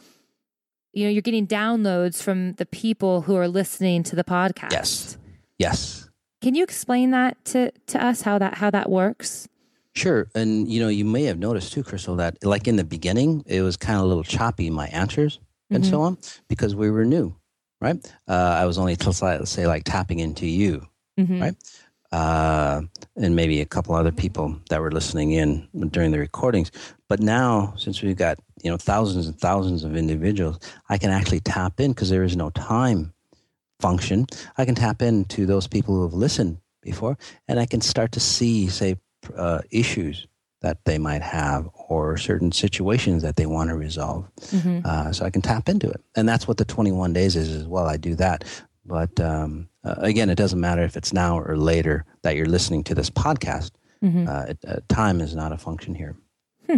you 0.92 1.06
know 1.06 1.10
you're 1.10 1.22
getting 1.22 1.48
downloads 1.48 2.22
from 2.22 2.54
the 2.54 2.66
people 2.66 3.22
who 3.22 3.36
are 3.36 3.48
listening 3.48 4.04
to 4.04 4.16
the 4.16 4.24
podcast 4.24 4.72
yes 4.72 5.18
yes 5.58 6.10
can 6.42 6.56
you 6.56 6.64
explain 6.64 7.12
that 7.12 7.44
to 7.46 7.72
to 7.88 8.04
us 8.04 8.22
how 8.22 8.38
that 8.38 8.56
how 8.56 8.70
that 8.70 8.90
works 8.90 9.48
Sure. 9.96 10.28
And, 10.34 10.68
you 10.68 10.80
know, 10.80 10.88
you 10.88 11.06
may 11.06 11.24
have 11.24 11.38
noticed 11.38 11.74
too, 11.74 11.84
Crystal, 11.84 12.16
that 12.16 12.44
like 12.44 12.68
in 12.68 12.78
the 12.78 12.84
beginning, 12.84 13.44
it 13.46 13.62
was 13.62 13.78
kind 13.78 13.98
of 13.98 14.06
a 14.06 14.08
little 14.08 14.24
choppy, 14.24 14.70
my 14.70 14.88
answers 14.88 15.40
and 15.70 15.84
mm-hmm. 15.84 15.92
so 15.92 16.02
on, 16.02 16.18
because 16.48 16.76
we 16.76 16.90
were 16.90 17.06
new, 17.06 17.36
right? 17.84 18.14
Uh, 18.28 18.56
I 18.58 18.66
was 18.66 18.78
only, 18.78 18.96
let's 18.96 19.52
say, 19.52 19.68
like 19.68 19.84
tapping 19.84 20.20
into 20.20 20.48
you, 20.48 20.88
mm-hmm. 21.20 21.42
right? 21.42 21.56
Uh, 22.12 22.82
and 23.18 23.36
maybe 23.36 23.60
a 23.60 23.66
couple 23.66 23.94
other 23.96 24.12
people 24.12 24.56
that 24.70 24.80
were 24.80 24.92
listening 24.92 25.32
in 25.32 25.68
during 25.90 26.12
the 26.12 26.20
recordings. 26.20 26.72
But 27.10 27.20
now, 27.20 27.74
since 27.76 28.02
we've 28.02 28.16
got, 28.16 28.40
you 28.64 28.72
know, 28.72 28.78
thousands 28.78 29.28
and 29.28 29.38
thousands 29.38 29.84
of 29.84 29.98
individuals, 29.98 30.60
I 30.90 30.98
can 30.98 31.10
actually 31.10 31.42
tap 31.42 31.80
in 31.80 31.92
because 31.92 32.10
there 32.10 32.24
is 32.24 32.38
no 32.38 32.52
time 32.52 33.14
function. 33.80 34.28
I 34.58 34.66
can 34.66 34.76
tap 34.76 35.02
into 35.02 35.46
those 35.46 35.68
people 35.68 35.96
who 35.96 36.04
have 36.04 36.14
listened 36.14 36.60
before 36.82 37.18
and 37.48 37.60
I 37.60 37.66
can 37.66 37.82
start 37.82 38.12
to 38.14 38.20
see, 38.20 38.68
say, 38.68 38.96
uh, 39.36 39.62
issues 39.72 40.28
that 40.64 40.84
they 40.86 40.98
might 40.98 41.22
have 41.22 41.70
or 41.90 42.18
certain 42.18 42.52
situations 42.52 43.22
that 43.22 43.36
they 43.36 43.46
want 43.46 43.70
to 43.70 43.76
resolve. 43.76 44.26
Mm-hmm. 44.40 44.80
Uh, 44.84 45.12
so 45.12 45.26
I 45.26 45.30
can 45.30 45.42
tap 45.42 45.70
into 45.70 45.90
it. 45.90 46.02
And 46.16 46.28
that's 46.28 46.48
what 46.48 46.58
the 46.58 46.66
21 46.66 47.14
days 47.14 47.36
is 47.36 47.52
as 47.52 47.68
well. 47.68 47.86
I 47.86 47.98
do 47.98 48.16
that. 48.16 48.44
But 48.86 49.20
um, 49.20 49.70
uh, 49.84 49.96
again, 49.98 50.30
it 50.30 50.36
doesn't 50.36 50.60
matter 50.60 50.82
if 50.82 50.98
it's 50.98 51.14
now 51.14 51.38
or 51.38 51.58
later 51.58 52.06
that 52.24 52.36
you're 52.36 52.48
listening 52.48 52.84
to 52.86 52.96
this 52.96 53.10
podcast. 53.10 53.72
Mm-hmm. 54.04 54.28
Uh, 54.28 54.44
it, 54.44 54.58
uh, 54.68 54.80
time 54.88 55.22
is 55.22 55.36
not 55.36 55.52
a 55.52 55.58
function 55.58 55.94
here. 55.94 56.16
Hmm. 56.68 56.78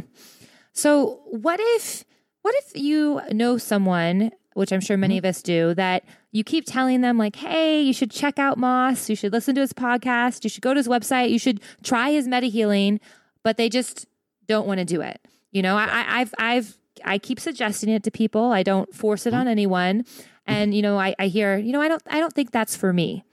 So 0.74 1.22
what 1.26 1.60
if 1.62 2.04
what 2.42 2.54
if 2.58 2.76
you 2.76 3.22
know 3.32 3.58
someone 3.58 4.32
which 4.56 4.72
I'm 4.72 4.80
sure 4.80 4.96
many 4.96 5.18
mm-hmm. 5.18 5.26
of 5.26 5.30
us 5.30 5.42
do, 5.42 5.74
that 5.74 6.06
you 6.32 6.42
keep 6.44 6.66
telling 6.66 7.02
them, 7.02 7.18
like, 7.18 7.36
hey, 7.36 7.82
you 7.82 7.92
should 7.92 8.10
check 8.10 8.40
out 8.40 8.58
Moss, 8.58 9.10
you 9.10 9.16
should 9.16 9.34
listen 9.34 9.54
to 9.56 9.62
his 9.62 9.74
podcast, 9.74 10.46
you 10.46 10.50
should 10.50 10.64
go 10.64 10.74
to 10.74 10.78
his 10.78 10.88
website, 10.88 11.30
you 11.30 11.38
should 11.38 11.60
try 11.84 12.12
his 12.12 12.26
meta 12.26 12.48
healing, 12.48 13.02
but 13.46 13.58
they 13.58 13.70
just 13.70 14.08
don't 14.48 14.68
want 14.68 14.80
to 14.80 14.86
do 14.86 15.02
it. 15.02 15.22
You 15.52 15.62
know, 15.62 15.78
I, 15.78 16.22
I've, 16.22 16.34
I've, 16.40 16.78
I 17.06 17.20
keep 17.20 17.40
suggesting 17.40 17.90
it 17.90 18.04
to 18.04 18.12
people. 18.12 18.52
I 18.52 18.64
don't 18.64 18.94
force 18.94 19.28
it 19.28 19.30
mm-hmm. 19.30 19.42
on 19.42 19.48
anyone. 19.48 20.02
Mm-hmm. 20.02 20.22
And, 20.48 20.74
you 20.74 20.82
know, 20.82 20.98
I, 20.98 21.14
I 21.20 21.28
hear, 21.28 21.56
you 21.56 21.72
know, 21.72 21.80
I 21.80 21.88
don't, 21.88 22.02
I 22.10 22.20
don't 22.20 22.34
think 22.34 22.50
that's 22.50 22.76
for 22.76 22.92
me. 22.92 23.24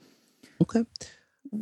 Okay. 0.61 0.85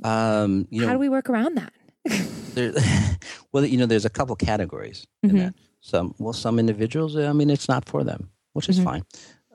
Um, 0.04 0.68
you 0.70 0.82
know, 0.82 0.88
How 0.88 0.94
do 0.94 1.00
we 1.00 1.08
work 1.08 1.30
around 1.30 1.56
that? 1.56 1.74
there, 2.54 2.74
well, 3.54 3.66
you 3.66 3.78
know, 3.78 3.86
there's 3.86 4.06
a 4.06 4.10
couple 4.10 4.36
categories 4.36 5.08
mm-hmm. 5.26 5.38
in 5.38 5.44
that. 5.44 5.56
Some, 5.80 6.14
well, 6.20 6.34
some 6.34 6.60
individuals, 6.60 7.16
I 7.16 7.32
mean, 7.32 7.50
it's 7.50 7.70
not 7.70 7.88
for 7.88 8.04
them, 8.04 8.30
which 8.52 8.68
is 8.68 8.76
mm-hmm. 8.76 8.86
fine. 8.86 9.06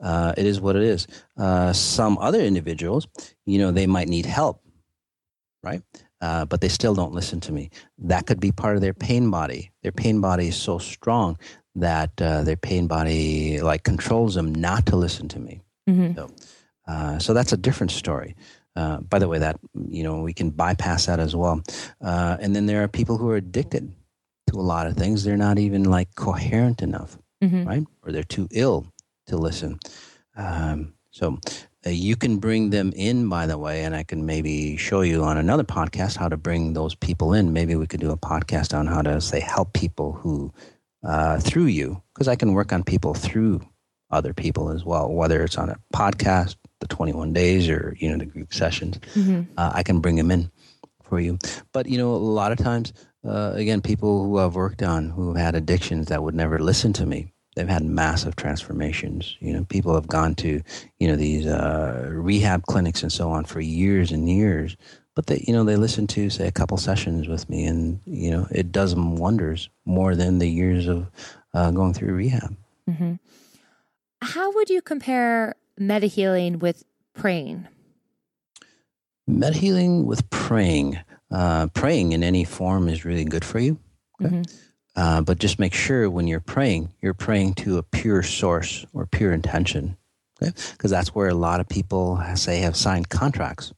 Uh, 0.01 0.33
it 0.35 0.45
is 0.47 0.59
what 0.59 0.75
it 0.75 0.81
is. 0.81 1.05
Uh, 1.37 1.71
some 1.71 2.17
other 2.17 2.39
individuals, 2.39 3.07
you 3.45 3.59
know, 3.59 3.69
they 3.69 3.85
might 3.85 4.09
need 4.09 4.25
help, 4.25 4.63
right? 5.61 5.83
Uh, 6.19 6.45
but 6.45 6.61
they 6.61 6.67
still 6.67 6.95
don't 6.95 7.13
listen 7.13 7.39
to 7.39 7.51
me. 7.51 7.69
That 7.99 8.25
could 8.25 8.39
be 8.39 8.51
part 8.51 8.75
of 8.75 8.81
their 8.81 8.93
pain 8.93 9.29
body. 9.29 9.71
Their 9.83 9.91
pain 9.91 10.19
body 10.19 10.47
is 10.47 10.55
so 10.55 10.79
strong 10.79 11.37
that 11.75 12.19
uh, 12.19 12.41
their 12.41 12.55
pain 12.55 12.87
body 12.87 13.61
like 13.61 13.83
controls 13.83 14.33
them 14.33 14.53
not 14.53 14.87
to 14.87 14.95
listen 14.95 15.27
to 15.29 15.39
me. 15.39 15.61
Mm-hmm. 15.87 16.15
So, 16.15 16.31
uh, 16.87 17.19
so 17.19 17.33
that's 17.33 17.53
a 17.53 17.57
different 17.57 17.91
story. 17.91 18.35
Uh, 18.75 19.01
by 19.01 19.19
the 19.19 19.27
way, 19.27 19.39
that 19.39 19.59
you 19.89 20.03
know 20.03 20.21
we 20.21 20.33
can 20.33 20.49
bypass 20.49 21.05
that 21.05 21.19
as 21.19 21.35
well. 21.35 21.61
and 22.01 22.55
then 22.55 22.65
there 22.65 22.83
are 22.83 22.87
people 22.87 23.17
who 23.17 23.29
are 23.29 23.37
addicted 23.37 23.93
to 24.47 24.59
a 24.59 24.61
lot 24.61 24.87
of 24.87 24.95
things. 24.95 25.23
They're 25.23 25.37
not 25.37 25.59
even 25.59 25.83
like 25.83 26.15
coherent 26.15 26.81
enough, 26.81 27.17
mm-hmm. 27.43 27.65
right? 27.65 27.83
Or 28.03 28.11
they're 28.11 28.23
too 28.23 28.47
ill 28.51 28.87
to 29.27 29.37
listen. 29.37 29.79
Um, 30.35 30.93
so 31.11 31.39
uh, 31.85 31.89
you 31.89 32.15
can 32.15 32.37
bring 32.37 32.71
them 32.71 32.91
in, 32.95 33.29
by 33.29 33.45
the 33.45 33.57
way, 33.57 33.83
and 33.83 33.95
I 33.95 34.03
can 34.03 34.25
maybe 34.25 34.77
show 34.77 35.01
you 35.01 35.23
on 35.23 35.37
another 35.37 35.63
podcast 35.63 36.17
how 36.17 36.27
to 36.27 36.37
bring 36.37 36.73
those 36.73 36.95
people 36.95 37.33
in. 37.33 37.53
Maybe 37.53 37.75
we 37.75 37.87
could 37.87 37.99
do 37.99 38.11
a 38.11 38.17
podcast 38.17 38.77
on 38.77 38.87
how 38.87 39.01
to 39.01 39.21
say 39.21 39.39
help 39.39 39.73
people 39.73 40.13
who 40.13 40.51
uh, 41.03 41.39
through 41.39 41.65
you, 41.65 42.01
because 42.13 42.27
I 42.27 42.35
can 42.35 42.53
work 42.53 42.73
on 42.73 42.83
people 42.83 43.13
through 43.13 43.61
other 44.09 44.33
people 44.33 44.69
as 44.69 44.83
well, 44.83 45.11
whether 45.11 45.43
it's 45.43 45.57
on 45.57 45.69
a 45.69 45.77
podcast, 45.93 46.55
the 46.79 46.87
21 46.87 47.33
days, 47.33 47.69
or 47.69 47.95
you 47.99 48.09
know 48.09 48.17
the 48.17 48.25
group 48.25 48.53
sessions. 48.53 48.97
Mm-hmm. 49.13 49.51
Uh, 49.57 49.71
I 49.73 49.83
can 49.83 49.99
bring 49.99 50.15
them 50.15 50.31
in 50.31 50.51
for 51.03 51.19
you. 51.19 51.37
But 51.73 51.87
you 51.87 51.97
know, 51.97 52.11
a 52.11 52.17
lot 52.17 52.51
of 52.51 52.57
times, 52.57 52.91
uh, 53.23 53.51
again, 53.55 53.81
people 53.81 54.23
who 54.25 54.39
I've 54.39 54.55
worked 54.55 54.81
on 54.81 55.09
who 55.09 55.33
have 55.33 55.37
had 55.37 55.55
addictions 55.55 56.07
that 56.07 56.23
would 56.23 56.35
never 56.35 56.59
listen 56.59 56.91
to 56.93 57.05
me 57.05 57.33
they've 57.57 57.67
had 57.67 57.83
massive 57.83 58.35
transformations. 58.35 59.35
You 59.39 59.51
know, 59.51 59.65
people 59.65 59.95
have 59.95 60.07
gone 60.07 60.35
to, 60.35 60.61
you 60.99 61.07
know, 61.07 61.15
these 61.15 61.47
uh, 61.47 62.07
rehab 62.13 62.67
clinics 62.67 63.01
and 63.01 63.11
so 63.11 63.31
on 63.31 63.45
for 63.45 63.59
years 63.59 64.11
and 64.11 64.29
years, 64.29 64.77
but 65.15 65.25
they, 65.25 65.43
you 65.47 65.53
know, 65.53 65.63
they 65.63 65.75
listen 65.75 66.05
to 66.07 66.29
say 66.29 66.47
a 66.47 66.51
couple 66.51 66.77
sessions 66.77 67.27
with 67.27 67.49
me, 67.49 67.65
and 67.65 67.99
you 68.05 68.29
know, 68.29 68.47
it 68.51 68.71
does 68.71 68.91
them 68.91 69.15
wonders 69.15 69.69
more 69.85 70.15
than 70.15 70.37
the 70.37 70.47
years 70.47 70.87
of 70.87 71.09
uh, 71.55 71.71
going 71.71 71.95
through 71.95 72.13
rehab. 72.13 72.55
Mm-hmm. 72.87 73.15
How 74.21 74.53
would 74.53 74.69
you 74.69 74.83
compare 74.83 75.55
meta 75.79 76.05
healing 76.05 76.59
with 76.59 76.83
praying? 77.15 77.67
Meta 79.25 79.57
healing 79.57 80.05
with 80.05 80.29
praying. 80.29 80.99
Uh, 81.29 81.67
praying 81.67 82.13
in 82.13 82.23
any 82.23 82.45
form 82.45 82.87
is 82.87 83.03
really 83.03 83.25
good 83.25 83.43
for 83.43 83.59
you. 83.59 83.79
Okay? 84.21 84.35
Mm-hmm 84.35 84.66
uh, 84.97 85.21
but 85.21 85.37
just 85.37 85.59
make 85.59 85.73
sure 85.73 86.09
when 86.09 86.27
you're 86.27 86.39
praying, 86.39 86.89
you're 87.01 87.13
praying 87.13 87.53
to 87.53 87.77
a 87.77 87.83
pure 87.83 88.23
source 88.23 88.85
or 88.93 89.05
pure 89.05 89.31
intention. 89.31 89.95
Okay? 90.41 90.51
Because 90.71 90.91
that's 90.91 91.15
where 91.15 91.29
a 91.29 91.35
lot 91.35 91.59
of 91.59 91.69
people 91.69 92.21
say 92.35 92.57
have 92.59 92.75
signed 92.75 93.09
contracts 93.09 93.73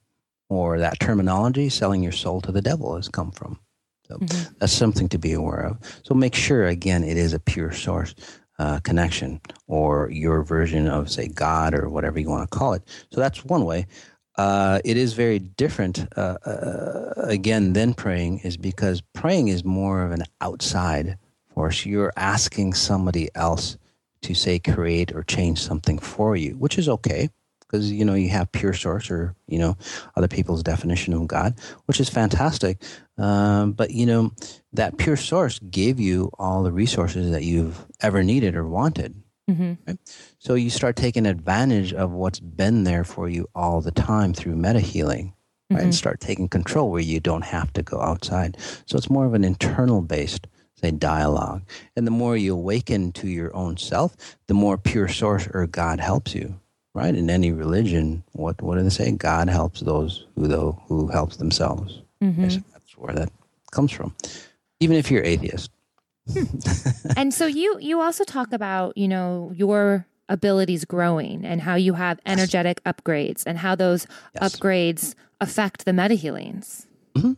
or 0.48 0.80
that 0.80 1.00
terminology, 1.00 1.70
selling 1.70 2.02
your 2.02 2.14
soul 2.14 2.42
to 2.42 2.52
the 2.52 2.62
devil, 2.62 2.96
has 2.96 3.10
come 3.10 3.32
from. 3.32 3.60
So 4.08 4.16
mm-hmm. 4.16 4.54
that's 4.58 4.74
something 4.74 5.10
to 5.10 5.20
be 5.20 5.34
aware 5.34 5.66
of. 5.66 5.78
So 6.04 6.16
make 6.16 6.34
sure, 6.34 6.66
again, 6.66 7.04
it 7.04 7.18
is 7.18 7.34
a 7.34 7.40
pure 7.40 7.72
source 7.72 8.16
uh, 8.58 8.80
connection 8.80 9.40
or 9.68 10.10
your 10.10 10.42
version 10.44 10.88
of, 10.88 11.12
say, 11.12 11.28
God 11.28 11.74
or 11.74 11.90
whatever 11.90 12.20
you 12.20 12.30
want 12.30 12.50
to 12.50 12.58
call 12.58 12.74
it. 12.74 12.82
So 13.12 13.22
that's 13.22 13.46
one 13.46 13.66
way. 13.66 13.88
Uh, 14.40 14.80
it 14.86 14.96
is 14.96 15.12
very 15.16 15.38
different, 15.38 16.08
uh, 16.16 16.38
uh, 16.46 17.12
again, 17.18 17.74
than 17.74 17.94
praying, 17.94 18.40
is 18.40 18.56
because 18.56 19.02
praying 19.12 19.50
is 19.50 19.66
more 19.66 20.02
of 20.02 20.14
an 20.14 20.24
outside 20.40 21.18
force. 21.54 21.86
You're 21.86 22.14
asking 22.16 22.74
somebody 22.74 23.28
else 23.36 23.78
to 24.22 24.34
say 24.34 24.58
create 24.58 25.14
or 25.14 25.24
change 25.24 25.62
something 25.62 26.00
for 26.00 26.38
you, 26.38 26.52
which 26.52 26.78
is 26.78 26.88
okay 26.88 27.28
because 27.60 27.92
you 27.92 28.06
know 28.06 28.14
you 28.14 28.30
have 28.30 28.50
pure 28.54 28.72
source 28.72 29.12
or 29.12 29.36
you 29.48 29.60
know 29.60 29.76
other 30.16 30.30
people's 30.30 30.64
definition 30.64 31.14
of 31.14 31.28
God, 31.28 31.60
which 31.88 32.00
is 32.00 32.08
fantastic. 32.08 32.82
Um, 33.18 33.74
but 33.74 33.92
you 33.92 34.06
know 34.06 34.32
that 34.72 34.98
pure 34.98 35.18
source 35.18 35.60
gave 35.60 36.00
you 36.00 36.32
all 36.40 36.64
the 36.64 36.72
resources 36.72 37.32
that 37.32 37.44
you've 37.44 37.86
ever 38.00 38.24
needed 38.24 38.56
or 38.56 38.66
wanted. 38.66 39.22
Mm-hmm. 39.50 39.74
Right? 39.88 39.98
So 40.38 40.54
you 40.54 40.70
start 40.70 40.96
taking 40.96 41.26
advantage 41.26 41.94
of 41.94 42.12
what's 42.12 42.40
been 42.40 42.84
there 42.84 43.04
for 43.04 43.28
you 43.28 43.48
all 43.56 43.82
the 43.82 43.92
time 43.92 44.34
through 44.34 44.56
meta 44.56 44.80
healing, 44.80 45.34
right? 45.70 45.78
Mm-hmm. 45.78 45.86
And 45.86 45.96
start 45.96 46.20
taking 46.20 46.48
control 46.48 46.92
where 46.92 47.02
you 47.02 47.20
don't 47.20 47.46
have 47.46 47.74
to 47.74 47.84
go 47.84 48.00
outside. 48.02 48.58
So 48.86 48.98
it's 48.98 49.10
more 49.10 49.26
of 49.26 49.34
an 49.34 49.44
internal 49.44 50.02
based, 50.02 50.48
say, 50.76 50.92
dialogue. 50.92 51.64
And 51.96 52.06
the 52.06 52.12
more 52.12 52.38
you 52.38 52.54
awaken 52.54 53.12
to 53.14 53.28
your 53.28 53.56
own 53.56 53.78
self, 53.78 54.16
the 54.48 54.54
more 54.54 54.78
pure 54.78 55.08
source 55.08 55.48
or 55.54 55.68
God 55.68 56.00
helps 56.00 56.36
you. 56.36 56.60
Right? 56.96 57.16
In 57.16 57.30
any 57.30 57.52
religion, 57.52 58.24
what 58.32 58.62
what 58.62 58.78
do 58.78 58.84
they 58.84 58.90
say? 58.90 59.12
God 59.12 59.48
helps 59.48 59.82
those 59.82 60.26
who 60.36 60.48
though 60.48 60.82
who 60.88 61.08
helps 61.08 61.38
themselves. 61.38 62.02
Mm-hmm. 62.22 62.42
That's 62.42 62.98
where 62.98 63.14
that 63.14 63.32
comes 63.72 63.92
from. 63.92 64.16
Even 64.80 64.98
if 64.98 65.12
you're 65.12 65.24
atheist, 65.24 65.70
and 67.18 67.34
so 67.34 67.46
you 67.46 67.78
you 67.80 68.02
also 68.02 68.24
talk 68.24 68.54
about 68.54 68.98
you 68.98 69.08
know 69.08 69.52
your 69.56 70.06
abilities 70.30 70.86
growing 70.86 71.44
and 71.44 71.62
how 71.62 71.76
you 71.76 71.94
have 71.94 72.20
energetic 72.26 72.82
yes. 72.86 72.94
upgrades 72.94 73.44
and 73.46 73.58
how 73.58 73.76
those 73.76 74.06
yes. 74.40 74.56
upgrades 74.56 75.16
affect 75.42 75.86
the 75.86 75.94
meta 75.94 76.14
healings. 76.14 76.88
Mm-hmm. 77.16 77.34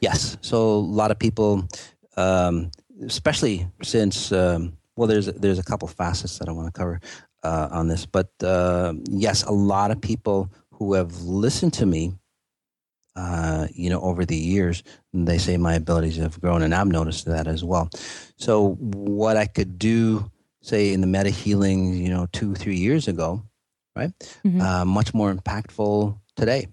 Yes. 0.00 0.36
So 0.40 0.56
a 0.56 0.78
lot 0.78 1.10
of 1.10 1.18
people, 1.18 1.68
um, 2.16 2.70
especially 3.04 3.66
since 3.82 4.32
um, 4.32 4.76
well, 4.96 5.08
there's 5.08 5.26
there's 5.26 5.58
a 5.58 5.64
couple 5.64 5.88
facets 5.88 6.38
that 6.38 6.48
I 6.48 6.52
want 6.52 6.72
to 6.72 6.78
cover 6.78 7.00
uh, 7.42 7.68
on 7.70 7.88
this, 7.88 8.06
but 8.06 8.30
uh, 8.42 8.94
yes, 9.10 9.42
a 9.44 9.52
lot 9.52 9.90
of 9.90 10.00
people 10.00 10.50
who 10.72 10.94
have 10.94 11.22
listened 11.22 11.72
to 11.74 11.86
me 11.86 12.14
uh, 13.16 13.68
you 13.72 13.90
know, 13.90 14.00
over 14.00 14.24
the 14.24 14.36
years, 14.36 14.82
they 15.12 15.38
say 15.38 15.56
my 15.56 15.74
abilities 15.74 16.16
have 16.16 16.40
grown, 16.40 16.62
and 16.62 16.74
I've 16.74 16.88
noticed 16.88 17.26
that 17.26 17.46
as 17.46 17.62
well. 17.62 17.88
So, 18.36 18.74
what 18.80 19.36
I 19.36 19.46
could 19.46 19.78
do, 19.78 20.30
say, 20.62 20.92
in 20.92 21.00
the 21.00 21.06
meta 21.06 21.30
healing, 21.30 21.94
you 21.94 22.08
know, 22.08 22.26
two, 22.32 22.54
three 22.54 22.76
years 22.76 23.06
ago, 23.06 23.42
right, 23.94 24.10
mm-hmm. 24.44 24.60
uh, 24.60 24.84
much 24.84 25.14
more 25.14 25.32
impactful 25.32 26.18
today, 26.36 26.66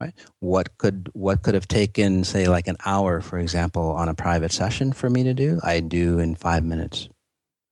right? 0.00 0.14
What 0.40 0.78
could 0.78 1.10
what 1.12 1.42
could 1.42 1.54
have 1.54 1.68
taken, 1.68 2.24
say, 2.24 2.48
like 2.48 2.66
an 2.68 2.78
hour, 2.86 3.20
for 3.20 3.38
example, 3.38 3.90
on 3.92 4.08
a 4.08 4.14
private 4.14 4.52
session 4.52 4.92
for 4.94 5.10
me 5.10 5.24
to 5.24 5.34
do, 5.34 5.60
I 5.62 5.80
do 5.80 6.18
in 6.18 6.34
five 6.34 6.64
minutes 6.64 7.10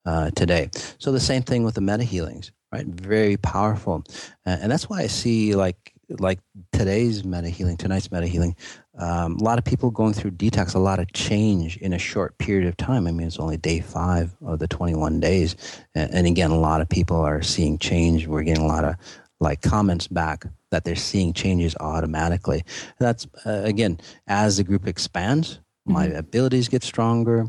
uh, 0.05 0.31
today. 0.33 0.69
So 0.99 1.13
the 1.13 1.21
same 1.21 1.43
thing 1.43 1.65
with 1.65 1.77
the 1.77 1.81
meta 1.81 2.05
healings, 2.05 2.53
right? 2.71 2.87
Very 2.87 3.39
powerful, 3.39 4.05
and 4.45 4.71
that's 4.71 4.91
why 4.91 5.01
I 5.01 5.07
see 5.07 5.55
like 5.55 5.95
like 6.09 6.39
today's 6.73 7.25
meta 7.25 7.49
healing, 7.49 7.77
tonight's 7.77 8.11
meta 8.13 8.27
healing, 8.27 8.55
um, 8.99 9.37
a 9.37 9.45
lot 9.45 9.59
of 9.59 9.65
people 9.65 9.91
going 9.91 10.13
through 10.13 10.33
detox, 10.33 10.75
a 10.75 10.79
lot 10.79 10.99
of 10.99 11.13
change 11.13 11.77
in 11.79 11.93
a 11.93 11.99
short 11.99 12.39
period 12.39 12.69
of 12.69 12.77
time. 12.77 13.07
I 13.07 13.13
mean, 13.13 13.27
it's 13.27 13.39
only 13.39 13.57
day 13.57 13.81
five 13.81 14.35
of 14.45 14.59
the 14.59 14.69
21 14.69 15.21
days. 15.21 15.57
And, 15.95 16.13
and 16.13 16.27
again, 16.27 16.51
a 16.51 16.59
lot 16.59 16.81
of 16.81 16.89
people 16.89 17.17
are 17.19 17.43
seeing 17.43 17.79
change. 17.79 18.27
We're 18.27 18.43
getting 18.43 18.65
a 18.65 18.69
lot 18.69 18.85
of 18.85 18.97
like 19.41 19.63
comments 19.63 20.07
back 20.07 20.47
that 20.71 20.85
they're 20.85 20.97
seeing 20.97 21.33
changes 21.33 21.77
automatically. 21.81 22.63
That's, 22.99 23.27
uh, 23.45 23.63
again, 23.65 23.99
as 24.27 24.57
the 24.57 24.65
group 24.65 24.87
expands, 24.87 25.61
my 25.85 26.07
mm-hmm. 26.07 26.17
abilities 26.17 26.69
get 26.69 26.83
stronger. 26.83 27.47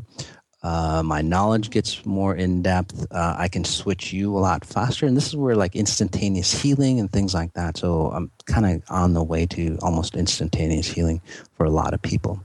Uh, 0.62 1.02
my 1.04 1.22
knowledge 1.22 1.70
gets 1.70 2.04
more 2.04 2.34
in 2.34 2.62
depth. 2.62 3.06
Uh, 3.12 3.36
I 3.38 3.48
can 3.48 3.64
switch 3.64 4.12
you 4.12 4.36
a 4.36 4.40
lot 4.40 4.64
faster, 4.64 5.06
and 5.06 5.16
this 5.16 5.28
is 5.28 5.36
where 5.36 5.54
like 5.54 5.76
instantaneous 5.76 6.50
healing 6.50 6.98
and 6.98 7.10
things 7.10 7.32
like 7.32 7.52
that. 7.52 7.76
So 7.76 8.10
I'm 8.10 8.30
kind 8.46 8.66
of 8.66 8.82
on 8.90 9.14
the 9.14 9.22
way 9.22 9.46
to 9.46 9.78
almost 9.82 10.16
instantaneous 10.16 10.88
healing 10.88 11.20
for 11.56 11.64
a 11.64 11.70
lot 11.70 11.94
of 11.94 12.02
people, 12.02 12.40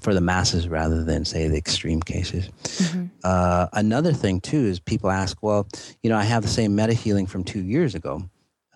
for 0.00 0.14
the 0.14 0.20
masses 0.20 0.68
rather 0.68 1.02
than 1.02 1.24
say 1.24 1.48
the 1.48 1.56
extreme 1.56 2.00
cases. 2.00 2.48
Mm-hmm. 2.62 3.06
Uh, 3.24 3.66
another 3.72 4.12
thing 4.12 4.40
too 4.40 4.64
is 4.66 4.78
people 4.78 5.10
ask, 5.10 5.42
well, 5.42 5.66
you 6.02 6.10
know, 6.10 6.16
I 6.16 6.24
have 6.24 6.42
the 6.42 6.48
same 6.48 6.76
meta 6.76 6.92
healing 6.92 7.26
from 7.26 7.42
two 7.42 7.62
years 7.62 7.96
ago. 7.96 8.22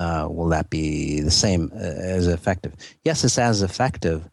Uh, 0.01 0.27
will 0.29 0.49
that 0.49 0.71
be 0.71 1.21
the 1.21 1.31
same 1.31 1.71
uh, 1.73 1.79
as 1.79 2.27
effective? 2.27 2.75
Yes, 3.05 3.23
it's 3.23 3.39
as 3.39 3.63
effective 3.63 4.29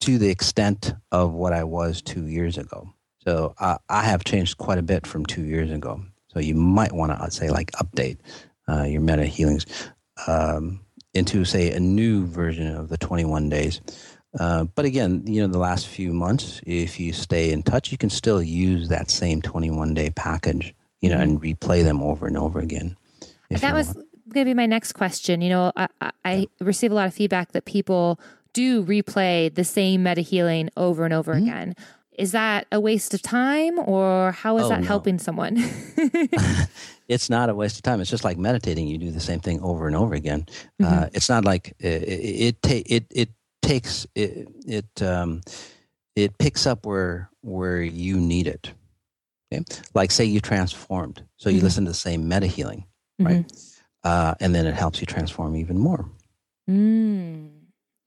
to 0.00 0.18
the 0.18 0.28
extent 0.28 0.92
of 1.12 1.32
what 1.32 1.52
I 1.52 1.62
was 1.62 2.02
two 2.02 2.26
years 2.26 2.58
ago. 2.58 2.92
So 3.26 3.54
uh, 3.58 3.78
I 3.88 4.02
have 4.04 4.22
changed 4.24 4.58
quite 4.58 4.78
a 4.78 4.82
bit 4.82 5.06
from 5.06 5.26
two 5.26 5.42
years 5.42 5.70
ago. 5.70 6.00
So 6.28 6.38
you 6.38 6.54
might 6.54 6.92
want 6.92 7.10
to, 7.12 7.20
I'd 7.20 7.32
say, 7.32 7.50
like 7.50 7.72
update 7.72 8.18
uh, 8.68 8.84
your 8.84 9.00
meta 9.00 9.24
healings 9.24 9.66
um, 10.28 10.80
into, 11.12 11.44
say, 11.44 11.72
a 11.72 11.80
new 11.80 12.26
version 12.26 12.74
of 12.76 12.88
the 12.88 12.96
21 12.98 13.48
days. 13.48 13.80
Uh, 14.38 14.64
but 14.64 14.84
again, 14.84 15.24
you 15.26 15.40
know, 15.40 15.48
the 15.48 15.58
last 15.58 15.88
few 15.88 16.12
months, 16.12 16.60
if 16.66 17.00
you 17.00 17.12
stay 17.12 17.50
in 17.50 17.62
touch, 17.62 17.90
you 17.90 17.98
can 17.98 18.10
still 18.10 18.42
use 18.42 18.88
that 18.88 19.10
same 19.10 19.42
21 19.42 19.94
day 19.94 20.10
package, 20.10 20.74
you 21.00 21.08
know, 21.08 21.18
and 21.18 21.40
replay 21.40 21.82
them 21.82 22.02
over 22.02 22.26
and 22.26 22.36
over 22.36 22.60
again. 22.60 22.96
That 23.50 23.74
was 23.74 23.94
going 23.94 24.44
to 24.44 24.50
be 24.50 24.54
my 24.54 24.66
next 24.66 24.92
question. 24.92 25.40
You 25.40 25.50
know, 25.50 25.72
I, 25.76 25.88
I, 26.24 26.46
receive 26.60 26.92
a 26.92 26.94
lot 26.94 27.06
of 27.06 27.14
feedback 27.14 27.52
that 27.52 27.64
people 27.64 28.20
do 28.52 28.84
replay 28.84 29.52
the 29.52 29.64
same 29.64 30.02
meta 30.02 30.20
healing 30.20 30.70
over 30.76 31.04
and 31.04 31.14
over 31.14 31.34
mm-hmm. 31.34 31.48
again. 31.48 31.76
Is 32.18 32.32
that 32.32 32.66
a 32.72 32.80
waste 32.80 33.12
of 33.14 33.22
time 33.22 33.78
or 33.78 34.32
how 34.32 34.56
is 34.58 34.64
oh, 34.64 34.68
that 34.70 34.80
no. 34.80 34.86
helping 34.86 35.18
someone? 35.18 35.56
it's 37.08 37.28
not 37.28 37.50
a 37.50 37.54
waste 37.54 37.76
of 37.76 37.82
time. 37.82 38.00
It's 38.00 38.10
just 38.10 38.24
like 38.24 38.38
meditating. 38.38 38.86
You 38.86 38.98
do 38.98 39.10
the 39.10 39.20
same 39.20 39.40
thing 39.40 39.60
over 39.62 39.86
and 39.86 39.94
over 39.94 40.14
again. 40.14 40.46
Uh, 40.80 40.84
mm-hmm. 40.84 41.02
Uh, 41.04 41.06
it's 41.12 41.28
not 41.28 41.44
like 41.44 41.74
it, 41.78 42.02
it, 42.02 42.56
it, 42.64 42.86
it, 42.86 43.06
it 43.10 43.28
takes, 43.60 44.06
it, 44.14 44.48
it, 44.66 45.02
um, 45.02 45.42
it 46.14 46.38
picks 46.38 46.66
up 46.66 46.86
where, 46.86 47.30
where 47.42 47.82
you 47.82 48.16
need 48.16 48.46
it. 48.46 48.72
Okay. 49.52 49.64
Like 49.94 50.10
say 50.10 50.24
you 50.24 50.40
transformed. 50.40 51.22
So 51.36 51.50
you 51.50 51.56
mm-hmm. 51.56 51.64
listen 51.64 51.84
to 51.84 51.90
the 51.90 51.94
same 51.94 52.28
meta 52.28 52.46
healing, 52.46 52.86
right? 53.18 53.46
Mm-hmm. 53.46 54.08
Uh, 54.08 54.34
and 54.40 54.54
then 54.54 54.66
it 54.66 54.74
helps 54.74 55.00
you 55.00 55.06
transform 55.06 55.56
even 55.56 55.78
more. 55.78 56.08
Mm. 56.68 57.50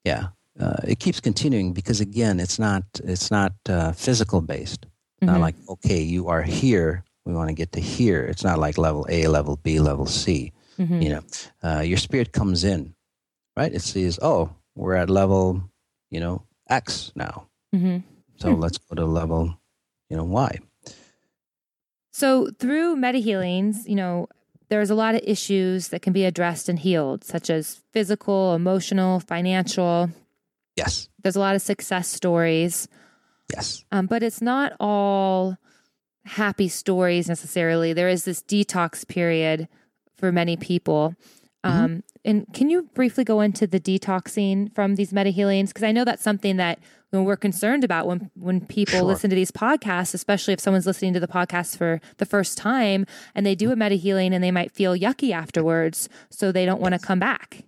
Yeah 0.04 0.30
uh, 0.60 0.78
it 0.88 1.00
keeps 1.00 1.20
continuing 1.20 1.74
because 1.74 2.02
again, 2.02 2.40
it's 2.40 2.60
not 2.60 2.84
it's 3.04 3.32
not 3.32 3.54
uh, 3.68 3.92
physical 3.92 4.42
based. 4.42 4.86
Mm-hmm. 5.22 5.26
Not 5.26 5.42
like, 5.42 5.56
okay, 5.68 6.02
you 6.02 6.30
are 6.30 6.42
here. 6.42 7.04
We 7.26 7.34
want 7.34 7.50
to 7.50 7.54
get 7.54 7.74
to 7.74 7.82
here. 7.82 8.24
It's 8.24 8.44
not 8.44 8.58
like 8.58 8.78
level 8.78 9.06
A, 9.10 9.28
level 9.28 9.58
B, 9.58 9.80
level 9.80 10.06
C. 10.06 10.52
Mm-hmm. 10.80 11.02
You 11.02 11.10
know, 11.10 11.22
uh, 11.62 11.82
your 11.82 11.98
spirit 11.98 12.32
comes 12.32 12.64
in, 12.64 12.96
right? 13.58 13.74
It 13.74 13.82
sees, 13.82 14.18
oh, 14.22 14.50
we're 14.76 14.96
at 14.96 15.10
level, 15.10 15.62
you 16.10 16.22
know, 16.22 16.44
X 16.70 17.12
now. 17.16 17.48
Mm-hmm. 17.76 17.98
So 18.38 18.56
hmm. 18.56 18.62
let's 18.62 18.78
go 18.78 18.96
to 18.96 19.06
level, 19.06 19.60
you 20.10 20.16
know, 20.16 20.24
Y. 20.24 20.60
So 22.12 22.50
through 22.58 22.96
meta 22.96 23.18
healings, 23.18 23.88
you 23.88 23.96
know, 23.96 24.28
there's 24.70 24.90
a 24.90 24.96
lot 24.96 25.16
of 25.16 25.22
issues 25.24 25.90
that 25.90 26.02
can 26.02 26.14
be 26.14 26.26
addressed 26.26 26.70
and 26.70 26.80
healed, 26.80 27.24
such 27.24 27.50
as 27.50 27.82
physical, 27.92 28.54
emotional, 28.54 29.20
financial. 29.20 30.12
Yes. 30.80 31.10
There's 31.22 31.36
a 31.36 31.40
lot 31.40 31.56
of 31.56 31.62
success 31.62 32.08
stories. 32.08 32.88
Yes. 33.54 33.84
Um, 33.92 34.06
but 34.06 34.24
it's 34.24 34.42
not 34.42 34.74
all 34.80 35.58
happy 36.26 36.68
stories 36.68 37.28
necessarily. 37.28 37.94
There 37.94 38.10
is 38.10 38.24
this 38.24 38.42
detox 38.42 39.08
period 39.08 39.68
for 40.16 40.32
many 40.32 40.56
people. 40.56 41.16
Mm-hmm. 41.66 41.84
Um, 41.84 42.04
and 42.24 42.46
can 42.54 42.70
you 42.70 42.84
briefly 42.94 43.24
go 43.24 43.42
into 43.42 43.68
the 43.68 43.80
detoxing 43.80 44.74
from 44.74 44.96
these 44.96 45.12
meta 45.12 45.30
healings? 45.30 45.72
Because 45.72 45.84
I 45.84 45.92
know 45.92 46.06
that's 46.06 46.24
something 46.24 46.58
that 46.58 46.80
when 47.10 47.26
we're 47.26 47.36
concerned 47.36 47.84
about 47.84 48.08
when 48.08 48.30
when 48.36 48.66
people 48.66 49.00
sure. 49.00 49.04
listen 49.04 49.30
to 49.30 49.36
these 49.36 49.52
podcasts, 49.52 50.14
especially 50.14 50.54
if 50.54 50.60
someone's 50.60 50.86
listening 50.86 51.14
to 51.14 51.20
the 51.20 51.28
podcast 51.28 51.78
for 51.78 52.00
the 52.18 52.26
first 52.26 52.58
time 52.58 53.06
and 53.36 53.46
they 53.46 53.56
do 53.56 53.72
a 53.72 53.76
meta 53.76 53.96
healing 53.96 54.34
and 54.34 54.44
they 54.44 54.52
might 54.52 54.72
feel 54.72 54.96
yucky 54.96 55.32
afterwards, 55.32 56.08
so 56.30 56.52
they 56.52 56.66
don't 56.66 56.82
want 56.82 56.94
to 56.94 57.00
come 57.00 57.20
back. 57.20 57.64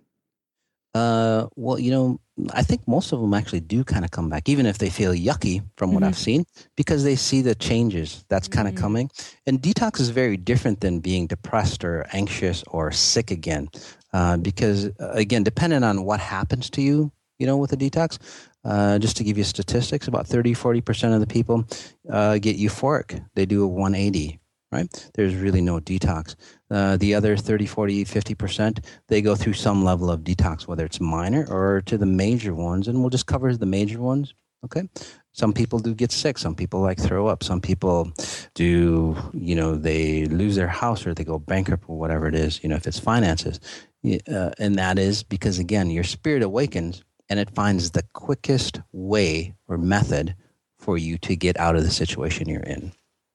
Uh, 0.94 1.46
well, 1.56 1.78
you 1.78 1.90
know, 1.90 2.20
I 2.52 2.62
think 2.62 2.86
most 2.86 3.12
of 3.12 3.20
them 3.20 3.32
actually 3.34 3.60
do 3.60 3.84
kind 3.84 4.04
of 4.04 4.10
come 4.10 4.28
back, 4.28 4.48
even 4.48 4.66
if 4.66 4.78
they 4.78 4.90
feel 4.90 5.12
yucky 5.12 5.62
from 5.76 5.92
what 5.92 6.00
mm-hmm. 6.00 6.08
I've 6.08 6.18
seen, 6.18 6.44
because 6.76 7.04
they 7.04 7.16
see 7.16 7.40
the 7.40 7.54
changes 7.54 8.24
that's 8.28 8.48
kind 8.48 8.68
of 8.68 8.74
mm-hmm. 8.74 8.82
coming. 8.82 9.10
And 9.46 9.60
detox 9.60 10.00
is 10.00 10.10
very 10.10 10.36
different 10.36 10.80
than 10.80 11.00
being 11.00 11.26
depressed 11.26 11.84
or 11.84 12.06
anxious 12.12 12.62
or 12.66 12.92
sick 12.92 13.30
again, 13.30 13.68
uh, 14.12 14.36
because 14.38 14.86
uh, 15.00 15.12
again, 15.12 15.42
depending 15.44 15.82
on 15.82 16.04
what 16.04 16.20
happens 16.20 16.68
to 16.70 16.82
you, 16.82 17.10
you 17.38 17.46
know, 17.46 17.56
with 17.56 17.72
a 17.72 17.76
detox, 17.76 18.18
uh, 18.64 18.98
just 18.98 19.16
to 19.16 19.24
give 19.24 19.36
you 19.36 19.44
statistics, 19.44 20.06
about 20.08 20.26
30, 20.26 20.54
40% 20.54 21.14
of 21.14 21.20
the 21.20 21.26
people 21.26 21.64
uh, 22.10 22.38
get 22.38 22.56
euphoric. 22.58 23.24
They 23.34 23.46
do 23.46 23.64
a 23.64 23.66
180, 23.66 24.38
right? 24.72 25.10
There's 25.14 25.34
really 25.36 25.60
no 25.60 25.78
detox. 25.78 26.34
Uh, 26.70 26.96
the 26.96 27.14
other 27.14 27.36
30, 27.36 27.66
40, 27.66 28.04
50%, 28.04 28.84
they 29.08 29.20
go 29.20 29.36
through 29.36 29.52
some 29.52 29.84
level 29.84 30.10
of 30.10 30.20
detox, 30.20 30.66
whether 30.66 30.84
it's 30.84 31.00
minor 31.00 31.46
or 31.48 31.82
to 31.82 31.98
the 31.98 32.06
major 32.06 32.54
ones. 32.54 32.88
And 32.88 33.00
we'll 33.00 33.10
just 33.10 33.26
cover 33.26 33.54
the 33.54 33.66
major 33.66 34.00
ones, 34.00 34.34
okay? 34.64 34.88
Some 35.32 35.52
people 35.52 35.78
do 35.78 35.94
get 35.94 36.10
sick. 36.10 36.38
Some 36.38 36.54
people 36.54 36.80
like 36.80 36.98
throw 36.98 37.26
up. 37.26 37.44
Some 37.44 37.60
people 37.60 38.12
do, 38.54 39.16
you 39.32 39.54
know, 39.54 39.76
they 39.76 40.24
lose 40.26 40.56
their 40.56 40.68
house 40.68 41.06
or 41.06 41.14
they 41.14 41.24
go 41.24 41.38
bankrupt 41.38 41.84
or 41.88 41.98
whatever 41.98 42.26
it 42.26 42.34
is, 42.34 42.62
you 42.62 42.68
know, 42.68 42.76
if 42.76 42.86
it's 42.86 42.98
finances. 42.98 43.60
Uh, 44.04 44.50
and 44.58 44.76
that 44.76 44.98
is 44.98 45.22
because, 45.22 45.58
again, 45.58 45.90
your 45.90 46.04
spirit 46.04 46.42
awakens 46.42 47.04
and 47.28 47.38
it 47.38 47.54
finds 47.54 47.90
the 47.90 48.02
quickest 48.12 48.80
way 48.92 49.54
or 49.68 49.78
method 49.78 50.34
for 50.78 50.98
you 50.98 51.16
to 51.16 51.36
get 51.36 51.58
out 51.58 51.76
of 51.76 51.84
the 51.84 51.90
situation 51.90 52.48
you're 52.48 52.60
in. 52.60 52.92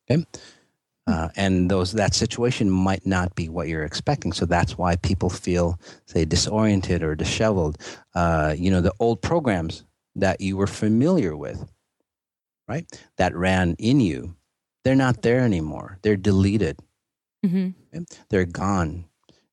Okay. 0.09 0.25
Uh, 1.07 1.29
and 1.37 1.71
those 1.71 1.93
that 1.93 2.13
situation 2.13 2.69
might 2.69 3.05
not 3.05 3.33
be 3.33 3.47
what 3.47 3.69
you're 3.69 3.85
expecting, 3.85 4.33
so 4.33 4.45
that's 4.45 4.77
why 4.77 4.97
people 4.97 5.29
feel, 5.29 5.79
say, 6.05 6.25
disoriented 6.25 7.01
or 7.01 7.15
disheveled. 7.15 7.77
Uh, 8.13 8.53
you 8.57 8.69
know, 8.69 8.81
the 8.81 8.93
old 8.99 9.21
programs 9.21 9.85
that 10.15 10.41
you 10.41 10.57
were 10.57 10.67
familiar 10.67 11.35
with, 11.35 11.65
right, 12.67 12.85
that 13.15 13.33
ran 13.35 13.75
in 13.79 14.01
you, 14.01 14.35
they're 14.83 14.95
not 14.95 15.21
there 15.21 15.39
anymore. 15.39 15.97
They're 16.01 16.17
deleted. 16.17 16.77
Mm-hmm. 17.45 17.69
Okay? 17.95 18.05
They're 18.29 18.45
gone. 18.45 19.05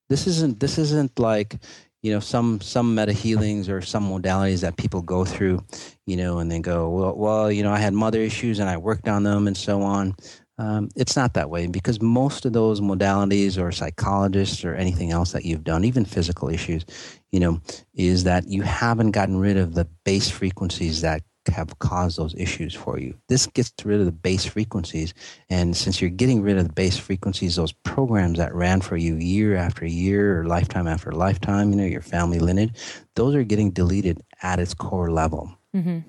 This 0.08 0.26
isn't. 0.26 0.58
This 0.58 0.76
isn't 0.78 1.18
like 1.18 1.56
you 2.04 2.12
know 2.12 2.20
some 2.20 2.60
some 2.60 2.94
meta 2.94 3.12
healings 3.12 3.68
or 3.68 3.80
some 3.80 4.10
modalities 4.10 4.60
that 4.60 4.76
people 4.76 5.00
go 5.00 5.24
through 5.24 5.64
you 6.06 6.18
know 6.18 6.38
and 6.38 6.52
then 6.52 6.60
go 6.60 6.90
well 6.90 7.16
well 7.16 7.50
you 7.50 7.62
know 7.62 7.72
i 7.72 7.78
had 7.78 7.94
mother 7.94 8.20
issues 8.20 8.58
and 8.58 8.68
i 8.68 8.76
worked 8.76 9.08
on 9.08 9.22
them 9.22 9.46
and 9.46 9.56
so 9.56 9.80
on 9.80 10.14
um, 10.58 10.88
it's 10.94 11.16
not 11.16 11.34
that 11.34 11.50
way 11.50 11.66
because 11.66 12.00
most 12.00 12.44
of 12.44 12.52
those 12.52 12.80
modalities 12.80 13.60
or 13.60 13.72
psychologists 13.72 14.64
or 14.64 14.74
anything 14.74 15.10
else 15.10 15.32
that 15.32 15.44
you've 15.44 15.64
done 15.64 15.84
even 15.84 16.04
physical 16.04 16.48
issues 16.48 16.84
you 17.32 17.40
know 17.40 17.60
is 17.94 18.24
that 18.24 18.48
you 18.48 18.62
haven't 18.62 19.10
gotten 19.10 19.38
rid 19.38 19.56
of 19.56 19.74
the 19.74 19.86
base 20.04 20.30
frequencies 20.30 21.00
that 21.00 21.22
have 21.52 21.78
caused 21.78 22.18
those 22.18 22.34
issues 22.36 22.74
for 22.74 22.98
you. 22.98 23.14
This 23.28 23.46
gets 23.48 23.72
rid 23.84 24.00
of 24.00 24.06
the 24.06 24.12
base 24.12 24.44
frequencies. 24.44 25.14
And 25.50 25.76
since 25.76 26.00
you're 26.00 26.10
getting 26.10 26.42
rid 26.42 26.56
of 26.56 26.66
the 26.66 26.72
base 26.72 26.96
frequencies, 26.96 27.56
those 27.56 27.72
programs 27.72 28.38
that 28.38 28.54
ran 28.54 28.80
for 28.80 28.96
you 28.96 29.16
year 29.16 29.56
after 29.56 29.86
year 29.86 30.40
or 30.40 30.46
lifetime 30.46 30.86
after 30.86 31.12
lifetime, 31.12 31.70
you 31.70 31.76
know, 31.76 31.84
your 31.84 32.02
family 32.02 32.38
lineage, 32.38 32.72
those 33.14 33.34
are 33.34 33.44
getting 33.44 33.70
deleted 33.70 34.22
at 34.42 34.58
its 34.58 34.74
core 34.74 35.10
level. 35.10 35.56
Mm-hmm. 35.74 36.00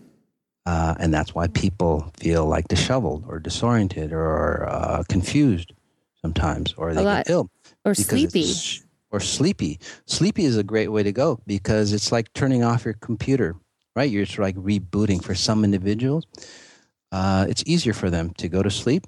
Uh, 0.65 0.95
and 0.99 1.13
that's 1.13 1.35
why 1.35 1.47
people 1.47 2.11
feel 2.17 2.45
like 2.45 2.67
disheveled 2.67 3.23
or 3.27 3.39
disoriented 3.39 4.11
or 4.11 4.67
uh, 4.67 5.03
confused 5.07 5.73
sometimes, 6.21 6.73
or 6.77 6.93
they 6.93 7.03
get 7.03 7.29
ill. 7.29 7.49
Or 7.83 7.93
sleepy. 7.93 8.51
Or 9.11 9.19
sleepy. 9.19 9.79
Sleepy 10.05 10.43
is 10.45 10.57
a 10.57 10.63
great 10.63 10.87
way 10.87 11.03
to 11.03 11.11
go 11.11 11.39
because 11.45 11.93
it's 11.93 12.11
like 12.11 12.33
turning 12.33 12.63
off 12.63 12.83
your 12.83 12.95
computer 12.95 13.55
right? 13.95 14.09
You're 14.09 14.25
sort 14.25 14.49
of 14.49 14.55
like 14.55 14.81
rebooting 14.81 15.23
for 15.23 15.35
some 15.35 15.63
individuals. 15.63 16.25
Uh, 17.11 17.45
it's 17.49 17.63
easier 17.65 17.93
for 17.93 18.09
them 18.09 18.31
to 18.37 18.49
go 18.49 18.61
to 18.61 18.69
sleep. 18.69 19.07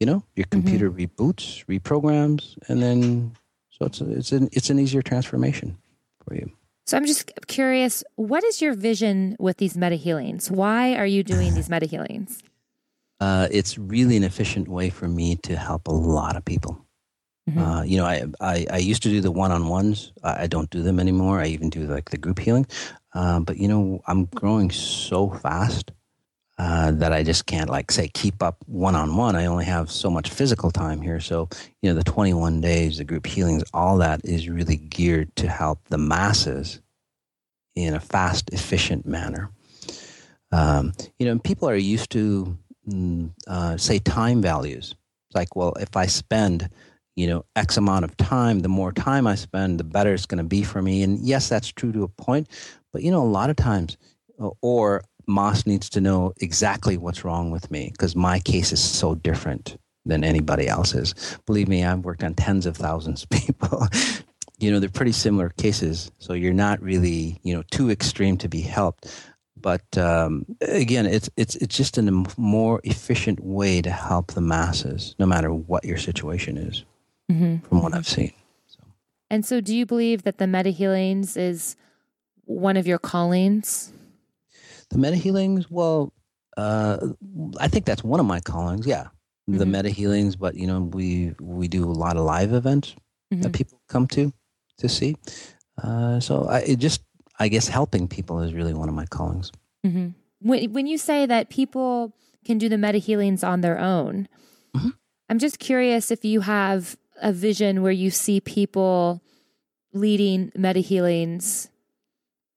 You 0.00 0.06
know, 0.06 0.22
your 0.36 0.44
mm-hmm. 0.46 0.60
computer 0.60 0.90
mm-hmm. 0.90 1.22
reboots, 1.22 1.64
reprograms, 1.66 2.56
and 2.68 2.82
then 2.82 3.36
so 3.70 3.86
it's 3.86 4.00
a, 4.00 4.10
it's 4.10 4.32
an 4.32 4.48
it's 4.52 4.70
an 4.70 4.78
easier 4.78 5.02
transformation 5.02 5.76
for 6.24 6.34
you. 6.34 6.50
So 6.88 6.96
I'm 6.96 7.04
just 7.04 7.30
curious, 7.48 8.02
what 8.16 8.42
is 8.44 8.62
your 8.62 8.72
vision 8.72 9.36
with 9.38 9.58
these 9.58 9.76
meta 9.76 9.96
healings? 9.96 10.50
Why 10.50 10.94
are 10.94 11.04
you 11.04 11.22
doing 11.22 11.52
these 11.52 11.68
meta 11.68 11.84
healings? 11.84 12.42
Uh, 13.20 13.46
it's 13.50 13.76
really 13.76 14.16
an 14.16 14.24
efficient 14.24 14.68
way 14.68 14.88
for 14.88 15.06
me 15.06 15.36
to 15.42 15.54
help 15.54 15.86
a 15.86 15.92
lot 15.92 16.34
of 16.34 16.46
people. 16.46 16.82
Mm-hmm. 17.46 17.58
Uh, 17.58 17.82
you 17.82 17.98
know, 17.98 18.06
I, 18.06 18.24
I, 18.40 18.66
I 18.70 18.78
used 18.78 19.02
to 19.02 19.10
do 19.10 19.20
the 19.20 19.30
one 19.30 19.52
on 19.52 19.68
ones. 19.68 20.14
I, 20.24 20.44
I, 20.44 20.46
don't 20.46 20.70
do 20.70 20.82
them 20.82 20.98
anymore. 20.98 21.42
I 21.42 21.48
even 21.48 21.68
do 21.68 21.80
like 21.80 22.08
the 22.08 22.16
group 22.16 22.38
healing. 22.38 22.66
Uh, 23.12 23.40
but 23.40 23.58
you 23.58 23.68
know, 23.68 24.00
I'm 24.06 24.24
growing 24.24 24.70
so 24.70 25.28
fast 25.28 25.92
uh, 26.58 26.90
that 26.92 27.12
I 27.12 27.22
just 27.22 27.46
can't 27.46 27.70
like 27.70 27.90
say 27.90 28.08
keep 28.08 28.42
up 28.42 28.56
one 28.66 28.94
on 28.94 29.16
one. 29.16 29.36
I 29.36 29.46
only 29.46 29.64
have 29.64 29.90
so 29.90 30.10
much 30.10 30.30
physical 30.30 30.70
time 30.70 31.00
here. 31.00 31.20
So 31.20 31.48
you 31.82 31.90
know, 31.90 31.94
the 31.94 32.04
21 32.04 32.60
days, 32.60 32.98
the 32.98 33.04
group 33.04 33.26
healings, 33.26 33.64
all 33.72 33.98
that 33.98 34.20
is 34.24 34.48
really 34.48 34.76
geared 34.76 35.34
to 35.36 35.48
help 35.48 35.80
the 35.88 35.98
masses 35.98 36.80
in 37.74 37.94
a 37.94 38.00
fast, 38.00 38.50
efficient 38.52 39.06
manner. 39.06 39.50
Um, 40.50 40.92
you 41.18 41.26
know, 41.26 41.38
people 41.38 41.68
are 41.68 41.76
used 41.76 42.10
to 42.10 42.56
mm, 42.88 43.30
uh, 43.46 43.76
say 43.76 43.98
time 43.98 44.42
values. 44.42 44.94
It's 45.28 45.36
like, 45.36 45.54
well, 45.54 45.74
if 45.74 45.96
I 45.96 46.06
spend 46.06 46.68
you 47.16 47.26
know 47.26 47.44
x 47.56 47.76
amount 47.76 48.04
of 48.04 48.16
time 48.16 48.60
the 48.60 48.68
more 48.68 48.92
time 48.92 49.26
i 49.26 49.34
spend 49.34 49.80
the 49.80 49.82
better 49.82 50.14
it's 50.14 50.24
going 50.24 50.38
to 50.38 50.44
be 50.44 50.62
for 50.62 50.80
me 50.80 51.02
and 51.02 51.18
yes 51.18 51.48
that's 51.48 51.66
true 51.66 51.90
to 51.90 52.04
a 52.04 52.08
point 52.08 52.46
but 52.92 53.02
you 53.02 53.10
know, 53.10 53.22
a 53.22 53.24
lot 53.24 53.50
of 53.50 53.56
times, 53.56 53.96
or 54.60 55.04
Moss 55.28 55.66
needs 55.66 55.88
to 55.90 56.00
know 56.00 56.32
exactly 56.38 56.96
what's 56.96 57.24
wrong 57.24 57.50
with 57.50 57.70
me 57.70 57.90
because 57.92 58.16
my 58.16 58.40
case 58.40 58.72
is 58.72 58.82
so 58.82 59.14
different 59.14 59.76
than 60.06 60.24
anybody 60.24 60.66
else's. 60.66 61.14
Believe 61.46 61.68
me, 61.68 61.84
I've 61.84 62.00
worked 62.00 62.24
on 62.24 62.34
tens 62.34 62.66
of 62.66 62.76
thousands 62.76 63.24
of 63.24 63.30
people. 63.30 63.86
you 64.58 64.72
know, 64.72 64.80
they're 64.80 64.88
pretty 64.88 65.12
similar 65.12 65.50
cases, 65.50 66.10
so 66.18 66.32
you're 66.32 66.52
not 66.52 66.82
really 66.82 67.38
you 67.42 67.54
know 67.54 67.62
too 67.70 67.90
extreme 67.90 68.36
to 68.38 68.48
be 68.48 68.60
helped. 68.60 69.06
But 69.60 69.98
um, 69.98 70.46
again, 70.62 71.06
it's 71.06 71.28
it's 71.36 71.56
it's 71.56 71.76
just 71.76 71.98
a 71.98 72.24
more 72.36 72.80
efficient 72.84 73.40
way 73.40 73.82
to 73.82 73.90
help 73.90 74.32
the 74.32 74.40
masses, 74.40 75.14
no 75.18 75.26
matter 75.26 75.52
what 75.52 75.84
your 75.84 75.98
situation 75.98 76.56
is, 76.56 76.84
mm-hmm. 77.30 77.66
from 77.66 77.82
what 77.82 77.94
I've 77.94 78.08
seen. 78.08 78.32
So. 78.66 78.80
And 79.30 79.44
so, 79.44 79.60
do 79.60 79.76
you 79.76 79.84
believe 79.84 80.22
that 80.22 80.38
the 80.38 80.46
meta 80.46 80.70
healings 80.70 81.36
is 81.36 81.76
one 82.44 82.76
of 82.76 82.86
your 82.86 82.98
callings? 82.98 83.92
The 84.90 84.98
meta 84.98 85.16
healings, 85.16 85.70
well, 85.70 86.12
uh, 86.56 86.98
I 87.60 87.68
think 87.68 87.84
that's 87.84 88.02
one 88.02 88.20
of 88.20 88.26
my 88.26 88.40
callings. 88.40 88.86
Yeah, 88.86 89.04
mm-hmm. 89.48 89.58
the 89.58 89.66
meta 89.66 89.90
healings, 89.90 90.36
but 90.36 90.54
you 90.54 90.66
know, 90.66 90.80
we 90.80 91.34
we 91.40 91.68
do 91.68 91.84
a 91.84 91.92
lot 91.92 92.16
of 92.16 92.24
live 92.24 92.52
events 92.52 92.94
mm-hmm. 93.32 93.42
that 93.42 93.52
people 93.52 93.80
come 93.88 94.06
to 94.08 94.32
to 94.78 94.88
see. 94.88 95.16
Uh, 95.82 96.20
so 96.20 96.44
I 96.44 96.60
it 96.60 96.78
just 96.78 97.02
I 97.38 97.48
guess 97.48 97.68
helping 97.68 98.08
people 98.08 98.40
is 98.40 98.54
really 98.54 98.74
one 98.74 98.88
of 98.88 98.94
my 98.94 99.06
callings. 99.06 99.52
Mm-hmm. 99.86 100.08
When 100.40 100.72
when 100.72 100.86
you 100.86 100.98
say 100.98 101.26
that 101.26 101.50
people 101.50 102.14
can 102.44 102.58
do 102.58 102.68
the 102.68 102.78
meta 102.78 102.98
healings 102.98 103.44
on 103.44 103.60
their 103.60 103.78
own, 103.78 104.28
mm-hmm. 104.76 104.90
I'm 105.28 105.38
just 105.38 105.58
curious 105.58 106.10
if 106.10 106.24
you 106.24 106.40
have 106.40 106.96
a 107.20 107.32
vision 107.32 107.82
where 107.82 107.92
you 107.92 108.10
see 108.10 108.40
people 108.40 109.22
leading 109.92 110.52
meta 110.54 110.80
healings 110.80 111.70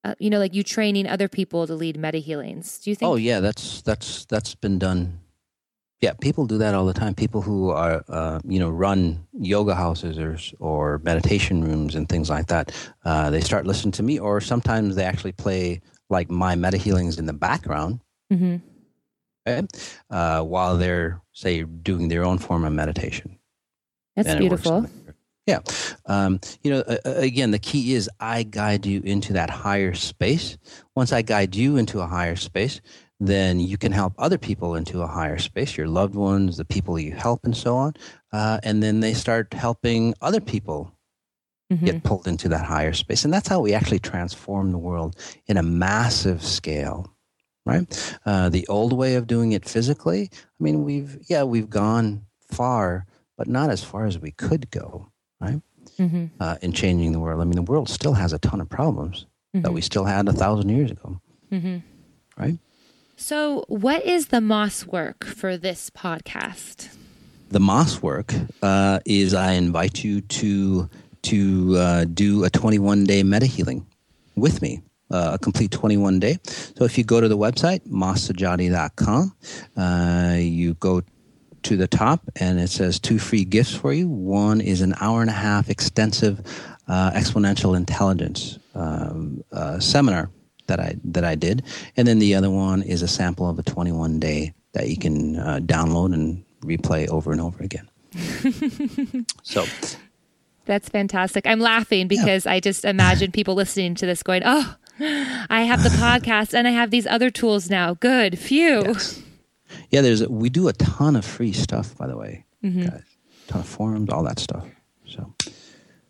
uh, 0.03 0.15
you 0.19 0.29
know, 0.29 0.39
like 0.39 0.53
you 0.55 0.63
training 0.63 1.07
other 1.07 1.27
people 1.27 1.67
to 1.67 1.75
lead 1.75 1.97
meta 1.97 2.17
healings. 2.17 2.79
Do 2.79 2.89
you 2.89 2.95
think? 2.95 3.09
Oh 3.09 3.15
yeah, 3.15 3.39
that's 3.39 3.81
that's 3.81 4.25
that's 4.25 4.55
been 4.55 4.79
done 4.79 5.19
Yeah, 6.01 6.13
people 6.19 6.47
do 6.47 6.57
that 6.57 6.73
all 6.73 6.87
the 6.87 6.93
time. 6.93 7.13
People 7.13 7.41
who 7.43 7.69
are, 7.69 8.03
uh, 8.09 8.39
you 8.43 8.57
know, 8.59 8.71
run 8.71 9.27
yoga 9.37 9.75
houses 9.75 10.17
or 10.17 10.35
or 10.59 10.97
meditation 11.03 11.63
rooms 11.63 11.93
and 11.93 12.09
things 12.09 12.27
like 12.27 12.47
that. 12.47 12.71
Uh, 13.05 13.29
they 13.29 13.39
start 13.39 13.67
listening 13.67 13.91
to 13.93 14.03
me, 14.03 14.17
or 14.17 14.41
sometimes 14.41 14.95
they 14.95 15.03
actually 15.03 15.33
play 15.33 15.79
like 16.09 16.31
my 16.31 16.55
meta 16.55 16.77
healings 16.77 17.19
in 17.19 17.27
the 17.27 17.33
background, 17.33 18.01
mm-hmm. 18.33 18.57
okay, 19.47 19.67
uh, 20.09 20.41
while 20.41 20.75
they're 20.75 21.21
say 21.33 21.63
doing 21.63 22.07
their 22.07 22.25
own 22.25 22.39
form 22.39 22.65
of 22.65 22.73
meditation. 22.73 23.37
That's 24.15 24.33
beautiful. 24.35 24.89
Yeah, 25.51 25.59
um, 26.05 26.39
you 26.63 26.71
know, 26.71 26.83
again, 27.03 27.51
the 27.51 27.59
key 27.59 27.93
is 27.93 28.09
I 28.21 28.43
guide 28.43 28.85
you 28.85 29.01
into 29.03 29.33
that 29.33 29.49
higher 29.49 29.93
space. 29.93 30.57
Once 30.95 31.11
I 31.11 31.23
guide 31.23 31.57
you 31.57 31.75
into 31.75 31.99
a 31.99 32.07
higher 32.07 32.37
space, 32.37 32.79
then 33.19 33.59
you 33.59 33.77
can 33.77 33.91
help 33.91 34.13
other 34.17 34.37
people 34.37 34.75
into 34.75 35.01
a 35.01 35.07
higher 35.07 35.37
space, 35.37 35.75
your 35.75 35.87
loved 35.87 36.15
ones, 36.15 36.55
the 36.55 36.63
people 36.63 36.97
you 36.97 37.11
help, 37.11 37.43
and 37.43 37.55
so 37.55 37.75
on. 37.75 37.93
Uh, 38.31 38.59
and 38.63 38.81
then 38.81 39.01
they 39.01 39.13
start 39.13 39.53
helping 39.53 40.13
other 40.21 40.39
people 40.39 40.95
mm-hmm. 41.69 41.85
get 41.85 42.03
pulled 42.03 42.27
into 42.27 42.47
that 42.47 42.63
higher 42.63 42.93
space. 42.93 43.25
And 43.25 43.33
that's 43.33 43.49
how 43.49 43.59
we 43.59 43.73
actually 43.73 43.99
transform 43.99 44.71
the 44.71 44.77
world 44.77 45.17
in 45.47 45.57
a 45.57 45.63
massive 45.63 46.41
scale, 46.41 47.13
right? 47.65 48.17
Uh, 48.25 48.47
the 48.47 48.65
old 48.69 48.93
way 48.93 49.15
of 49.15 49.27
doing 49.27 49.51
it 49.51 49.67
physically, 49.67 50.29
I 50.31 50.63
mean, 50.63 50.85
we've, 50.85 51.17
yeah, 51.29 51.43
we've 51.43 51.69
gone 51.69 52.25
far, 52.39 53.05
but 53.37 53.47
not 53.47 53.69
as 53.69 53.83
far 53.83 54.05
as 54.05 54.17
we 54.17 54.31
could 54.31 54.71
go, 54.71 55.10
right? 55.41 55.61
Mm-hmm. 55.97 56.25
Uh, 56.39 56.55
in 56.61 56.71
changing 56.71 57.11
the 57.11 57.19
world. 57.19 57.41
I 57.41 57.43
mean, 57.43 57.55
the 57.55 57.61
world 57.61 57.89
still 57.89 58.13
has 58.13 58.33
a 58.33 58.39
ton 58.39 58.61
of 58.61 58.69
problems 58.69 59.25
mm-hmm. 59.53 59.63
that 59.63 59.73
we 59.73 59.81
still 59.81 60.05
had 60.05 60.27
a 60.27 60.33
thousand 60.33 60.69
years 60.69 60.91
ago, 60.91 61.19
mm-hmm. 61.51 61.77
right? 62.37 62.57
So, 63.17 63.65
what 63.67 64.03
is 64.05 64.27
the 64.27 64.41
Moss 64.41 64.85
work 64.87 65.25
for 65.25 65.57
this 65.57 65.89
podcast? 65.89 66.95
The 67.49 67.59
Moss 67.59 68.01
work 68.01 68.33
uh, 68.61 68.99
is 69.05 69.33
I 69.33 69.53
invite 69.53 70.03
you 70.03 70.21
to 70.21 70.89
to 71.23 71.75
uh, 71.77 72.05
do 72.05 72.43
a 72.45 72.49
21 72.49 73.03
day 73.03 73.23
meta 73.23 73.45
healing 73.45 73.85
with 74.35 74.61
me. 74.61 74.81
Uh, 75.11 75.31
a 75.33 75.37
complete 75.37 75.69
21 75.71 76.21
day. 76.21 76.37
So 76.45 76.85
if 76.85 76.97
you 76.97 77.03
go 77.03 77.19
to 77.19 77.27
the 77.27 77.37
website, 77.37 77.85
mossajati.com, 77.85 79.35
uh, 79.75 80.37
you 80.39 80.75
go 80.75 81.01
to 81.63 81.77
the 81.77 81.87
top 81.87 82.21
and 82.35 82.59
it 82.59 82.69
says 82.69 82.99
two 82.99 83.19
free 83.19 83.43
gifts 83.45 83.75
for 83.75 83.93
you. 83.93 84.07
One 84.07 84.61
is 84.61 84.81
an 84.81 84.95
hour 84.99 85.21
and 85.21 85.29
a 85.29 85.33
half 85.33 85.69
extensive 85.69 86.41
uh, 86.87 87.11
exponential 87.11 87.75
intelligence 87.75 88.59
um, 88.75 89.43
uh, 89.51 89.79
seminar 89.79 90.29
that 90.67 90.79
I 90.79 90.95
that 91.03 91.23
I 91.23 91.35
did, 91.35 91.63
and 91.97 92.07
then 92.07 92.19
the 92.19 92.35
other 92.35 92.49
one 92.49 92.81
is 92.81 93.01
a 93.01 93.07
sample 93.07 93.49
of 93.49 93.59
a 93.59 93.63
21 93.63 94.19
day 94.19 94.53
that 94.73 94.89
you 94.89 94.97
can 94.97 95.37
uh, 95.37 95.59
download 95.61 96.13
and 96.13 96.43
replay 96.61 97.07
over 97.09 97.31
and 97.31 97.41
over 97.41 97.63
again. 97.63 97.89
so 99.43 99.65
that's 100.65 100.89
fantastic. 100.89 101.45
I'm 101.47 101.59
laughing 101.59 102.07
because 102.07 102.45
yeah. 102.45 102.53
I 102.53 102.59
just 102.59 102.85
imagine 102.85 103.31
people 103.31 103.55
listening 103.55 103.95
to 103.95 104.05
this 104.05 104.23
going, 104.23 104.43
"Oh, 104.45 104.75
I 104.99 105.63
have 105.63 105.83
the 105.83 105.89
podcast 106.05 106.53
and 106.53 106.67
I 106.67 106.71
have 106.71 106.91
these 106.91 107.07
other 107.07 107.29
tools 107.29 107.69
now. 107.69 107.93
Good, 107.93 108.37
phew." 108.39 108.83
Yes. 108.85 109.21
Yeah, 109.91 110.01
there's 110.01 110.27
we 110.27 110.49
do 110.49 110.67
a 110.67 110.73
ton 110.73 111.15
of 111.15 111.25
free 111.25 111.53
stuff, 111.53 111.95
by 111.97 112.07
the 112.07 112.17
way, 112.17 112.45
mm-hmm. 112.63 112.83
guys. 112.83 113.03
A 113.47 113.51
ton 113.51 113.61
of 113.61 113.67
forums, 113.67 114.09
all 114.09 114.23
that 114.23 114.39
stuff. 114.39 114.65
So 115.05 115.33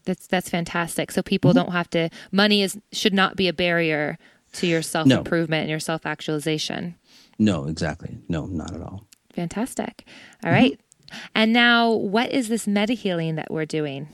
that's 0.06 0.28
that's 0.28 0.50
fantastic. 0.50 1.12
So 1.12 1.22
people 1.22 1.52
mm-hmm. 1.52 1.66
don't 1.66 1.72
have 1.72 1.90
to. 1.92 2.10
Money 2.32 2.62
is 2.62 2.80
should 2.92 3.14
not 3.14 3.36
be 3.36 3.48
a 3.48 3.54
barrier 3.54 4.18
to 4.54 4.68
your 4.68 4.82
self 4.82 5.10
improvement 5.10 5.60
no. 5.60 5.62
and 5.62 5.70
your 5.70 5.80
self 5.80 6.06
actualization. 6.06 6.96
No, 7.40 7.66
exactly. 7.66 8.18
No, 8.30 8.46
not 8.46 8.74
at 8.74 8.82
all. 8.82 9.08
Fantastic. 9.34 10.06
All 10.44 10.52
right. 10.52 10.74
mm-hmm. 10.74 11.18
And 11.36 11.54
now, 11.54 11.92
what 11.92 12.32
is 12.32 12.48
this 12.48 12.68
meta 12.68 12.94
healing 12.94 13.36
that 13.36 13.52
we're 13.52 13.66
doing? 13.66 14.08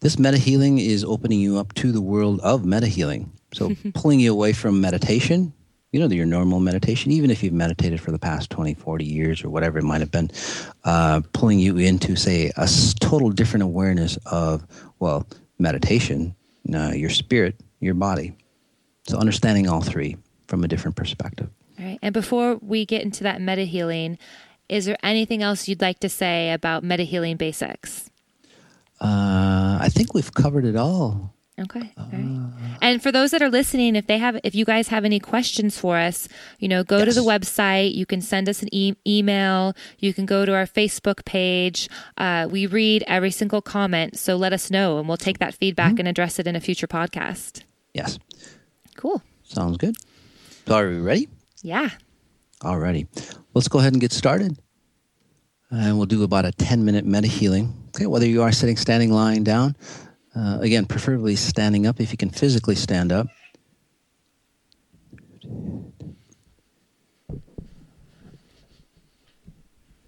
This 0.00 0.18
meta 0.18 0.38
healing 0.38 0.78
is 0.78 1.02
opening 1.02 1.40
you 1.40 1.58
up 1.58 1.74
to 1.74 1.90
the 1.90 2.00
world 2.00 2.40
of 2.40 2.64
meta 2.64 2.86
healing. 2.86 3.32
So, 3.54 3.74
pulling 3.94 4.20
you 4.20 4.32
away 4.32 4.52
from 4.52 4.80
meditation, 4.80 5.52
you 5.92 6.00
know, 6.00 6.06
that 6.08 6.14
your 6.14 6.26
normal 6.26 6.60
meditation, 6.60 7.10
even 7.12 7.30
if 7.30 7.42
you've 7.42 7.52
meditated 7.52 8.00
for 8.00 8.10
the 8.10 8.18
past 8.18 8.50
20, 8.50 8.74
40 8.74 9.04
years 9.04 9.42
or 9.42 9.48
whatever 9.48 9.78
it 9.78 9.84
might 9.84 10.00
have 10.00 10.10
been, 10.10 10.30
uh, 10.84 11.22
pulling 11.32 11.58
you 11.58 11.78
into, 11.78 12.14
say, 12.14 12.52
a 12.56 12.68
total 13.00 13.30
different 13.30 13.62
awareness 13.62 14.18
of, 14.26 14.66
well, 14.98 15.26
meditation, 15.58 16.34
uh, 16.74 16.92
your 16.94 17.10
spirit, 17.10 17.56
your 17.80 17.94
body. 17.94 18.36
So 19.06 19.18
understanding 19.18 19.68
all 19.68 19.80
three 19.80 20.16
from 20.46 20.62
a 20.62 20.68
different 20.68 20.96
perspective. 20.96 21.48
All 21.78 21.84
right. 21.84 21.98
And 22.02 22.12
before 22.12 22.56
we 22.56 22.84
get 22.84 23.02
into 23.02 23.24
that 23.24 23.40
meta 23.40 23.62
healing, 23.62 24.18
is 24.68 24.84
there 24.84 24.98
anything 25.02 25.42
else 25.42 25.68
you'd 25.68 25.80
like 25.80 26.00
to 26.00 26.08
say 26.08 26.52
about 26.52 26.84
meta 26.84 27.04
healing 27.04 27.36
basics? 27.36 28.10
Uh, 29.00 29.78
I 29.80 29.88
think 29.90 30.12
we've 30.12 30.34
covered 30.34 30.64
it 30.64 30.76
all. 30.76 31.34
Okay. 31.58 31.92
Right. 31.96 32.50
And 32.80 33.02
for 33.02 33.10
those 33.10 33.32
that 33.32 33.42
are 33.42 33.50
listening, 33.50 33.96
if 33.96 34.06
they 34.06 34.18
have, 34.18 34.38
if 34.44 34.54
you 34.54 34.64
guys 34.64 34.88
have 34.88 35.04
any 35.04 35.18
questions 35.18 35.78
for 35.78 35.96
us, 35.96 36.28
you 36.58 36.68
know, 36.68 36.84
go 36.84 36.98
yes. 36.98 37.08
to 37.08 37.20
the 37.20 37.26
website. 37.26 37.94
You 37.94 38.06
can 38.06 38.20
send 38.20 38.48
us 38.48 38.62
an 38.62 38.68
e- 38.72 38.94
email. 39.06 39.74
You 39.98 40.14
can 40.14 40.26
go 40.26 40.46
to 40.46 40.54
our 40.54 40.66
Facebook 40.66 41.24
page. 41.24 41.88
Uh, 42.16 42.48
we 42.50 42.66
read 42.66 43.02
every 43.06 43.30
single 43.30 43.60
comment, 43.60 44.16
so 44.16 44.36
let 44.36 44.52
us 44.52 44.70
know, 44.70 44.98
and 44.98 45.08
we'll 45.08 45.16
take 45.16 45.38
that 45.38 45.54
feedback 45.54 45.92
mm-hmm. 45.92 46.00
and 46.00 46.08
address 46.08 46.38
it 46.38 46.46
in 46.46 46.54
a 46.54 46.60
future 46.60 46.86
podcast. 46.86 47.62
Yes. 47.92 48.18
Cool. 48.96 49.22
Sounds 49.42 49.76
good. 49.78 49.96
So 50.66 50.76
are 50.76 50.88
we 50.88 50.98
ready? 50.98 51.28
Yeah. 51.62 51.90
Alrighty. 52.60 53.06
Let's 53.54 53.68
go 53.68 53.78
ahead 53.78 53.92
and 53.92 54.00
get 54.00 54.12
started. 54.12 54.58
And 55.70 55.96
we'll 55.96 56.06
do 56.06 56.22
about 56.22 56.44
a 56.44 56.52
10 56.52 56.84
minute 56.84 57.04
meta 57.04 57.26
healing. 57.26 57.74
Okay, 57.88 58.06
whether 58.06 58.26
you 58.26 58.42
are 58.42 58.52
sitting, 58.52 58.76
standing, 58.76 59.12
lying 59.12 59.44
down. 59.44 59.76
Uh, 60.34 60.58
again, 60.60 60.86
preferably 60.86 61.36
standing 61.36 61.86
up 61.86 62.00
if 62.00 62.12
you 62.12 62.16
can 62.16 62.30
physically 62.30 62.74
stand 62.74 63.12
up. 63.12 63.26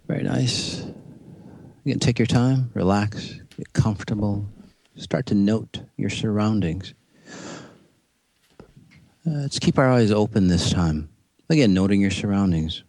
Very 0.07 0.23
nice. 0.23 0.85
You 1.85 1.93
can 1.93 2.01
take 2.01 2.19
your 2.19 2.27
time, 2.27 2.71
relax, 2.75 3.35
get 3.57 3.73
comfortable, 3.73 4.49
start 4.97 5.27
to 5.27 5.35
note 5.35 5.81
your 5.97 6.11
surroundings. 6.11 6.95
Uh, 9.27 9.43
let's 9.43 9.59
keep 9.59 9.79
our 9.79 9.91
eyes 9.91 10.11
open 10.11 10.49
this 10.49 10.71
time. 10.71 11.09
Again, 11.49 11.75
noting 11.75 12.01
your 12.01 12.11
surroundings. 12.11 12.85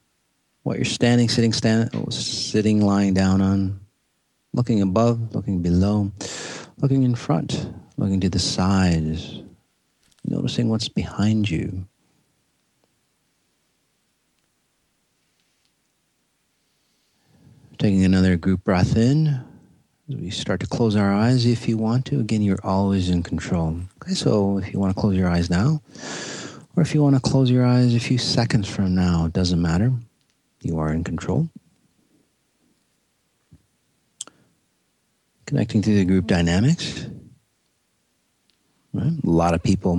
What 0.64 0.78
you're 0.78 0.86
standing, 0.86 1.30
sitting, 1.30 1.54
stand, 1.54 2.14
sitting, 2.14 2.82
lying 2.82 3.14
down 3.14 3.42
on. 3.42 3.80
Looking 4.54 4.82
above, 4.82 5.34
looking 5.34 5.62
below, 5.62 6.12
looking 6.82 7.04
in 7.04 7.16
front, 7.16 7.72
looking 7.98 8.20
to 8.20 8.30
the 8.30 8.40
sides. 8.40 9.44
Noticing 10.26 10.70
what's 10.70 10.90
behind 10.90 11.50
you. 11.50 11.86
Taking 17.80 18.04
another 18.04 18.38
group 18.38 18.64
breath 18.64 18.96
in. 18.96 19.44
We 20.08 20.30
start 20.30 20.60
to 20.60 20.68
close 20.68 20.96
our 20.96 21.12
eyes 21.12 21.46
if 21.46 21.68
you 21.68 21.78
want 21.78 22.06
to. 22.08 22.20
Again, 22.20 22.42
you're 22.42 22.64
always 22.64 23.10
in 23.10 23.24
control. 23.24 23.80
Okay, 24.04 24.14
so 24.14 24.58
if 24.60 24.72
you 24.74 24.80
want 24.80 24.94
to 24.96 25.00
close 25.00 25.16
your 25.16 25.30
eyes 25.30 25.50
now, 25.50 25.82
or 26.76 26.84
if 26.84 26.94
you 26.94 27.02
want 27.02 27.16
to 27.16 27.22
close 27.22 27.50
your 27.50 27.66
eyes 27.66 27.96
a 27.96 28.00
few 28.00 28.18
seconds 28.18 28.68
from 28.68 28.94
now, 28.94 29.26
it 29.26 29.34
doesn't 29.34 29.62
matter. 29.62 29.92
You 30.62 30.78
are 30.80 30.94
in 30.94 31.04
control. 31.04 31.50
Connecting 35.52 35.82
to 35.82 35.94
the 35.94 36.06
group 36.06 36.28
dynamics. 36.28 37.08
Right? 38.94 39.12
A 39.22 39.30
lot 39.30 39.54
of 39.54 39.62
people 39.62 39.96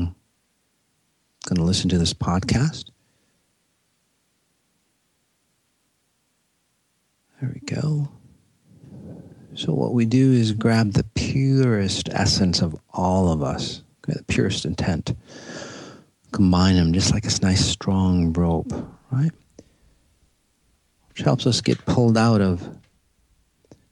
going 1.44 1.57
to 1.57 1.62
listen 1.62 1.90
to 1.90 1.98
this 1.98 2.14
podcast. 2.14 2.86
There 7.38 7.53
we 7.53 7.61
go. 7.66 8.09
So, 9.53 9.74
what 9.74 9.92
we 9.92 10.07
do 10.07 10.32
is 10.32 10.53
grab 10.53 10.94
the 10.94 11.05
purest 11.12 12.09
essence 12.09 12.62
of 12.62 12.74
all 12.94 13.30
of 13.30 13.42
us, 13.42 13.82
okay, 14.09 14.16
the 14.16 14.24
purest 14.24 14.64
intent, 14.64 15.14
combine 16.30 16.76
them 16.76 16.94
just 16.94 17.12
like 17.12 17.26
a 17.26 17.42
nice 17.42 17.62
strong 17.62 18.32
rope, 18.32 18.72
right? 19.11 19.32
Which 21.11 21.18
helps 21.18 21.46
us 21.46 21.61
get 21.61 21.84
pulled 21.84 22.16
out 22.16 22.40
of, 22.40 22.66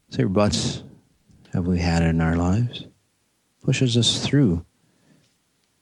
say, 0.09 0.25
ruts 0.25 0.85
have 1.53 1.67
we 1.67 1.79
had 1.79 2.03
in 2.03 2.21
our 2.21 2.37
lives, 2.37 2.87
pushes 3.65 3.97
us 3.97 4.25
through 4.25 4.65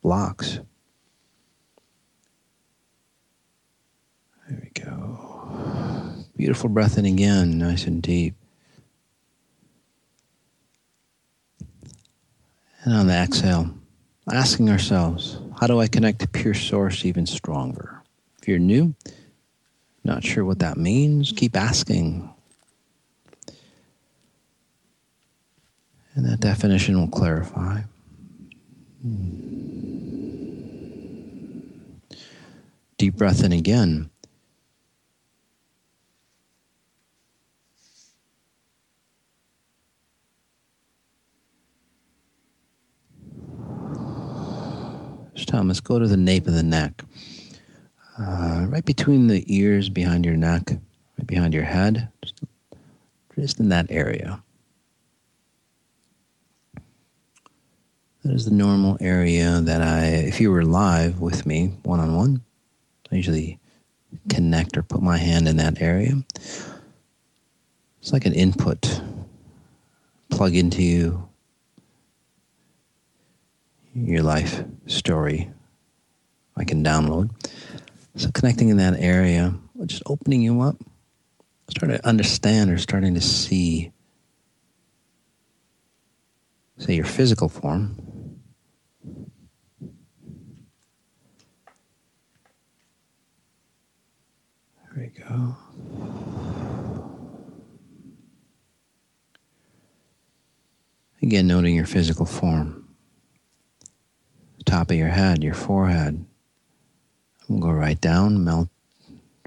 blocks. 0.02 0.60
There 4.48 4.60
we 4.62 4.82
go. 4.82 6.24
Beautiful 6.36 6.70
breath 6.70 6.96
in 6.98 7.04
again, 7.04 7.58
nice 7.58 7.86
and 7.86 8.00
deep. 8.00 8.34
And 12.84 12.94
on 12.94 13.06
the 13.08 13.14
exhale, 13.14 13.74
asking 14.32 14.70
ourselves, 14.70 15.38
how 15.60 15.66
do 15.66 15.80
I 15.80 15.88
connect 15.88 16.20
to 16.20 16.28
pure 16.28 16.54
source 16.54 17.04
even 17.04 17.26
stronger? 17.26 18.02
If 18.40 18.48
you're 18.48 18.58
new, 18.58 18.94
not 20.04 20.24
sure 20.24 20.44
what 20.44 20.60
that 20.60 20.78
means, 20.78 21.32
keep 21.32 21.56
asking, 21.56 22.32
And 26.18 26.26
that 26.26 26.40
definition 26.40 26.98
will 26.98 27.06
clarify. 27.06 27.82
Deep 32.98 33.14
breath 33.14 33.44
in 33.44 33.52
again. 33.52 34.10
Thomas, 45.46 45.80
go 45.80 46.00
to 46.00 46.08
the 46.08 46.16
nape 46.16 46.48
of 46.48 46.54
the 46.54 46.64
neck. 46.64 47.04
Uh, 48.18 48.66
right 48.68 48.84
between 48.84 49.28
the 49.28 49.44
ears, 49.46 49.88
behind 49.88 50.26
your 50.26 50.36
neck, 50.36 50.72
right 51.16 51.26
behind 51.28 51.54
your 51.54 51.62
head, 51.62 52.08
just, 52.22 52.42
just 53.36 53.60
in 53.60 53.68
that 53.68 53.86
area. 53.88 54.42
That 58.24 58.34
is 58.34 58.44
the 58.44 58.54
normal 58.54 58.98
area 59.00 59.60
that 59.60 59.80
I, 59.80 60.06
if 60.06 60.40
you 60.40 60.50
were 60.50 60.64
live 60.64 61.20
with 61.20 61.46
me 61.46 61.68
one 61.84 62.00
on 62.00 62.14
one, 62.16 62.42
I 63.10 63.16
usually 63.16 63.58
connect 64.28 64.76
or 64.76 64.82
put 64.82 65.02
my 65.02 65.16
hand 65.16 65.48
in 65.48 65.56
that 65.58 65.80
area. 65.80 66.14
It's 68.00 68.12
like 68.12 68.26
an 68.26 68.34
input, 68.34 69.00
plug 70.30 70.54
into 70.54 70.82
you, 70.82 71.28
your 73.94 74.22
life 74.22 74.64
story 74.86 75.50
I 76.56 76.64
can 76.64 76.82
download. 76.84 77.30
So 78.16 78.30
connecting 78.32 78.68
in 78.68 78.78
that 78.78 78.98
area, 78.98 79.54
just 79.86 80.02
opening 80.06 80.42
you 80.42 80.60
up, 80.60 80.76
starting 81.70 81.98
to 81.98 82.06
understand 82.06 82.70
or 82.70 82.78
starting 82.78 83.14
to 83.14 83.20
see, 83.20 83.92
say, 86.78 86.94
your 86.94 87.04
physical 87.04 87.48
form. 87.48 87.96
There 94.94 95.12
we 95.12 95.22
go. 95.22 95.56
Again, 101.22 101.46
noting 101.46 101.74
your 101.74 101.84
physical 101.86 102.24
form 102.24 102.88
The 104.58 104.64
top 104.64 104.90
of 104.90 104.96
your 104.96 105.08
head, 105.08 105.42
your 105.44 105.54
forehead. 105.54 106.24
We'll 107.48 107.60
go 107.60 107.70
right 107.70 108.00
down, 108.00 108.44
melt 108.44 108.68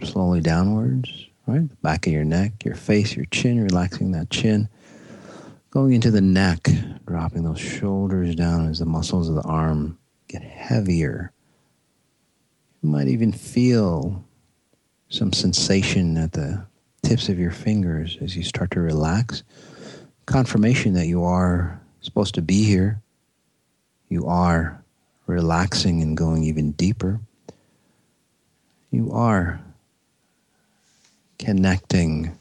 slowly 0.03 0.41
downwards, 0.41 1.27
right? 1.45 1.67
The 1.67 1.75
back 1.77 2.07
of 2.07 2.13
your 2.13 2.25
neck, 2.25 2.65
your 2.65 2.75
face, 2.75 3.15
your 3.15 3.25
chin, 3.25 3.63
relaxing 3.63 4.11
that 4.11 4.29
chin. 4.29 4.69
Going 5.71 5.93
into 5.93 6.11
the 6.11 6.19
neck, 6.19 6.67
dropping 7.05 7.43
those 7.43 7.61
shoulders 7.61 8.35
down 8.35 8.67
as 8.67 8.79
the 8.79 8.85
muscles 8.85 9.29
of 9.29 9.35
the 9.35 9.43
arm 9.43 9.97
get 10.27 10.43
heavier. 10.43 11.31
You 12.83 12.89
might 12.89 13.07
even 13.07 13.31
feel 13.31 14.21
some 15.07 15.31
sensation 15.31 16.17
at 16.17 16.33
the 16.33 16.65
tips 17.03 17.29
of 17.29 17.39
your 17.39 17.51
fingers 17.51 18.17
as 18.19 18.35
you 18.35 18.43
start 18.43 18.71
to 18.71 18.81
relax. 18.81 19.43
Confirmation 20.25 20.93
that 20.95 21.07
you 21.07 21.23
are 21.23 21.81
supposed 22.01 22.35
to 22.35 22.41
be 22.41 22.65
here. 22.65 23.01
You 24.09 24.27
are 24.27 24.83
relaxing 25.25 26.01
and 26.01 26.17
going 26.17 26.43
even 26.43 26.73
deeper, 26.73 27.21
you 28.89 29.09
are 29.13 29.61
connecting 31.39 32.37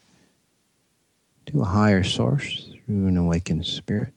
to 1.47 1.63
a 1.63 1.65
higher 1.65 2.03
source 2.03 2.70
through 2.91 3.07
an 3.07 3.17
awakened 3.17 3.65
spirit. 3.65 4.13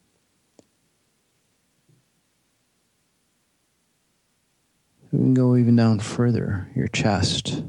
We 5.12 5.20
can 5.20 5.36
go 5.36 5.56
even 5.56 5.76
down 5.76 6.00
further, 6.00 6.72
your 6.76 6.88
chest, 6.88 7.64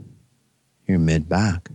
your 0.88 0.98
mid 0.98 1.28
back, 1.28 1.68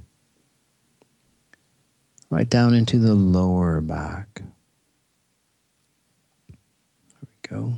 right 2.31 2.49
down 2.49 2.73
into 2.73 2.97
the 2.97 3.13
lower 3.13 3.81
back. 3.81 4.41
There 6.49 6.57
we 7.21 7.27
go 7.47 7.73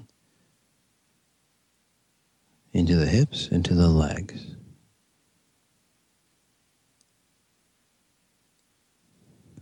into 2.71 2.95
the 2.95 3.07
hips, 3.07 3.49
into 3.49 3.75
the 3.75 3.89
legs. 3.89 4.55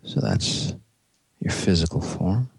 So 0.04 0.20
that's 0.20 0.76
your 1.40 1.52
physical 1.52 2.02
form. 2.02 2.50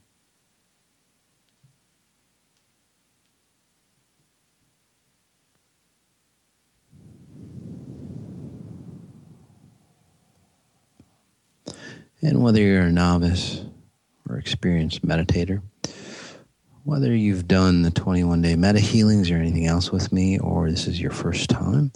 And 12.23 12.43
whether 12.43 12.61
you're 12.61 12.83
a 12.83 12.93
novice 12.93 13.63
or 14.29 14.37
experienced 14.37 15.07
meditator, 15.07 15.63
whether 16.85 17.15
you've 17.15 17.49
done 17.49 17.83
the 17.83 17.91
21 17.91 18.43
day 18.43 18.57
meta 18.57 18.79
healings 18.79 19.31
or 19.31 19.37
anything 19.37 19.67
else 19.67 19.91
with 19.91 20.13
me, 20.13 20.39
or 20.39 20.71
this 20.71 20.87
is 20.87 21.01
your 21.01 21.11
first 21.11 21.49
time. 21.49 21.93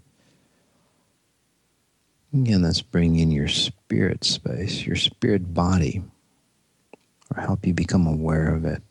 Again, 2.33 2.63
let's 2.63 2.83
bring 2.83 3.17
in 3.19 3.31
your 3.31 3.49
spirit 3.49 4.25
space, 4.25 4.85
your 4.85 4.97
spirit 4.97 5.55
body, 5.55 6.03
or 7.31 7.41
help 7.41 7.67
you 7.67 7.73
become 7.75 8.07
aware 8.07 8.55
of 8.55 8.65
it. 8.65 8.83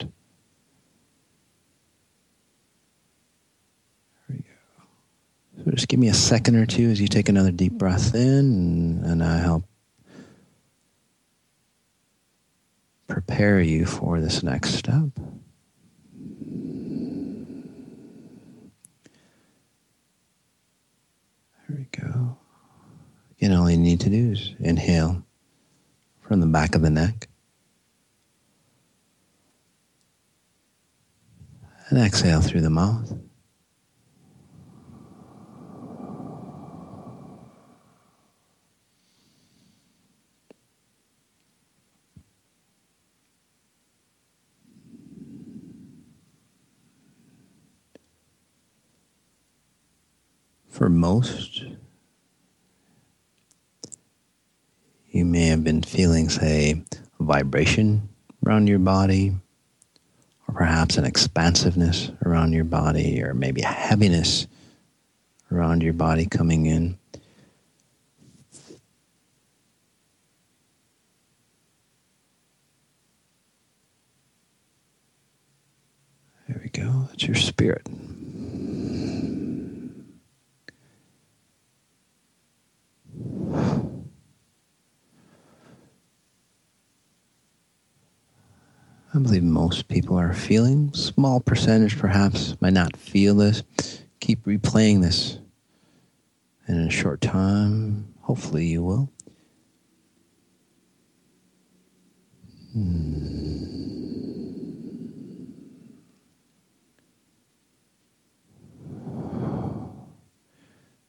There 4.28 4.38
we 4.38 4.38
go. 4.38 5.64
So 5.64 5.72
just 5.72 5.88
give 5.88 6.00
me 6.00 6.10
a 6.10 6.14
second 6.14 6.56
or 6.56 6.66
two 6.66 6.90
as 6.90 7.00
you 7.02 7.08
take 7.08 7.30
another 7.30 7.52
deep 7.52 7.74
breath 7.74 8.16
in, 8.16 8.22
and, 8.22 9.06
and 9.06 9.24
I 9.24 9.38
help 9.38 9.64
prepare 13.08 13.62
you 13.62 13.86
for 13.86 14.20
this 14.20 14.42
next 14.44 14.76
step. 14.76 15.10
There 21.68 21.78
we 21.78 21.88
go. 21.92 22.38
Again, 23.38 23.54
all 23.54 23.70
you 23.70 23.78
need 23.78 24.00
to 24.02 24.10
do 24.10 24.32
is 24.32 24.54
inhale 24.60 25.24
from 26.22 26.40
the 26.40 26.48
back 26.48 26.76
of 26.76 26.82
the 26.82 26.90
neck. 26.90 27.28
And 31.94 32.02
exhale 32.02 32.41
through 32.41 32.62
the 32.62 32.72
mouth. 32.72 33.14
For 50.68 50.89
most, 50.89 51.64
you 55.12 55.26
may 55.26 55.46
have 55.46 55.64
been 55.64 55.84
feeling, 55.84 56.30
say, 56.30 56.84
a 57.20 57.24
vibration 57.24 58.10
around 58.44 58.66
your 58.66 58.80
body, 58.80 59.36
perhaps 60.54 60.97
an 60.97 61.06
expansiveness 61.06 62.12
around 62.26 62.54
your 62.54 62.64
body, 62.64 63.22
or 63.22 63.34
maybe 63.34 63.62
a 63.62 63.68
heaviness 63.68 64.47
around 65.51 65.84
your 65.84 65.93
body 65.93 66.26
coming 66.26 66.66
in. 66.66 66.97
There 76.47 76.60
we 76.62 76.70
go. 76.70 77.08
That's 77.10 77.26
your 77.26 77.36
spirit. 77.36 77.88
I 89.16 89.20
believe 89.20 89.43
most 89.43 89.89
people 89.89 90.18
are 90.18 90.34
feeling. 90.34 90.91
Small 90.93 91.39
percentage 91.39 91.99
perhaps 91.99 92.59
might 92.59 92.74
not 92.74 92.97
feel 92.97 93.36
this. 93.36 93.61
Keep 94.20 94.45
replaying 94.45 95.03
this. 95.03 95.38
And 96.66 96.80
in 96.80 96.88
a 96.88 96.91
short 96.91 97.22
time, 97.22 98.11
hopefully 98.22 98.66
you 98.66 98.82
will. 98.82 99.11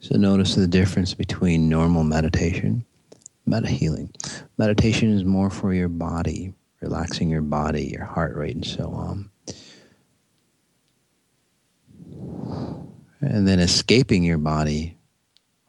So 0.00 0.18
notice 0.18 0.56
the 0.56 0.66
difference 0.66 1.14
between 1.14 1.70
normal 1.70 2.04
meditation, 2.04 2.84
meta 3.46 3.68
healing. 3.68 4.10
Meditation 4.58 5.10
is 5.10 5.24
more 5.24 5.48
for 5.48 5.72
your 5.72 5.88
body 5.88 6.52
relaxing 6.84 7.30
your 7.30 7.40
body, 7.40 7.86
your 7.86 8.04
heart 8.04 8.36
rate, 8.36 8.54
and 8.54 8.66
so 8.66 8.90
on. 8.90 9.30
And 13.20 13.48
then 13.48 13.58
escaping 13.58 14.22
your 14.22 14.36
body, 14.36 14.98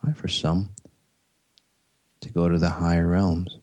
right, 0.04 0.18
for 0.18 0.28
some, 0.28 0.72
to 2.20 2.30
go 2.30 2.50
to 2.50 2.58
the 2.58 2.70
higher 2.70 3.08
realms. 3.08 3.60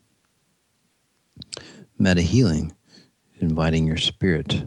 Meta 1.99 2.23
healing, 2.23 2.75
inviting 3.39 3.87
your 3.87 3.99
spirit. 3.99 4.65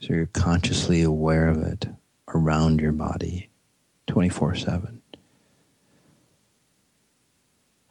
So 0.00 0.14
you're 0.14 0.26
consciously 0.26 1.02
aware 1.02 1.46
of 1.46 1.62
it 1.62 1.86
around 2.34 2.80
your 2.80 2.92
body 2.92 3.48
24 4.08 4.56
7. 4.56 4.99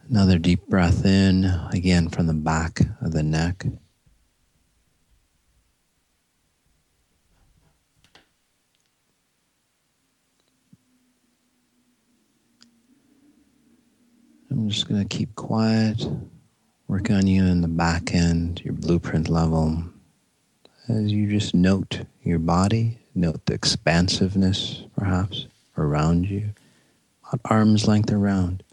Another 0.10 0.39
deep 0.39 0.66
breath 0.66 1.05
in, 1.05 1.45
again 1.72 2.10
from 2.10 2.26
the 2.26 2.34
back 2.34 2.80
of 2.99 3.12
the 3.12 3.22
neck. 3.22 3.64
I'm 14.49 14.68
just 14.68 14.89
going 14.89 14.99
to 14.99 15.07
keep 15.07 15.36
quiet, 15.36 16.07
work 16.88 17.12
on 17.12 17.28
you 17.28 17.45
in 17.45 17.62
the 17.62 17.68
back 17.68 18.16
end, 18.16 18.62
your 18.66 18.74
blueprint 18.74 19.30
level, 19.30 19.84
as 20.88 21.12
you 21.12 21.30
just 21.30 21.53
note 21.53 22.01
your 22.24 22.39
body, 22.39 22.97
note 23.14 23.45
the 23.45 23.53
expansiveness 23.53 24.86
perhaps 24.97 25.45
around 25.78 26.28
you, 26.28 26.49
about 27.28 27.41
arm's 27.45 27.88
length 27.88 28.12
around. 28.12 28.64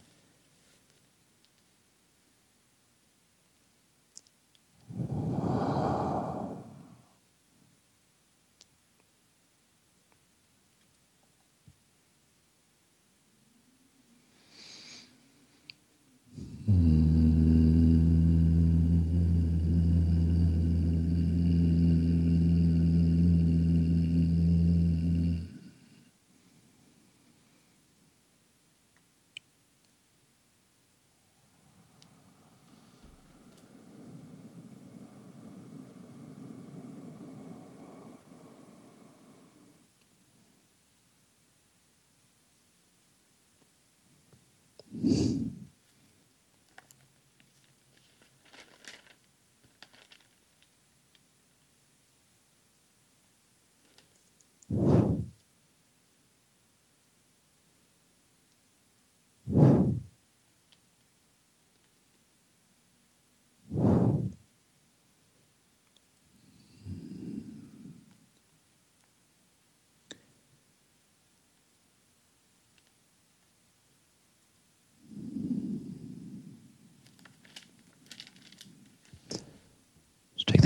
Take 45.17 45.46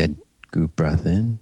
that 0.01 0.51
group 0.51 0.75
breath 0.77 1.07
in. 1.07 1.39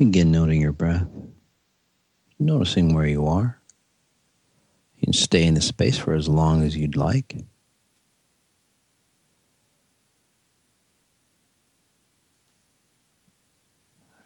Again, 0.00 0.30
noting 0.30 0.60
your 0.60 0.72
breath, 0.72 1.08
noticing 2.38 2.94
where 2.94 3.06
you 3.06 3.26
are. 3.26 3.60
You 4.96 5.06
can 5.06 5.12
stay 5.12 5.44
in 5.44 5.54
the 5.54 5.60
space 5.60 5.98
for 5.98 6.14
as 6.14 6.28
long 6.28 6.62
as 6.62 6.76
you'd 6.76 6.96
like. 6.96 7.34
There 7.34 7.46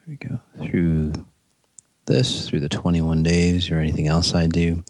we 0.07 0.17
go. 0.17 0.41
Through 0.63 1.13
this, 2.05 2.49
through 2.49 2.61
the 2.61 2.69
21 2.69 3.23
days 3.23 3.71
or 3.71 3.79
anything 3.79 4.09
else 4.09 4.35
I 4.35 4.49
do. 4.49 4.85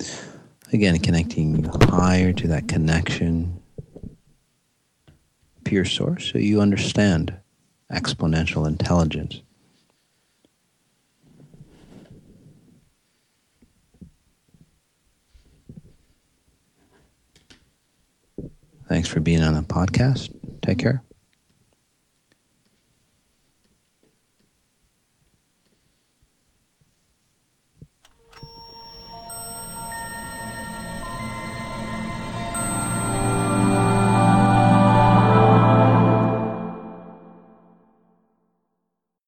Again, 0.73 0.99
connecting 0.99 1.65
higher 1.65 2.33
to 2.33 2.49
that 2.49 2.67
connection, 2.67 3.63
pure 5.65 5.85
source, 5.85 6.33
so 6.33 6.39
you 6.39 6.61
understand 6.61 7.37
exponential 7.93 8.67
intelligence. 8.67 9.43
Thanks 18.93 19.09
for 19.09 19.21
being 19.21 19.43
on 19.43 19.55
the 19.55 19.63
podcast. 19.63 20.29
Take 20.61 20.77
care. 20.77 21.03